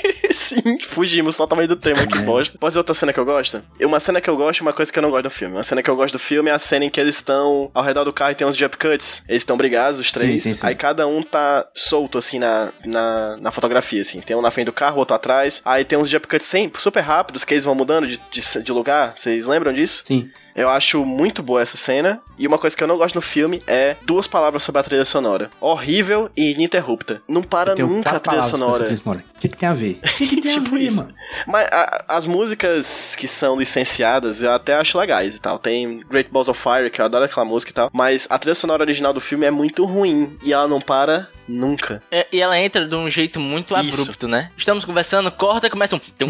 Sim, 0.46 0.78
fugimos 0.88 1.36
totalmente 1.36 1.70
do 1.70 1.76
tema, 1.76 2.06
que 2.06 2.20
bosta. 2.20 2.58
Pode 2.58 2.74
ser 2.74 2.78
outra 2.78 2.94
cena 2.94 3.12
que 3.12 3.20
eu 3.20 3.26
gosto? 3.26 3.64
Uma 3.82 4.00
cena 4.00 4.22
que 4.22 4.30
eu 4.30 4.38
gosto 4.38 4.60
e 4.60 4.62
uma 4.62 4.74
coisa 4.74 4.92
que 4.92 5.00
eu 5.00 5.04
não 5.04 5.10
gosto 5.10 5.24
do 5.24 5.30
filme. 5.30 5.56
Uma 5.56 5.64
cena 5.64 5.82
que 5.82 5.90
eu 5.90 5.96
gosto 5.96 6.14
do 6.14 6.20
filme 6.20 6.50
é 6.50 6.54
a 6.54 6.60
cena 6.60 6.86
em 6.86 6.90
que 6.90 7.00
eles 7.00 7.16
estão 7.16 7.72
ao 7.74 7.84
redor 7.84 8.04
do 8.04 8.14
carro 8.14 8.32
e 8.32 8.36
tem 8.36 8.46
uns 8.46 8.56
jump 8.56 8.78
cuts. 8.78 9.24
Eles 9.28 9.42
estão 9.42 9.58
brigados, 9.58 10.00
os 10.00 10.12
três. 10.12 10.44
Sim, 10.44 10.52
sim, 10.52 10.56
sim. 10.58 10.68
Aí 10.68 10.76
cada 10.76 11.08
um 11.08 11.24
tá 11.24 11.68
solto, 11.74 12.18
assim, 12.18 12.38
na, 12.38 12.72
na, 12.86 13.38
na 13.38 13.52
fotografia, 13.52 14.02
assim. 14.02 14.22
Tem 14.22 14.36
um 14.36 14.42
na 14.42 14.52
frente 14.52 14.68
do 14.68 14.74
carro, 14.74 15.00
outro 15.00 15.16
atrás. 15.16 15.62
Aí 15.66 15.84
tem 15.84 15.98
uns 15.98 16.10
jump 16.10 16.28
cuts 16.28 16.46
sempre, 16.46 16.82
super 16.82 17.02
rápidos, 17.02 17.44
que 17.44 17.54
eles 17.54 17.64
vão 17.64 17.74
mudando 17.74 18.08
de, 18.08 18.22
de, 18.32 18.64
de 18.64 18.72
lugar. 18.72 19.14
Vocês 19.16 19.48
lembram 19.48 19.74
disso? 19.74 20.04
Sim. 20.06 20.30
Eu 20.56 20.70
acho 20.70 21.06
muito 21.06 21.44
boa 21.44 21.62
essa 21.62 21.76
cena. 21.76 22.22
E 22.38 22.48
uma 22.48 22.58
coisa 22.58 22.76
que 22.76 22.82
eu 22.84 22.88
não 22.88 22.98
gosto 22.98 23.16
no 23.16 23.22
filme 23.22 23.62
é 23.68 23.98
duas 24.04 24.26
palavras 24.26 24.64
sobre 24.64 24.80
a 24.80 24.84
trilha 24.84 25.06
sonora: 25.06 25.52
horrível 25.60 26.30
e 26.36 26.54
ininterrupta. 26.54 27.22
Não 27.28 27.44
para 27.44 27.76
nunca 27.76 28.12
a 28.16 28.20
trilha 28.20 28.44
sonora. 28.44 28.84
trilha 28.84 28.98
sonora. 28.98 29.24
O 29.36 29.40
que, 29.40 29.50
que 29.50 29.58
tem 29.58 29.68
a 29.68 29.74
ver? 29.74 30.00
Que, 30.42 30.50
Tipo 30.50 30.70
ver, 30.76 30.82
isso. 30.84 30.98
mano? 30.98 31.16
Mas 31.48 31.68
a- 31.72 32.06
as 32.10 32.26
músicas 32.26 33.16
que 33.16 33.28
são 33.28 33.58
licenciadas 33.58 34.42
eu 34.42 34.52
até 34.52 34.76
acho 34.76 34.98
legais 34.98 35.36
e 35.36 35.40
tal. 35.42 35.60
Tem 35.60 36.00
Great 36.10 36.30
Balls 36.32 36.50
of 36.50 36.60
Fire, 36.62 36.90
que 36.90 37.02
eu 37.02 37.06
adoro 37.06 37.26
aquela 37.26 37.46
música 37.46 37.72
e 37.72 37.74
tal. 37.74 37.90
Mas 37.94 38.28
a 38.30 38.38
trilha 38.40 38.56
sonora 38.56 38.84
original 38.84 39.14
do 39.14 39.20
filme 39.22 39.46
é 39.46 39.52
muito 39.52 39.86
ruim. 39.86 40.38
E 40.44 40.54
ela 40.54 40.68
não 40.68 40.80
para 40.82 41.28
nunca. 41.48 42.02
É, 42.12 42.26
e 42.32 42.42
ela 42.42 42.60
entra 42.60 42.88
de 42.88 42.96
um 42.96 43.08
jeito 43.08 43.40
muito 43.40 43.76
Isso. 43.80 44.02
abrupto, 44.02 44.28
né? 44.28 44.50
Estamos 44.58 44.84
conversando, 44.84 45.32
corta 45.32 45.68
e 45.68 45.70
começa 45.70 45.96
um. 45.96 46.00
Tum, 46.00 46.28
tum, 46.28 46.30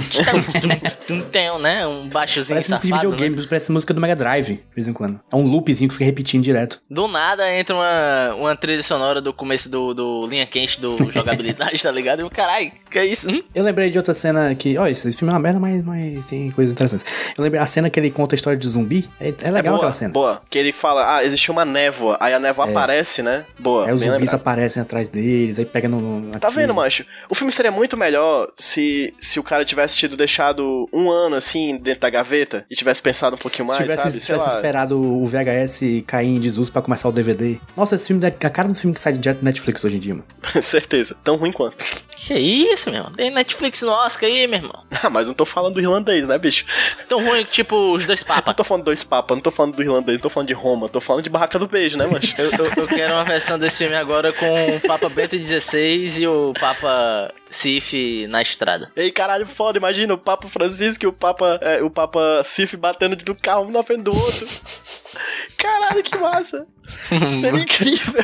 tum, 0.60 0.70
tum, 1.08 1.22
tum, 1.32 1.60
né? 1.60 1.88
Um 1.88 2.10
baixozinho 2.10 2.56
Parece 2.56 2.70
música 2.72 2.88
de 2.88 2.94
safado. 2.94 3.10
videogame, 3.12 3.42
Né? 3.42 3.46
parece 3.48 3.72
música 3.72 3.94
do 3.94 4.02
Mega 4.02 4.16
Drive, 4.16 4.46
de 4.56 4.76
vez 4.76 4.88
em 4.88 4.94
quando. 4.94 5.22
É 5.32 5.36
um 5.36 5.44
loopzinho 5.44 5.88
que 5.88 5.94
fica 5.96 6.04
repetindo 6.06 6.44
direto. 6.44 6.82
Do 6.90 7.08
nada 7.08 7.50
entra 7.54 7.74
uma, 7.76 8.36
uma 8.36 8.56
trilha 8.58 8.84
sonora 8.84 9.22
do 9.22 9.32
começo 9.34 9.70
do, 9.70 9.94
do 9.94 10.28
linha 10.28 10.46
quente 10.46 10.82
do 10.82 10.98
jogabilidade, 11.12 11.80
tá 11.82 11.92
ligado? 11.92 12.20
E 12.20 12.24
eu, 12.24 12.30
caralho, 12.30 12.72
que 12.92 13.00
é 13.00 13.06
isso? 13.06 13.30
Hum? 13.30 13.42
Eu 13.54 13.64
lembrei 13.64 13.90
de 13.90 13.98
outra 13.98 14.14
cena 14.14 14.54
que. 14.54 14.78
Ó, 14.78 14.86
esse 15.00 15.18
filme 15.18 15.32
é 15.32 15.34
uma 15.34 15.40
merda, 15.40 15.60
mas, 15.60 15.84
mas 15.84 16.26
tem 16.28 16.52
coisas 16.52 16.74
interessantes. 16.74 17.06
Eu 17.38 17.44
lembrei 17.44 17.62
a 17.62 17.66
cena 17.66 17.90
que 17.90 18.00
ele 18.00 18.10
conta 18.12 18.36
a 18.36 18.38
história 18.38 18.58
de 18.58 18.68
zumbi. 18.68 19.08
É, 19.20 19.34
é 19.42 19.52
legal 19.52 19.74
boa, 19.74 19.78
aquela 19.78 19.92
cena. 19.92 20.14
Boa. 20.14 20.42
Que 20.50 20.58
ele 20.58 20.72
fala, 20.72 21.18
ah, 21.18 21.24
existe 21.24 21.52
uma 21.52 21.66
névoa. 21.66 22.18
Aí 22.20 22.34
a 22.34 22.40
névoa 22.40 22.70
aparece, 22.70 23.22
né? 23.22 23.46
Boa. 23.60 23.88
Aí 23.88 23.94
os 23.94 24.02
zumbis 24.02 24.20
lembrado. 24.20 24.36
aparecem 24.36 24.82
atrás 24.82 25.10
deles, 25.10 25.60
aí 25.60 25.66
pega 25.66 25.88
no. 25.88 26.22
na 26.22 26.40
Tá 26.40 26.50
vendo, 26.50 26.74
macho? 26.74 27.06
O 27.30 27.36
filme 27.36 27.52
seria 27.52 27.72
muito 27.72 27.98
melhor 27.98 28.48
se, 28.56 29.14
se 29.20 29.40
o 29.40 29.44
cara 29.44 29.66
tivesse 29.66 29.98
tido 29.98 30.16
deixado 30.18 30.88
um 30.94 31.10
ano 31.10 31.36
assim 31.36 31.78
dentro 31.78 32.02
da 32.02 32.10
gaveta 32.10 32.66
e 32.70 32.76
tivesse 32.76 33.02
pensado 33.02 33.36
um 33.36 33.40
pouquinho 33.40 33.68
mais, 33.68 33.78
Se 33.78 33.84
tivesse, 33.84 34.12
sabe? 34.12 34.26
tivesse 34.26 34.56
esperado 34.56 35.00
o 35.02 35.26
VHS 35.26 36.04
cair 36.06 36.28
em 36.28 36.40
desuso 36.40 36.72
pra 36.72 36.82
começar 36.82 37.08
o 37.08 37.12
DVD. 37.12 37.58
Nossa, 37.76 37.96
esse 37.96 38.08
filme 38.08 38.24
é 38.26 38.28
a 38.28 38.50
cara 38.50 38.68
dos 38.68 38.80
filmes 38.80 38.98
que 38.98 39.04
sai 39.04 39.14
direto 39.14 39.40
do 39.40 39.46
Netflix 39.46 39.84
hoje 39.84 39.98
em 39.98 40.00
dia, 40.00 40.14
mano. 40.14 40.26
Certeza. 40.62 41.16
Tão 41.24 41.36
ruim 41.36 41.52
quanto. 41.52 41.76
Que 42.16 42.34
isso, 42.34 42.90
meu 42.90 43.00
irmão? 43.00 43.12
Tem 43.12 43.30
Netflix 43.30 43.82
no 43.82 43.92
Oscar 43.92 44.30
aí, 44.30 44.48
meu 44.48 44.60
irmão. 44.60 44.84
Ah, 45.04 45.10
mas 45.12 45.28
não 45.28 45.34
tô 45.34 45.46
falando 45.46 45.74
do 45.76 45.82
irlandês, 45.82 46.26
né, 46.28 46.38
bicho? 46.38 46.66
Tão 47.10 47.24
ruim 47.24 47.44
que, 47.46 47.52
tipo, 47.52 47.76
os 47.94 48.06
dois 48.06 48.22
Não 48.22 48.28
papas. 48.28 48.56
tô 48.56 48.64
falando 48.64 48.86
dois 48.86 49.04
papas, 49.04 49.36
não 49.36 49.42
tô 49.42 49.52
falando 49.52 49.76
do 49.76 49.82
irlandês, 49.84 50.18
não 50.18 50.22
tô 50.24 50.30
falando 50.30 50.48
de 50.48 50.54
Roma, 50.54 50.88
tô 50.90 51.02
falando 51.02 51.24
de 51.24 51.30
Barraca 51.30 51.60
do 51.60 51.68
Beijo, 51.68 51.98
né, 51.98 52.08
mancho? 52.08 52.34
Eu, 52.40 52.52
eu, 52.52 52.72
eu 52.78 52.88
quero 52.88 53.14
uma 53.14 53.24
versão 53.24 53.60
desse 53.60 53.80
filme 53.80 53.96
agora 53.96 54.32
com 54.34 54.76
o 54.76 54.80
Papa 54.82 55.10
Bento 55.10 55.36
XVI 55.38 56.20
e 56.22 56.28
o 56.28 56.54
Papa 56.60 57.34
Sif 57.52 58.26
na 58.28 58.42
estrada. 58.42 58.92
Ei, 58.96 59.12
caralho, 59.12 59.46
foda, 59.46 59.78
imagina 59.78 60.14
o 60.14 60.18
Papa 60.18 60.48
Francisco 60.48 61.04
e 61.04 61.08
o 61.08 61.14
Papa, 61.14 61.60
é, 61.62 61.84
o 61.84 61.90
Papa 61.90 62.42
Sif 62.44 62.76
batendo 62.78 63.16
do 63.18 63.36
carro 63.36 63.66
um 63.66 63.72
na 63.72 63.84
frente 63.84 64.04
do 64.04 64.16
outro. 64.16 64.46
Caralho, 65.58 66.04
que 66.04 66.18
massa. 66.18 66.66
Seria 67.42 67.62
incrível. 67.62 68.24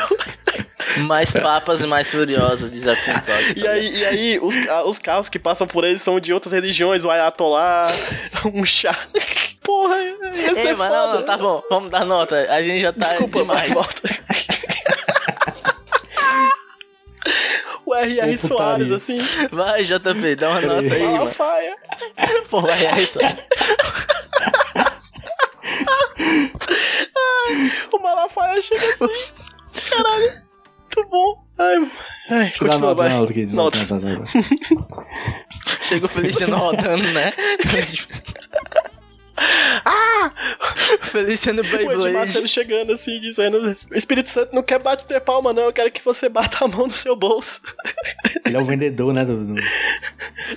Mais 0.99 1.31
papas 1.31 1.81
e 1.81 1.87
mais 1.87 2.09
furiosos, 2.11 2.71
desafio. 2.71 3.13
E 3.55 3.67
aí, 3.67 3.95
e 3.95 4.05
aí 4.05 4.39
os, 4.41 4.55
a- 4.69 4.83
os 4.83 4.99
carros 4.99 5.29
que 5.29 5.39
passam 5.39 5.65
por 5.67 5.83
eles 5.83 6.01
são 6.01 6.19
de 6.19 6.33
outras 6.33 6.51
religiões, 6.53 7.03
o 7.05 7.09
Ayatollah, 7.11 7.87
um 8.53 8.65
chá. 8.65 8.95
Porra, 9.63 9.97
ia 9.97 10.55
ser 10.55 10.67
Ei, 10.67 10.73
mas 10.75 10.89
foda. 10.89 11.07
não, 11.07 11.13
não, 11.15 11.23
tá 11.23 11.37
bom, 11.37 11.61
vamos 11.69 11.89
dar 11.91 12.03
nota. 12.05 12.35
A 12.53 12.61
gente 12.63 12.81
já 12.81 12.91
tá 12.91 13.07
Desculpa, 13.09 13.41
demais. 13.41 13.71
volta. 13.73 14.09
O 17.85 17.93
R.R. 17.95 18.37
Soares, 18.37 18.91
assim, 18.91 19.19
Vai, 19.51 19.83
JP, 19.83 20.35
dá 20.35 20.49
uma 20.49 20.61
nota 20.61 20.79
aí, 20.95 21.03
mano. 21.03 21.17
Malafaia. 21.17 21.75
Pô, 22.49 22.61
vai, 22.61 22.85
é 22.85 23.01
isso. 23.01 23.19
O 27.91 27.99
Malafaia 27.99 28.61
chega 28.61 28.93
assim. 28.93 29.31
Caralho, 29.89 30.41
muito 30.95 31.09
bom. 31.09 31.43
Ai, 31.57 31.75
ai 32.29 32.45
dar 32.45 32.51
continua, 32.57 32.79
nota, 32.79 33.03
vai. 33.03 33.09
nota. 33.09 33.33
Notas. 33.53 33.91
Nota, 33.91 34.09
nota, 34.09 34.19
nota. 34.19 34.31
Chega 35.87 36.05
o 36.05 36.09
Feliciano 36.09 36.57
rodando, 36.57 37.07
né? 37.11 37.33
ah! 39.85 40.31
Feliciano 41.01 41.61
O 41.61 41.63
Beyblade. 41.63 42.13
Marcelo 42.13 42.47
chegando 42.47 42.93
assim, 42.93 43.19
dizendo: 43.19 43.59
O 43.59 43.95
Espírito 43.95 44.29
Santo 44.29 44.53
não 44.53 44.63
quer 44.63 44.79
bater 44.79 45.21
palma, 45.21 45.53
não. 45.53 45.63
Eu 45.63 45.73
quero 45.73 45.91
que 45.91 46.03
você 46.03 46.29
bata 46.29 46.65
a 46.65 46.67
mão 46.67 46.87
no 46.87 46.95
seu 46.95 47.15
bolso. 47.15 47.61
Ele 48.45 48.55
é 48.55 48.59
o 48.59 48.65
vendedor, 48.65 49.13
né? 49.13 49.25
Do, 49.25 49.43
do... 49.43 49.55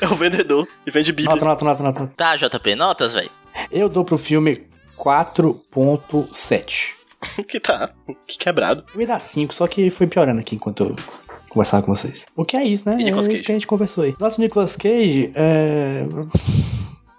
É 0.01 0.09
o 0.09 0.14
vendedor 0.14 0.66
e 0.87 0.90
vende 0.90 1.12
Bíblia. 1.12 1.35
Nota, 1.35 1.44
nota, 1.44 1.64
nota, 1.64 1.83
nota. 1.83 2.07
Tá, 2.16 2.37
JP, 2.37 2.75
notas, 2.75 3.14
velho. 3.14 3.31
Eu 3.70 3.88
dou 3.88 4.05
pro 4.05 4.18
filme 4.18 4.66
4.7. 4.97 6.94
que 7.48 7.60
tá 7.60 7.90
que 8.26 8.38
quebrado. 8.38 8.84
Eu 8.94 9.00
ia 9.00 9.06
dar 9.06 9.20
5, 9.20 9.54
só 9.54 9.66
que 9.66 9.90
foi 9.90 10.06
piorando 10.06 10.40
aqui 10.40 10.56
enquanto 10.56 10.84
eu 10.84 10.96
conversava 11.48 11.82
com 11.82 11.94
vocês. 11.94 12.26
O 12.37 12.44
que 12.44 12.56
é 12.56 12.64
isso, 12.64 12.88
né? 12.88 12.96
E 12.98 13.02
É 13.02 13.04
Nicolas 13.04 13.26
isso 13.26 13.32
Cage? 13.34 13.44
que 13.44 13.52
a 13.52 13.54
gente 13.54 13.66
conversou 13.66 14.04
aí. 14.04 14.14
Nosso 14.18 14.40
Nicolas 14.40 14.76
Cage 14.76 15.30
é. 15.34 16.04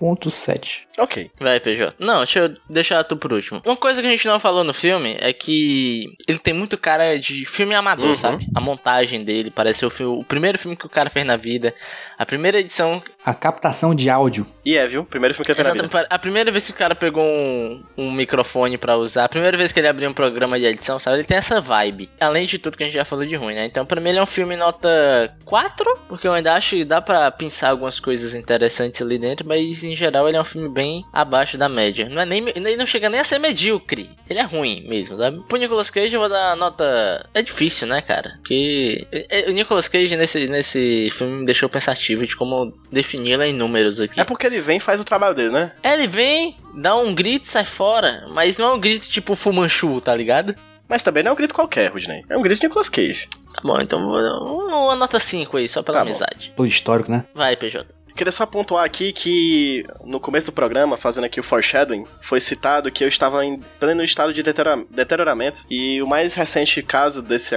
4.7. 0.00 0.86
Ok. 0.98 1.30
Vai, 1.38 1.60
PJ. 1.60 1.94
Não, 1.98 2.18
deixa 2.18 2.40
eu 2.40 2.56
deixar 2.68 3.04
tu 3.04 3.16
por 3.16 3.32
último. 3.32 3.62
Uma 3.64 3.76
coisa 3.76 4.00
que 4.00 4.06
a 4.08 4.10
gente 4.10 4.26
não 4.26 4.40
falou 4.40 4.64
no 4.64 4.74
filme 4.74 5.16
é 5.20 5.32
que 5.32 6.16
ele 6.26 6.38
tem 6.38 6.52
muito 6.52 6.76
cara 6.76 7.16
de 7.18 7.44
filme 7.44 7.74
amador, 7.74 8.08
Uhum. 8.08 8.16
sabe? 8.16 8.46
A 8.54 8.60
montagem 8.60 9.22
dele 9.24 9.50
parece 9.50 9.86
o, 9.86 9.90
filme, 9.90 10.20
o 10.20 10.24
primeiro 10.24 10.58
filme 10.58 10.76
que 10.76 10.86
o 10.86 10.88
cara 10.88 11.08
fez 11.08 11.24
na 11.24 11.36
vida. 11.36 11.72
A 12.18 12.26
primeira 12.26 12.58
edição. 12.58 13.00
A 13.24 13.32
captação 13.32 13.94
de 13.94 14.10
áudio. 14.10 14.44
E 14.64 14.76
é, 14.76 14.86
viu? 14.86 15.04
Primeiro 15.04 15.34
filme 15.34 15.44
que 15.46 15.52
eu 15.52 15.54
tenho 15.56 15.68
na 15.68 15.82
vida. 15.82 16.06
A 16.10 16.18
primeira 16.18 16.50
vez 16.50 16.66
que 16.66 16.72
o 16.72 16.76
cara 16.76 16.94
pegou 16.96 17.22
um, 17.24 17.84
um 17.96 18.10
microfone 18.12 18.76
pra 18.76 18.96
usar, 18.96 19.24
a 19.24 19.28
primeira 19.28 19.56
vez 19.56 19.70
que 19.70 19.78
ele 19.78 19.86
abriu 19.88 20.10
um 20.10 20.14
programa 20.14 20.58
de 20.58 20.64
edição, 20.66 20.98
sabe? 20.98 21.18
Ele 21.18 21.24
tem 21.24 21.36
essa 21.36 21.60
vibe. 21.60 22.10
Além 22.20 22.44
de 22.46 22.58
tudo 22.58 22.76
que 22.76 22.82
a 22.82 22.86
gente 22.86 22.94
já 22.96 23.04
falou 23.04 23.24
de 23.24 23.36
ruim, 23.36 23.54
né? 23.54 23.64
Então, 23.66 23.86
pra 23.86 24.00
mim, 24.00 24.08
ele 24.10 24.18
é 24.18 24.22
um 24.22 24.26
filme 24.26 24.56
nota 24.56 25.32
4, 25.44 25.98
porque 26.08 26.26
eu 26.26 26.32
ainda 26.32 26.54
acho 26.54 26.76
que 26.76 26.84
dá 26.84 27.00
pra 27.00 27.30
pensar 27.30 27.70
algumas 27.70 28.00
coisas 28.00 28.34
interessantes 28.34 29.00
ali 29.00 29.16
dentro, 29.18 29.46
mas 29.46 29.84
em 29.88 29.96
geral 29.96 30.28
ele 30.28 30.36
é 30.36 30.40
um 30.40 30.44
filme 30.44 30.68
bem 30.68 31.04
abaixo 31.12 31.56
da 31.58 31.68
média. 31.68 32.08
Não 32.08 32.20
é 32.22 32.26
nem, 32.26 32.46
ele 32.54 32.76
não 32.76 32.86
chega 32.86 33.08
nem 33.08 33.20
a 33.20 33.24
ser 33.24 33.38
medíocre. 33.38 34.10
Ele 34.28 34.38
é 34.38 34.42
ruim 34.42 34.84
mesmo, 34.88 35.16
sabe? 35.16 35.40
Pro 35.48 35.58
Nicolas 35.58 35.90
Cage 35.90 36.14
eu 36.14 36.20
vou 36.20 36.28
dar 36.28 36.56
nota. 36.56 37.28
É 37.34 37.42
difícil, 37.42 37.86
né, 37.86 38.00
cara? 38.02 38.34
Porque 38.38 39.06
é, 39.12 39.46
é, 39.46 39.50
o 39.50 39.52
Nicolas 39.52 39.88
Cage 39.88 40.16
nesse, 40.16 40.46
nesse 40.48 41.08
filme 41.12 41.40
me 41.40 41.46
deixou 41.46 41.68
pensativo 41.68 42.26
de 42.26 42.36
como 42.36 42.72
defini-lo 42.92 43.42
em 43.42 43.52
números 43.52 44.00
aqui. 44.00 44.20
É 44.20 44.24
porque 44.24 44.46
ele 44.46 44.60
vem 44.60 44.76
e 44.76 44.80
faz 44.80 45.00
o 45.00 45.04
trabalho 45.04 45.34
dele, 45.34 45.50
né? 45.50 45.72
É, 45.82 45.94
Ele 45.94 46.06
vem, 46.06 46.56
dá 46.74 46.96
um 46.96 47.14
grito 47.14 47.44
e 47.44 47.48
sai 47.48 47.64
fora. 47.64 48.26
Mas 48.32 48.58
não 48.58 48.70
é 48.70 48.74
um 48.74 48.80
grito 48.80 49.08
tipo 49.08 49.34
Fumanchu, 49.34 50.00
tá 50.00 50.14
ligado? 50.14 50.54
Mas 50.88 51.02
também 51.02 51.22
não 51.22 51.30
é 51.30 51.32
um 51.34 51.36
grito 51.36 51.54
qualquer, 51.54 51.90
Rudney. 51.92 52.24
É 52.30 52.36
um 52.36 52.40
grito 52.42 52.60
de 52.60 52.66
Nicolas 52.66 52.88
Cage. 52.88 53.28
Tá 53.54 53.60
bom, 53.62 53.78
então 53.80 54.00
vou- 54.08 54.84
uma 54.86 54.94
nota 54.94 55.18
5 55.18 55.56
aí, 55.56 55.68
só 55.68 55.82
pela 55.82 55.98
Tá 55.98 56.04
bom. 56.04 56.10
amizade. 56.10 56.52
Pelo 56.56 56.66
histórico, 56.66 57.10
né? 57.10 57.24
Vai, 57.34 57.56
PJ. 57.56 57.86
Queria 58.18 58.32
só 58.32 58.44
pontuar 58.44 58.84
aqui 58.84 59.12
que 59.12 59.86
no 60.04 60.18
começo 60.18 60.46
do 60.48 60.52
programa, 60.52 60.96
fazendo 60.96 61.22
aqui 61.22 61.38
o 61.38 61.42
foreshadowing, 61.42 62.04
foi 62.20 62.40
citado 62.40 62.90
que 62.90 63.04
eu 63.04 63.08
estava 63.08 63.44
em 63.44 63.60
pleno 63.78 64.02
estado 64.02 64.32
de 64.32 64.42
deteriora- 64.42 64.84
deterioramento. 64.90 65.62
E 65.70 66.02
o 66.02 66.06
mais 66.06 66.34
recente 66.34 66.82
caso 66.82 67.22
desse 67.22 67.56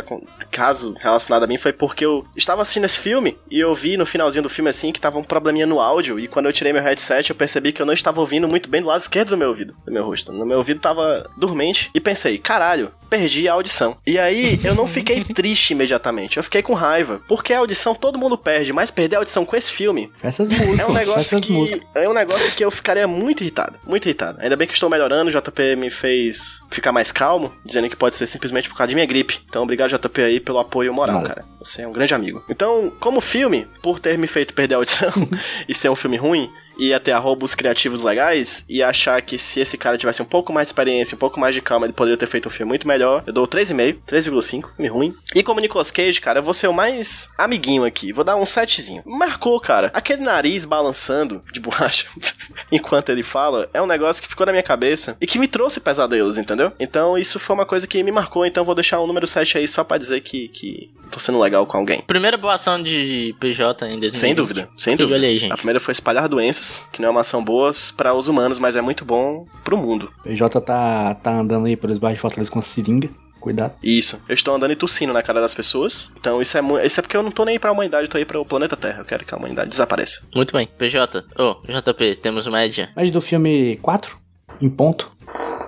caso 0.51 0.95
relacionado 0.99 1.43
a 1.43 1.47
mim 1.47 1.57
foi 1.57 1.73
porque 1.73 2.05
eu 2.05 2.23
estava 2.37 2.61
assistindo 2.61 2.85
esse 2.85 2.99
filme 2.99 3.39
e 3.49 3.59
eu 3.59 3.73
vi 3.73 3.97
no 3.97 4.05
finalzinho 4.05 4.43
do 4.43 4.49
filme 4.49 4.69
assim 4.69 4.91
que 4.91 5.01
tava 5.01 5.17
um 5.17 5.23
probleminha 5.23 5.65
no 5.65 5.79
áudio. 5.79 6.19
E 6.19 6.27
quando 6.27 6.45
eu 6.45 6.53
tirei 6.53 6.71
meu 6.71 6.83
headset, 6.83 7.31
eu 7.31 7.35
percebi 7.35 7.71
que 7.71 7.81
eu 7.81 7.85
não 7.87 7.93
estava 7.93 8.19
ouvindo 8.19 8.47
muito 8.47 8.69
bem 8.69 8.83
do 8.83 8.87
lado 8.87 9.01
esquerdo 9.01 9.29
do 9.29 9.37
meu 9.37 9.47
ouvido, 9.49 9.75
do 9.83 9.91
meu 9.91 10.03
rosto. 10.03 10.31
No 10.31 10.45
meu 10.45 10.59
ouvido 10.59 10.79
tava 10.79 11.27
dormente 11.35 11.89
e 11.95 11.99
pensei, 11.99 12.37
caralho, 12.37 12.91
perdi 13.09 13.47
a 13.49 13.53
audição. 13.53 13.97
E 14.07 14.17
aí 14.19 14.59
eu 14.63 14.75
não 14.75 14.87
fiquei 14.87 15.23
triste 15.35 15.71
imediatamente, 15.71 16.37
eu 16.37 16.43
fiquei 16.43 16.61
com 16.61 16.73
raiva. 16.73 17.21
Porque 17.27 17.51
a 17.51 17.59
audição 17.59 17.95
todo 17.95 18.19
mundo 18.19 18.37
perde, 18.37 18.71
mas 18.71 18.91
perder 18.91 19.15
a 19.15 19.19
audição 19.19 19.43
com 19.43 19.55
esse 19.55 19.71
filme 19.71 20.11
Essas 20.21 20.50
músicas, 20.51 20.79
é 20.79 20.85
um 20.85 20.93
negócio 20.93 21.19
essas 21.21 21.45
que 21.45 21.51
músicas. 21.51 21.81
é 21.95 22.09
um 22.09 22.13
negócio 22.13 22.51
que 22.55 22.63
eu 22.63 22.71
ficaria 22.71 23.07
muito 23.07 23.41
irritado, 23.41 23.79
muito 23.85 24.05
irritado. 24.05 24.39
Ainda 24.41 24.55
bem 24.55 24.67
que 24.67 24.73
estou 24.73 24.89
melhorando, 24.89 25.29
o 25.29 25.33
JP 25.33 25.75
me 25.75 25.89
fez 25.89 26.61
ficar 26.69 26.91
mais 26.91 27.11
calmo, 27.11 27.51
dizendo 27.65 27.89
que 27.89 27.95
pode 27.95 28.15
ser 28.15 28.27
simplesmente 28.27 28.69
por 28.69 28.75
causa 28.75 28.89
de 28.89 28.95
minha 28.95 29.05
gripe. 29.05 29.39
Então, 29.47 29.63
obrigado 29.63 29.89
JP 29.89 30.21
aí 30.21 30.39
pelo 30.39 30.59
apoio 30.59 30.93
moral, 30.93 31.21
cara. 31.23 31.45
Você 31.59 31.83
é 31.83 31.87
um 31.87 31.91
grande 31.91 32.13
amigo. 32.13 32.43
Então, 32.49 32.91
como 32.99 33.21
filme, 33.21 33.67
por 33.81 33.99
ter 33.99 34.17
me 34.17 34.27
feito 34.27 34.53
perder 34.53 34.75
a 34.75 34.77
audição 34.77 35.11
e 35.67 35.75
ser 35.75 35.89
um 35.89 35.95
filme 35.95 36.17
ruim, 36.17 36.49
ia 36.81 36.99
ter 36.99 37.11
arrobos 37.11 37.53
criativos 37.55 38.01
legais 38.01 38.65
e 38.67 38.81
achar 38.81 39.21
que 39.21 39.37
se 39.37 39.59
esse 39.59 39.77
cara 39.77 39.97
tivesse 39.97 40.21
um 40.21 40.25
pouco 40.25 40.51
mais 40.51 40.67
de 40.67 40.69
experiência, 40.69 41.15
um 41.15 41.19
pouco 41.19 41.39
mais 41.39 41.53
de 41.53 41.61
calma, 41.61 41.85
ele 41.85 41.93
poderia 41.93 42.17
ter 42.17 42.27
feito 42.27 42.47
um 42.47 42.51
filme 42.51 42.69
muito 42.69 42.87
melhor. 42.87 43.23
Eu 43.25 43.33
dou 43.33 43.47
3,5, 43.47 43.99
3,5, 44.07 44.75
filme 44.75 44.89
ruim. 44.89 45.15
E 45.35 45.43
como 45.43 45.59
Nicolas 45.59 45.91
Cage, 45.91 46.19
cara, 46.19 46.39
eu 46.39 46.43
vou 46.43 46.53
ser 46.53 46.67
o 46.67 46.73
mais 46.73 47.29
amiguinho 47.37 47.85
aqui. 47.85 48.11
Vou 48.11 48.23
dar 48.23 48.35
um 48.35 48.43
7zinho. 48.43 49.03
Marcou, 49.05 49.59
cara. 49.59 49.91
Aquele 49.93 50.21
nariz 50.21 50.65
balançando 50.65 51.43
de 51.51 51.59
borracha 51.59 52.07
enquanto 52.71 53.09
ele 53.09 53.23
fala 53.23 53.69
é 53.73 53.81
um 53.81 53.87
negócio 53.87 54.21
que 54.21 54.27
ficou 54.27 54.45
na 54.45 54.51
minha 54.51 54.63
cabeça 54.63 55.17
e 55.19 55.27
que 55.27 55.37
me 55.39 55.47
trouxe 55.47 55.79
pesadelos, 55.79 56.37
entendeu? 56.37 56.71
Então 56.79 57.17
isso 57.17 57.39
foi 57.39 57.53
uma 57.53 57.65
coisa 57.65 57.85
que 57.85 58.01
me 58.03 58.11
marcou, 58.11 58.45
então 58.45 58.65
vou 58.65 58.75
deixar 58.75 58.99
o 58.99 59.07
número 59.07 59.27
7 59.27 59.57
aí 59.57 59.67
só 59.67 59.83
pra 59.83 59.97
dizer 59.97 60.21
que, 60.21 60.47
que 60.47 60.89
tô 61.11 61.19
sendo 61.19 61.39
legal 61.39 61.65
com 61.67 61.77
alguém. 61.77 62.01
Primeira 62.01 62.37
boa 62.37 62.53
ação 62.53 62.81
de 62.81 63.35
PJ 63.39 63.85
em 63.85 63.99
2020. 63.99 64.17
Sem 64.17 64.33
dúvida, 64.33 64.69
sem 64.77 64.95
dúvida. 64.95 65.19
gente. 65.37 65.51
A 65.51 65.57
primeira 65.57 65.79
foi 65.79 65.91
espalhar 65.91 66.27
doenças, 66.27 66.70
que 66.91 67.01
não 67.01 67.09
é 67.09 67.11
uma 67.11 67.21
ação 67.21 67.43
boa 67.43 67.71
para 67.95 68.13
os 68.13 68.27
humanos, 68.27 68.59
mas 68.59 68.75
é 68.75 68.81
muito 68.81 69.05
bom 69.05 69.45
pro 69.63 69.77
mundo. 69.77 70.11
PJ 70.23 70.61
tá, 70.61 71.13
tá 71.15 71.31
andando 71.31 71.65
aí 71.67 71.75
pelos 71.75 71.97
bairros 71.97 72.17
de 72.17 72.21
Fortaleza 72.21 72.49
com 72.51 72.57
uma 72.57 72.63
seringa. 72.63 73.09
Cuidado. 73.39 73.73
Isso. 73.81 74.23
Eu 74.29 74.35
estou 74.35 74.53
andando 74.53 74.71
e 74.71 74.75
tossindo 74.75 75.11
na 75.11 75.23
cara 75.23 75.41
das 75.41 75.53
pessoas. 75.53 76.11
Então 76.15 76.39
isso 76.41 76.55
é, 76.55 76.85
isso 76.85 76.99
é 76.99 77.01
porque 77.01 77.17
eu 77.17 77.23
não 77.23 77.31
tô 77.31 77.43
nem 77.43 77.59
pra 77.59 77.71
humanidade, 77.71 78.05
eu 78.05 78.09
tô 78.09 78.17
aí 78.17 78.25
pro 78.25 78.45
planeta 78.45 78.77
Terra. 78.77 78.99
Eu 78.99 79.05
quero 79.05 79.25
que 79.25 79.33
a 79.33 79.37
humanidade 79.37 79.71
desapareça. 79.71 80.21
Muito 80.35 80.53
bem. 80.53 80.67
PJ. 80.77 81.25
Ô, 81.39 81.55
JP, 81.65 82.15
temos 82.21 82.45
média. 82.47 82.91
Mas 82.95 83.09
do 83.09 83.19
filme 83.19 83.77
4, 83.81 84.15
em 84.61 84.69
ponto, 84.69 85.11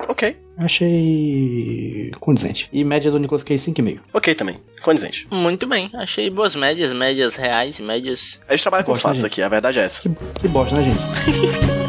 Ok. 0.07 0.42
Achei 0.57 2.11
condizente. 2.19 2.69
E 2.71 2.83
média 2.83 3.11
do 3.11 3.19
Nicolas 3.19 3.43
Cage 3.43 3.71
5,5. 3.71 3.99
Ok 4.13 4.35
também. 4.35 4.59
Condizente. 4.81 5.27
Muito 5.31 5.65
bem. 5.67 5.89
Achei 5.93 6.29
boas 6.29 6.55
médias, 6.55 6.91
médias 6.93 7.35
reais, 7.35 7.79
médias. 7.79 8.39
A 8.47 8.51
gente 8.51 8.61
trabalha 8.63 8.83
com 8.83 8.95
fatos 8.95 9.23
aqui, 9.23 9.41
a 9.41 9.49
verdade 9.49 9.79
é 9.79 9.83
essa. 9.83 10.01
Que, 10.01 10.09
que 10.41 10.47
bosta, 10.47 10.75
né, 10.75 10.83
gente? 10.83 11.73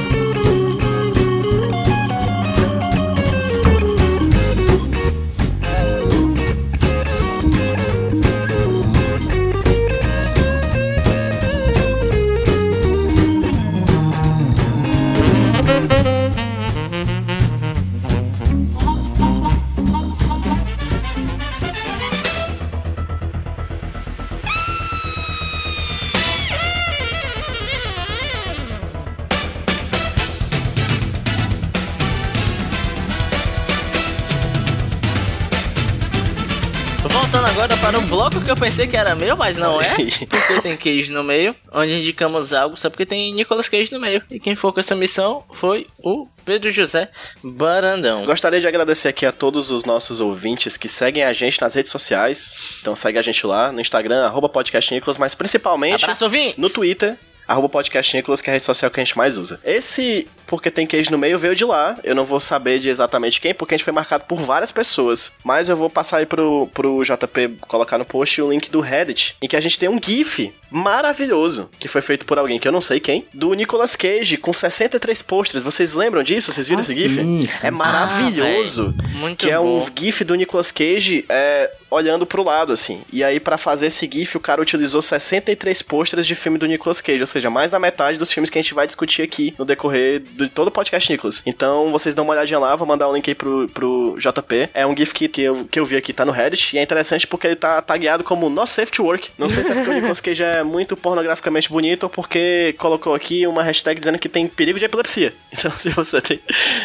eu 38.54 38.56
pensei 38.56 38.86
que 38.86 38.96
era 38.96 39.16
meu, 39.16 39.36
mas 39.36 39.56
não 39.56 39.82
é. 39.82 39.96
Porque 40.30 40.60
tem 40.62 40.76
queijo 40.76 41.12
no 41.12 41.24
meio, 41.24 41.54
onde 41.72 41.92
indicamos 41.92 42.52
algo 42.52 42.76
só 42.76 42.88
porque 42.88 43.04
tem 43.04 43.34
Nicolas 43.34 43.68
Cage 43.68 43.92
no 43.92 43.98
meio. 43.98 44.22
E 44.30 44.38
quem 44.38 44.54
for 44.54 44.72
com 44.72 44.78
essa 44.78 44.94
missão 44.94 45.44
foi 45.52 45.88
o 45.98 46.28
Pedro 46.44 46.70
José 46.70 47.10
Barandão. 47.42 48.24
Gostaria 48.24 48.60
de 48.60 48.66
agradecer 48.66 49.08
aqui 49.08 49.26
a 49.26 49.32
todos 49.32 49.72
os 49.72 49.84
nossos 49.84 50.20
ouvintes 50.20 50.76
que 50.76 50.88
seguem 50.88 51.24
a 51.24 51.32
gente 51.32 51.60
nas 51.60 51.74
redes 51.74 51.90
sociais. 51.90 52.78
Então 52.80 52.94
segue 52.94 53.18
a 53.18 53.22
gente 53.22 53.44
lá 53.44 53.72
no 53.72 53.80
Instagram, 53.80 54.24
arroba 54.24 54.48
podcast 54.48 54.94
Nicolas, 54.94 55.18
mas 55.18 55.34
principalmente 55.34 56.04
Abraço, 56.04 56.30
no 56.56 56.70
Twitter, 56.70 57.16
arroba 57.48 57.68
podcast 57.68 58.16
Nicolas, 58.16 58.40
que 58.40 58.50
é 58.50 58.52
a 58.52 58.54
rede 58.54 58.64
social 58.64 58.88
que 58.88 59.00
a 59.00 59.04
gente 59.04 59.16
mais 59.18 59.36
usa. 59.36 59.60
Esse 59.64 60.28
Porque 60.46 60.70
Tem 60.70 60.86
Queijo 60.86 61.10
no 61.10 61.18
Meio 61.18 61.38
veio 61.38 61.54
de 61.54 61.64
lá. 61.64 61.96
Eu 62.04 62.14
não 62.14 62.24
vou 62.24 62.38
saber 62.40 62.78
de 62.78 62.88
exatamente 62.88 63.40
quem, 63.40 63.54
porque 63.54 63.74
a 63.74 63.76
gente 63.76 63.84
foi 63.84 63.92
marcado 63.92 64.24
por 64.24 64.40
várias 64.40 64.70
pessoas. 64.72 65.32
Mas 65.44 65.68
eu 65.68 65.76
vou 65.76 65.88
passar 65.90 66.18
aí 66.18 66.26
pro, 66.26 66.68
pro 66.72 67.02
JP 67.02 67.56
colocar 67.68 67.98
no 67.98 68.04
post 68.04 68.40
o 68.42 68.50
link 68.50 68.70
do 68.70 68.80
Reddit, 68.80 69.36
em 69.40 69.48
que 69.48 69.56
a 69.56 69.60
gente 69.60 69.78
tem 69.78 69.88
um 69.88 70.00
GIF 70.02 70.52
maravilhoso, 70.70 71.70
que 71.78 71.86
foi 71.88 72.00
feito 72.02 72.26
por 72.26 72.38
alguém 72.38 72.58
que 72.58 72.66
eu 72.66 72.72
não 72.72 72.80
sei 72.80 72.98
quem, 73.00 73.24
do 73.32 73.52
Nicolas 73.54 73.96
Cage, 73.96 74.36
com 74.36 74.52
63 74.52 75.22
posters. 75.22 75.62
Vocês 75.64 75.94
lembram 75.94 76.22
disso? 76.22 76.52
Vocês 76.52 76.66
viram 76.68 76.80
Ah, 76.80 76.82
esse 76.82 76.94
GIF? 76.94 77.14
sim, 77.14 77.46
sim, 77.46 77.66
é 77.66 77.70
maravilhoso. 77.70 78.94
Ah. 78.98 79.08
Muito 79.18 79.38
que 79.38 79.50
é 79.50 79.58
um 79.58 79.80
bom. 79.80 79.86
GIF 79.96 80.24
do 80.24 80.34
Nicolas 80.34 80.70
Cage 80.70 81.24
é, 81.28 81.70
olhando 81.90 82.26
pro 82.26 82.42
lado, 82.42 82.72
assim. 82.72 83.02
E 83.12 83.22
aí, 83.24 83.38
pra 83.40 83.56
fazer 83.56 83.86
esse 83.86 84.08
GIF, 84.12 84.36
o 84.36 84.40
cara 84.40 84.60
utilizou 84.60 85.00
63 85.00 85.80
posters 85.82 86.26
de 86.26 86.34
filme 86.34 86.58
do 86.58 86.66
Nicolas 86.66 87.00
Cage, 87.00 87.20
ou 87.20 87.26
seja, 87.26 87.48
mais 87.50 87.70
da 87.70 87.78
metade 87.78 88.18
dos 88.18 88.32
filmes 88.32 88.50
que 88.50 88.58
a 88.58 88.62
gente 88.62 88.74
vai 88.74 88.86
discutir 88.86 89.22
aqui 89.22 89.54
no 89.58 89.64
decorrer 89.64 90.20
de 90.34 90.48
todo 90.48 90.68
o 90.68 90.70
podcast 90.70 91.10
Nicolas. 91.10 91.42
Então, 91.46 91.90
vocês 91.90 92.14
dão 92.14 92.24
uma 92.24 92.32
olhadinha 92.32 92.58
lá, 92.58 92.74
vou 92.76 92.86
mandar 92.86 93.08
o 93.08 93.14
link 93.14 93.28
aí 93.28 93.34
pro, 93.34 93.68
pro 93.68 94.16
JP. 94.18 94.70
É 94.74 94.86
um 94.86 94.96
GIF 94.96 95.12
que, 95.12 95.28
que, 95.28 95.42
eu, 95.42 95.64
que 95.64 95.78
eu 95.78 95.86
vi 95.86 95.96
aqui, 95.96 96.12
tá 96.12 96.24
no 96.24 96.32
Reddit, 96.32 96.74
e 96.74 96.78
é 96.78 96.82
interessante 96.82 97.26
porque 97.26 97.46
ele 97.46 97.56
tá 97.56 97.80
tagueado 97.80 98.24
como 98.24 98.48
Not 98.48 98.70
Safe 98.70 98.90
to 98.92 99.04
Work. 99.04 99.30
Não 99.38 99.48
sei 99.48 99.64
se 99.64 99.72
é 99.72 99.74
porque 99.74 99.90
o 99.90 99.94
Nicolas 99.94 100.20
Cage 100.20 100.42
é 100.42 100.62
muito 100.62 100.96
pornograficamente 100.96 101.68
bonito 101.68 102.04
ou 102.04 102.10
porque 102.10 102.74
colocou 102.78 103.14
aqui 103.14 103.46
uma 103.46 103.62
hashtag 103.62 103.98
dizendo 103.98 104.18
que 104.18 104.28
tem 104.28 104.46
perigo 104.46 104.78
de 104.78 104.84
epilepsia. 104.84 105.34
Então, 105.52 105.70
se 105.78 105.90
você 105.90 106.20
tem. 106.20 106.40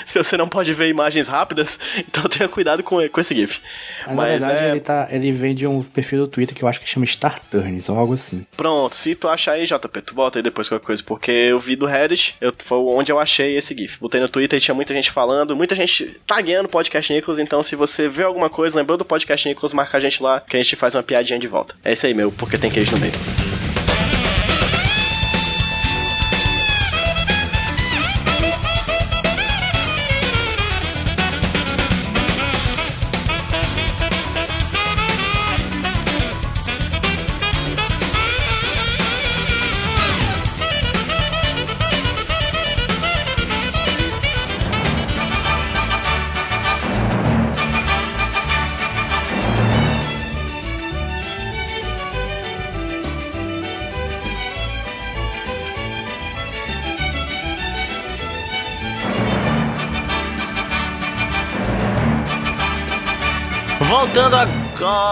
Se 0.06 0.18
você 0.18 0.38
não 0.38 0.48
pode 0.48 0.74
ver 0.74 0.90
imagens 0.90 1.28
rápidas, 1.28 1.80
então 1.98 2.24
tenha 2.24 2.48
cuidado 2.48 2.84
com, 2.84 3.08
com 3.10 3.22
esse 3.22 3.36
GIF. 3.36 3.62
Mas, 4.08 4.42
na 4.42 4.48
verdade, 4.48 4.66
é. 4.66 4.72
ele, 4.72 4.80
tá, 4.80 5.08
ele 5.12 5.32
vem 5.32 5.56
de 5.56 5.66
um 5.66 5.82
perfil 5.84 6.20
do 6.20 6.28
Twitter 6.28 6.56
que 6.56 6.64
eu 6.64 6.68
acho 6.68 6.80
que 6.80 6.88
chama 6.88 7.06
Star 7.06 7.40
Turns 7.50 7.90
ou 7.90 7.98
algo 7.98 8.14
assim. 8.14 8.46
Pronto, 8.56 8.96
se 8.96 9.16
tu 9.16 9.28
achar 9.28 9.54
aí, 9.54 9.66
JP, 9.66 10.02
tu 10.02 10.14
bota 10.14 10.40
aí 10.40 10.44
depois 10.44 10.68
qualquer 10.68 10.86
coisa, 10.86 11.04
porque 11.04 11.32
eu 11.32 11.60
vi 11.60 11.76
do 11.76 11.86
Reddit, 11.86 12.36
eu, 12.40 12.54
foi 12.58 12.78
onde 12.78 13.12
eu 13.12 13.20
achei 13.20 13.39
esse 13.48 13.76
GIF. 13.76 13.98
Botei 14.00 14.20
no 14.20 14.30
Twitter 14.30 14.58
e 14.58 14.62
tinha 14.62 14.76
muita 14.76 14.94
gente 14.94 15.12
falando, 15.12 15.56
muita 15.56 15.76
gente 15.76 16.18
tagueando 16.26 16.68
o 16.68 16.72
podcast 16.72 17.12
Nicholas, 17.14 17.40
então 17.40 17.62
se 17.64 17.76
você 17.76 18.08
vê 18.08 18.24
alguma 18.24 18.50
coisa, 18.50 18.78
lembrou 18.78 18.98
do 18.98 19.06
podcast 19.06 19.48
Nicholas, 19.48 19.74
marca 19.74 19.98
a 19.98 20.02
gente 20.02 20.22
lá, 20.22 20.42
que 20.42 20.56
a 20.58 20.62
gente 20.62 20.76
faz 20.76 20.96
uma 20.96 21.04
piadinha 21.04 21.40
de 21.40 21.48
volta. 21.48 21.76
É 21.84 21.94
isso 21.94 22.06
aí, 22.06 22.14
meu, 22.14 22.32
porque 22.32 22.58
tem 22.58 22.72
queijo 22.72 22.92
no 22.92 23.00
meio. 23.00 23.49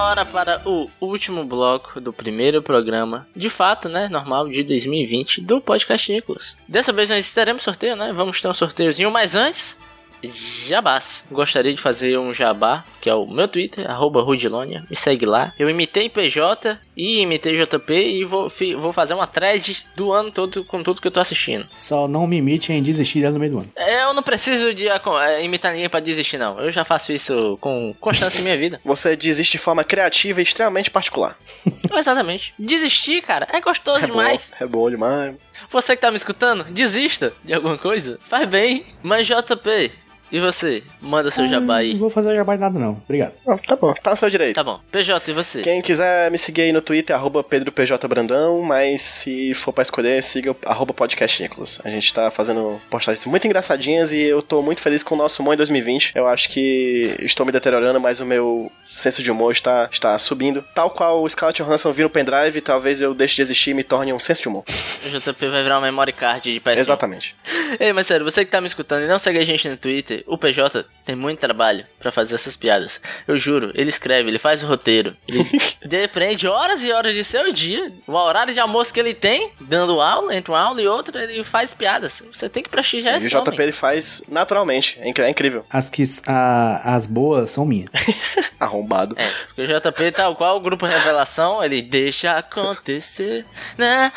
Agora 0.08 0.26
para 0.26 0.62
o 0.66 0.89
último 1.01 1.43
bloco 1.43 1.99
do 1.99 2.14
primeiro 2.14 2.62
programa, 2.62 3.28
de 3.36 3.49
fato, 3.49 3.89
né, 3.89 4.08
normal 4.08 4.47
de 4.47 4.64
2020 4.64 5.41
do 5.41 5.60
podcast 5.60 6.10
Nicolas. 6.10 6.55
Dessa 6.66 6.93
vez 6.93 7.10
nós 7.10 7.34
teremos 7.34 7.64
sorteio, 7.64 7.97
né? 7.97 8.14
Vamos 8.14 8.39
ter 8.39 8.47
um 8.47 8.53
sorteiozinho, 8.53 9.12
mas 9.12 9.36
antes, 9.36 9.78
jabás. 10.66 11.26
Gostaria 11.30 11.74
de 11.74 11.82
fazer 11.82 12.18
um 12.18 12.34
jabá, 12.34 12.86
que 13.01 13.10
é 13.10 13.14
o 13.14 13.28
meu 13.28 13.49
Twitter, 13.49 13.89
arroba 13.91 14.22
Rudilonia, 14.22 14.86
me 14.89 14.95
segue 14.95 15.26
lá. 15.26 15.53
Eu 15.60 15.70
imitei 15.70 16.08
PJ 16.08 16.80
e 16.98 17.22
imitei 17.22 17.56
JP 17.64 17.93
e 17.93 18.26
vou, 18.26 18.50
fi- 18.50 18.74
vou 18.76 18.91
fazer 18.91 19.14
uma 19.14 19.28
thread 19.28 19.78
do 19.95 20.12
ano 20.12 20.32
todo 20.32 20.66
com 20.66 20.82
tudo 20.82 21.00
que 21.00 21.08
eu 21.08 21.12
tô 21.12 21.20
assistindo. 21.20 21.68
Só 21.78 22.08
não 22.08 22.26
me 22.26 22.38
imite 22.38 22.74
em 22.74 22.82
desistir 22.82 23.22
dela 23.22 23.34
no 23.34 23.39
meio 23.39 23.52
do 23.52 23.58
ano. 23.60 23.72
Eu 23.78 24.14
não 24.16 24.24
preciso 24.24 24.74
de 24.74 24.88
eh, 24.88 25.43
imitar 25.43 25.72
ninguém 25.72 25.88
pra 25.89 26.00
desistir, 26.00 26.38
não. 26.39 26.60
Eu 26.60 26.72
já 26.72 26.84
faço 26.84 27.14
isso 27.14 27.58
com 27.62 27.93
constância 28.00 28.39
em 28.39 28.43
minha 28.43 28.58
vida. 28.58 28.82
Você 28.84 29.16
desiste 29.16 29.52
de 29.54 29.58
forma 29.60 29.84
criativa 29.84 30.39
e 30.39 30.43
extremamente 30.43 30.89
particular. 30.89 31.38
Exatamente. 31.95 32.54
Desistir, 32.58 33.22
cara, 33.22 33.48
é 33.54 33.62
gostoso 33.62 34.04
É 34.04 34.08
demais. 34.08 34.52
bom, 34.60 34.66
é 34.66 34.68
bom 34.68 34.89
demais. 34.89 35.36
Você 35.70 35.95
que 35.95 36.02
tá 36.02 36.10
me 36.10 36.18
escutando, 36.18 36.64
desista 36.66 37.34
de 37.43 37.54
alguma 37.54 37.78
coisa. 37.78 38.18
Faz 38.28 38.48
bem. 38.48 38.84
Mas 39.04 39.28
JP, 39.28 39.91
e 40.32 40.39
você? 40.39 40.84
Manda 41.01 41.32
seu 41.32 41.47
jabá 41.47 41.65
Não 41.65 41.75
aí. 41.75 41.93
vou 41.95 42.09
fazer 42.09 42.36
jabá 42.36 42.55
de 42.55 42.61
nada, 42.61 42.78
não. 42.80 43.01
Obrigado. 43.05 43.34
Ah, 43.47 43.57
tá 43.57 43.75
bom, 43.75 43.93
tá 43.93 44.11
no 44.11 44.17
seu 44.17 44.30
direito. 44.30 44.55
Tá 44.55 44.63
bom. 44.63 44.80
PJ, 44.91 45.32
e 45.32 45.34
você? 45.34 45.61
Quem 45.61 45.82
quiser 45.82 46.30
me 46.32 46.38
seguir 46.38 46.63
aí 46.63 46.71
no 46.71 46.82
Twitter, 46.82 47.15
arroba 47.15 47.43
PedroPJBrandão, 47.43 48.61
mas 48.61 49.01
se 49.01 49.53
for 49.53 49.71
pra 49.71 49.82
escolher, 49.82 50.21
siga 50.23 50.51
o 50.51 50.57
arroba 50.65 50.93
podcast 50.93 51.41
Nicolas. 51.41 51.80
A 51.84 51.89
gente 51.89 52.13
tá 52.13 52.30
fazendo 52.32 52.80
postagens 52.89 53.25
muito 53.25 53.45
engraçadinhas 53.45 54.13
e 54.13 54.21
eu 54.21 54.41
tô 54.41 54.61
muito 54.61 54.82
feliz 54.82 55.03
com 55.03 55.15
o 55.15 55.17
nosso 55.17 55.41
humor 55.41 55.53
em 55.53 55.57
2020. 55.57 56.11
Eu 56.15 56.28
acho 56.28 56.49
que 56.49 57.15
estou 57.21 57.45
me 57.45 57.51
deteriorando, 57.51 57.99
mas 57.99 58.19
o 58.19 58.25
meu 58.25 58.71
senso 58.84 59.21
de 59.23 59.32
humor 59.32 59.51
está, 59.51 59.88
está 59.91 60.17
subindo. 60.19 60.63
Tal 60.73 60.89
qual 60.89 61.21
o 61.23 61.30
Scarlett 61.30 61.61
Johansson 61.61 61.91
vira 61.91 62.07
o 62.07 62.09
pendrive, 62.09 62.61
talvez 62.61 63.01
eu 63.01 63.13
deixe 63.13 63.36
de 63.36 63.41
existir 63.41 63.71
e 63.71 63.73
me 63.73 63.84
torne 63.84 64.11
um 64.13 64.19
senso 64.19 64.41
de 64.41 64.47
humor. 64.47 64.63
O 64.67 65.09
JP 65.19 65.47
vai 65.49 65.63
virar 65.63 65.75
uma 65.75 65.86
memory 65.88 66.11
card 66.13 66.53
de 66.53 66.59
PS1. 66.59 66.78
Exatamente. 66.78 67.36
Ei, 67.80 67.93
mas 67.93 68.07
sério, 68.07 68.25
você 68.25 68.43
que 68.43 68.51
tá 68.51 68.59
me 68.61 68.67
escutando 68.67 69.03
e 69.03 69.07
não 69.07 69.19
segue 69.19 69.39
a 69.39 69.45
gente 69.45 69.67
no 69.69 69.78
Twitter, 69.78 70.16
o 70.26 70.38
PJ 70.38 70.86
tem 71.05 71.15
muito 71.15 71.39
trabalho 71.39 71.86
pra 71.99 72.11
fazer 72.11 72.36
essas 72.36 72.55
piadas. 72.55 72.99
Eu 73.28 73.38
juro, 73.38 73.72
ele 73.76 73.89
escreve, 73.89 74.30
ele 74.30 74.39
faz 74.39 74.63
o 74.63 74.68
roteiro. 74.68 75.15
Ele 75.28 75.45
depende 75.86 76.47
horas 76.47 76.84
e 76.84 76.91
horas 76.91 77.13
de 77.13 77.24
seu 77.24 77.51
dia, 77.53 77.91
o 78.07 78.13
horário 78.13 78.53
de 78.53 78.59
almoço 78.59 78.93
que 78.93 78.99
ele 78.99 79.13
tem, 79.13 79.51
dando 79.59 80.01
aula, 80.01 80.36
entre 80.36 80.51
uma 80.51 80.59
aula 80.59 80.82
e 80.82 80.88
outra, 80.88 81.24
ele 81.24 81.43
faz 81.43 81.74
piadas. 81.74 82.24
Você 82.32 82.49
tem 82.49 82.61
que 82.63 82.70
prestigiar 82.70 83.15
e 83.15 83.18
esse 83.18 83.28
o 83.28 83.30
JP 83.30 83.49
homem. 83.49 83.61
ele 83.61 83.72
faz 83.72 84.22
naturalmente. 84.28 84.97
É 84.99 85.07
é 85.22 85.30
incrível. 85.30 85.65
As, 85.70 85.89
que, 85.89 86.03
a- 86.28 86.95
as 86.95 87.07
boas 87.07 87.51
são 87.51 87.65
minhas. 87.65 87.89
Arrombado. 88.59 89.15
É, 89.18 89.30
porque 89.55 89.61
o 89.61 89.68
JP, 89.80 90.11
tal 90.11 90.36
qual 90.36 90.57
o 90.57 90.59
grupo 90.59 90.86
Revelação, 90.86 91.63
ele 91.63 91.82
deixa 91.82 92.32
acontecer. 92.38 93.45
né? 93.78 94.11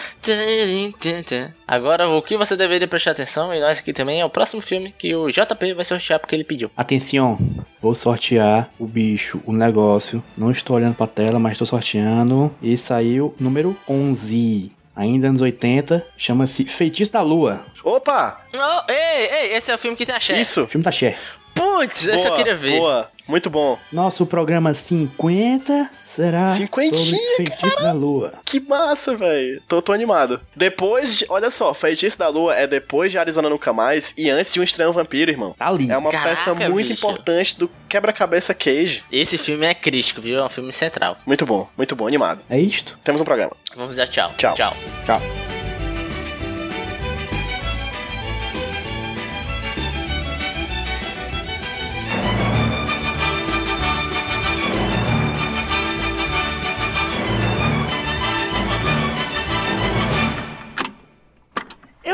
Agora, 1.66 2.08
o 2.08 2.22
que 2.22 2.36
você 2.36 2.56
deveria 2.56 2.88
prestar 2.88 3.12
atenção, 3.12 3.52
e 3.54 3.60
nós 3.60 3.78
aqui 3.78 3.92
também, 3.92 4.20
é 4.20 4.24
o 4.24 4.30
próximo 4.30 4.60
filme 4.62 4.94
que 4.98 5.14
o 5.14 5.30
JP 5.30 5.74
vai 5.74 5.84
sortear 5.90 6.20
porque 6.20 6.34
ele 6.34 6.44
pediu. 6.44 6.70
Atenção, 6.76 7.38
vou 7.80 7.94
sortear 7.94 8.70
o 8.78 8.86
bicho, 8.86 9.40
o 9.44 9.52
negócio. 9.52 10.22
Não 10.36 10.50
estou 10.50 10.76
olhando 10.76 10.94
pra 10.94 11.06
tela, 11.06 11.38
mas 11.38 11.52
estou 11.52 11.66
sorteando. 11.66 12.54
E 12.62 12.76
saiu 12.76 13.34
número 13.38 13.76
11. 13.88 14.72
Ainda 14.94 15.28
anos 15.28 15.40
80, 15.40 16.06
chama-se 16.16 16.64
Feitiço 16.66 17.12
da 17.12 17.22
Lua. 17.22 17.64
Opa! 17.82 18.44
Oh, 18.52 18.92
ei, 18.92 19.26
ei, 19.30 19.56
esse 19.56 19.70
é 19.70 19.74
o 19.74 19.78
filme 19.78 19.96
que 19.96 20.04
tem 20.04 20.14
a 20.14 20.20
chefe. 20.20 20.40
Isso! 20.40 20.64
O 20.64 20.66
filme 20.66 20.84
tá 20.84 20.90
cheio. 20.90 21.14
Putz, 21.54 22.06
esse 22.06 22.26
eu 22.26 22.36
queria 22.36 22.54
ver. 22.54 22.78
Boa, 22.78 23.10
muito 23.30 23.48
bom. 23.48 23.78
Nosso 23.92 24.26
programa 24.26 24.74
50 24.74 25.90
será 26.04 26.48
Cinquentinha, 26.48 27.18
sobre 27.18 27.36
Feitiço 27.36 27.82
da 27.82 27.92
Lua. 27.92 28.34
Que 28.44 28.60
massa, 28.60 29.16
velho. 29.16 29.62
Tô, 29.66 29.80
tô 29.80 29.92
animado. 29.92 30.40
Depois 30.54 31.16
de. 31.18 31.26
Olha 31.28 31.50
só, 31.50 31.72
Feitiço 31.72 32.18
da 32.18 32.28
Lua 32.28 32.54
é 32.54 32.66
depois 32.66 33.10
de 33.12 33.18
Arizona 33.18 33.48
Nunca 33.48 33.72
Mais 33.72 34.12
e 34.18 34.28
antes 34.28 34.52
de 34.52 34.60
Um 34.60 34.62
Estranho 34.62 34.92
Vampiro, 34.92 35.30
irmão. 35.30 35.54
Tá 35.56 35.68
ali. 35.68 35.90
É 35.90 35.96
uma 35.96 36.10
Caraca, 36.10 36.30
peça 36.30 36.54
muito 36.54 36.88
bicho. 36.88 36.92
importante 36.92 37.58
do 37.58 37.70
quebra-cabeça 37.88 38.52
Cage. 38.52 39.04
Esse 39.10 39.38
filme 39.38 39.64
é 39.66 39.74
crítico, 39.74 40.20
viu? 40.20 40.38
É 40.38 40.44
um 40.44 40.48
filme 40.48 40.72
central. 40.72 41.16
Muito 41.24 41.46
bom, 41.46 41.68
muito 41.76 41.94
bom, 41.94 42.06
animado. 42.06 42.42
É 42.50 42.58
isto? 42.58 42.98
Temos 43.04 43.20
um 43.20 43.24
programa. 43.24 43.52
Vamos 43.74 43.90
dizer 43.90 44.08
tchau. 44.08 44.32
Tchau. 44.36 44.54
Tchau. 44.54 44.76
Tchau. 45.06 45.59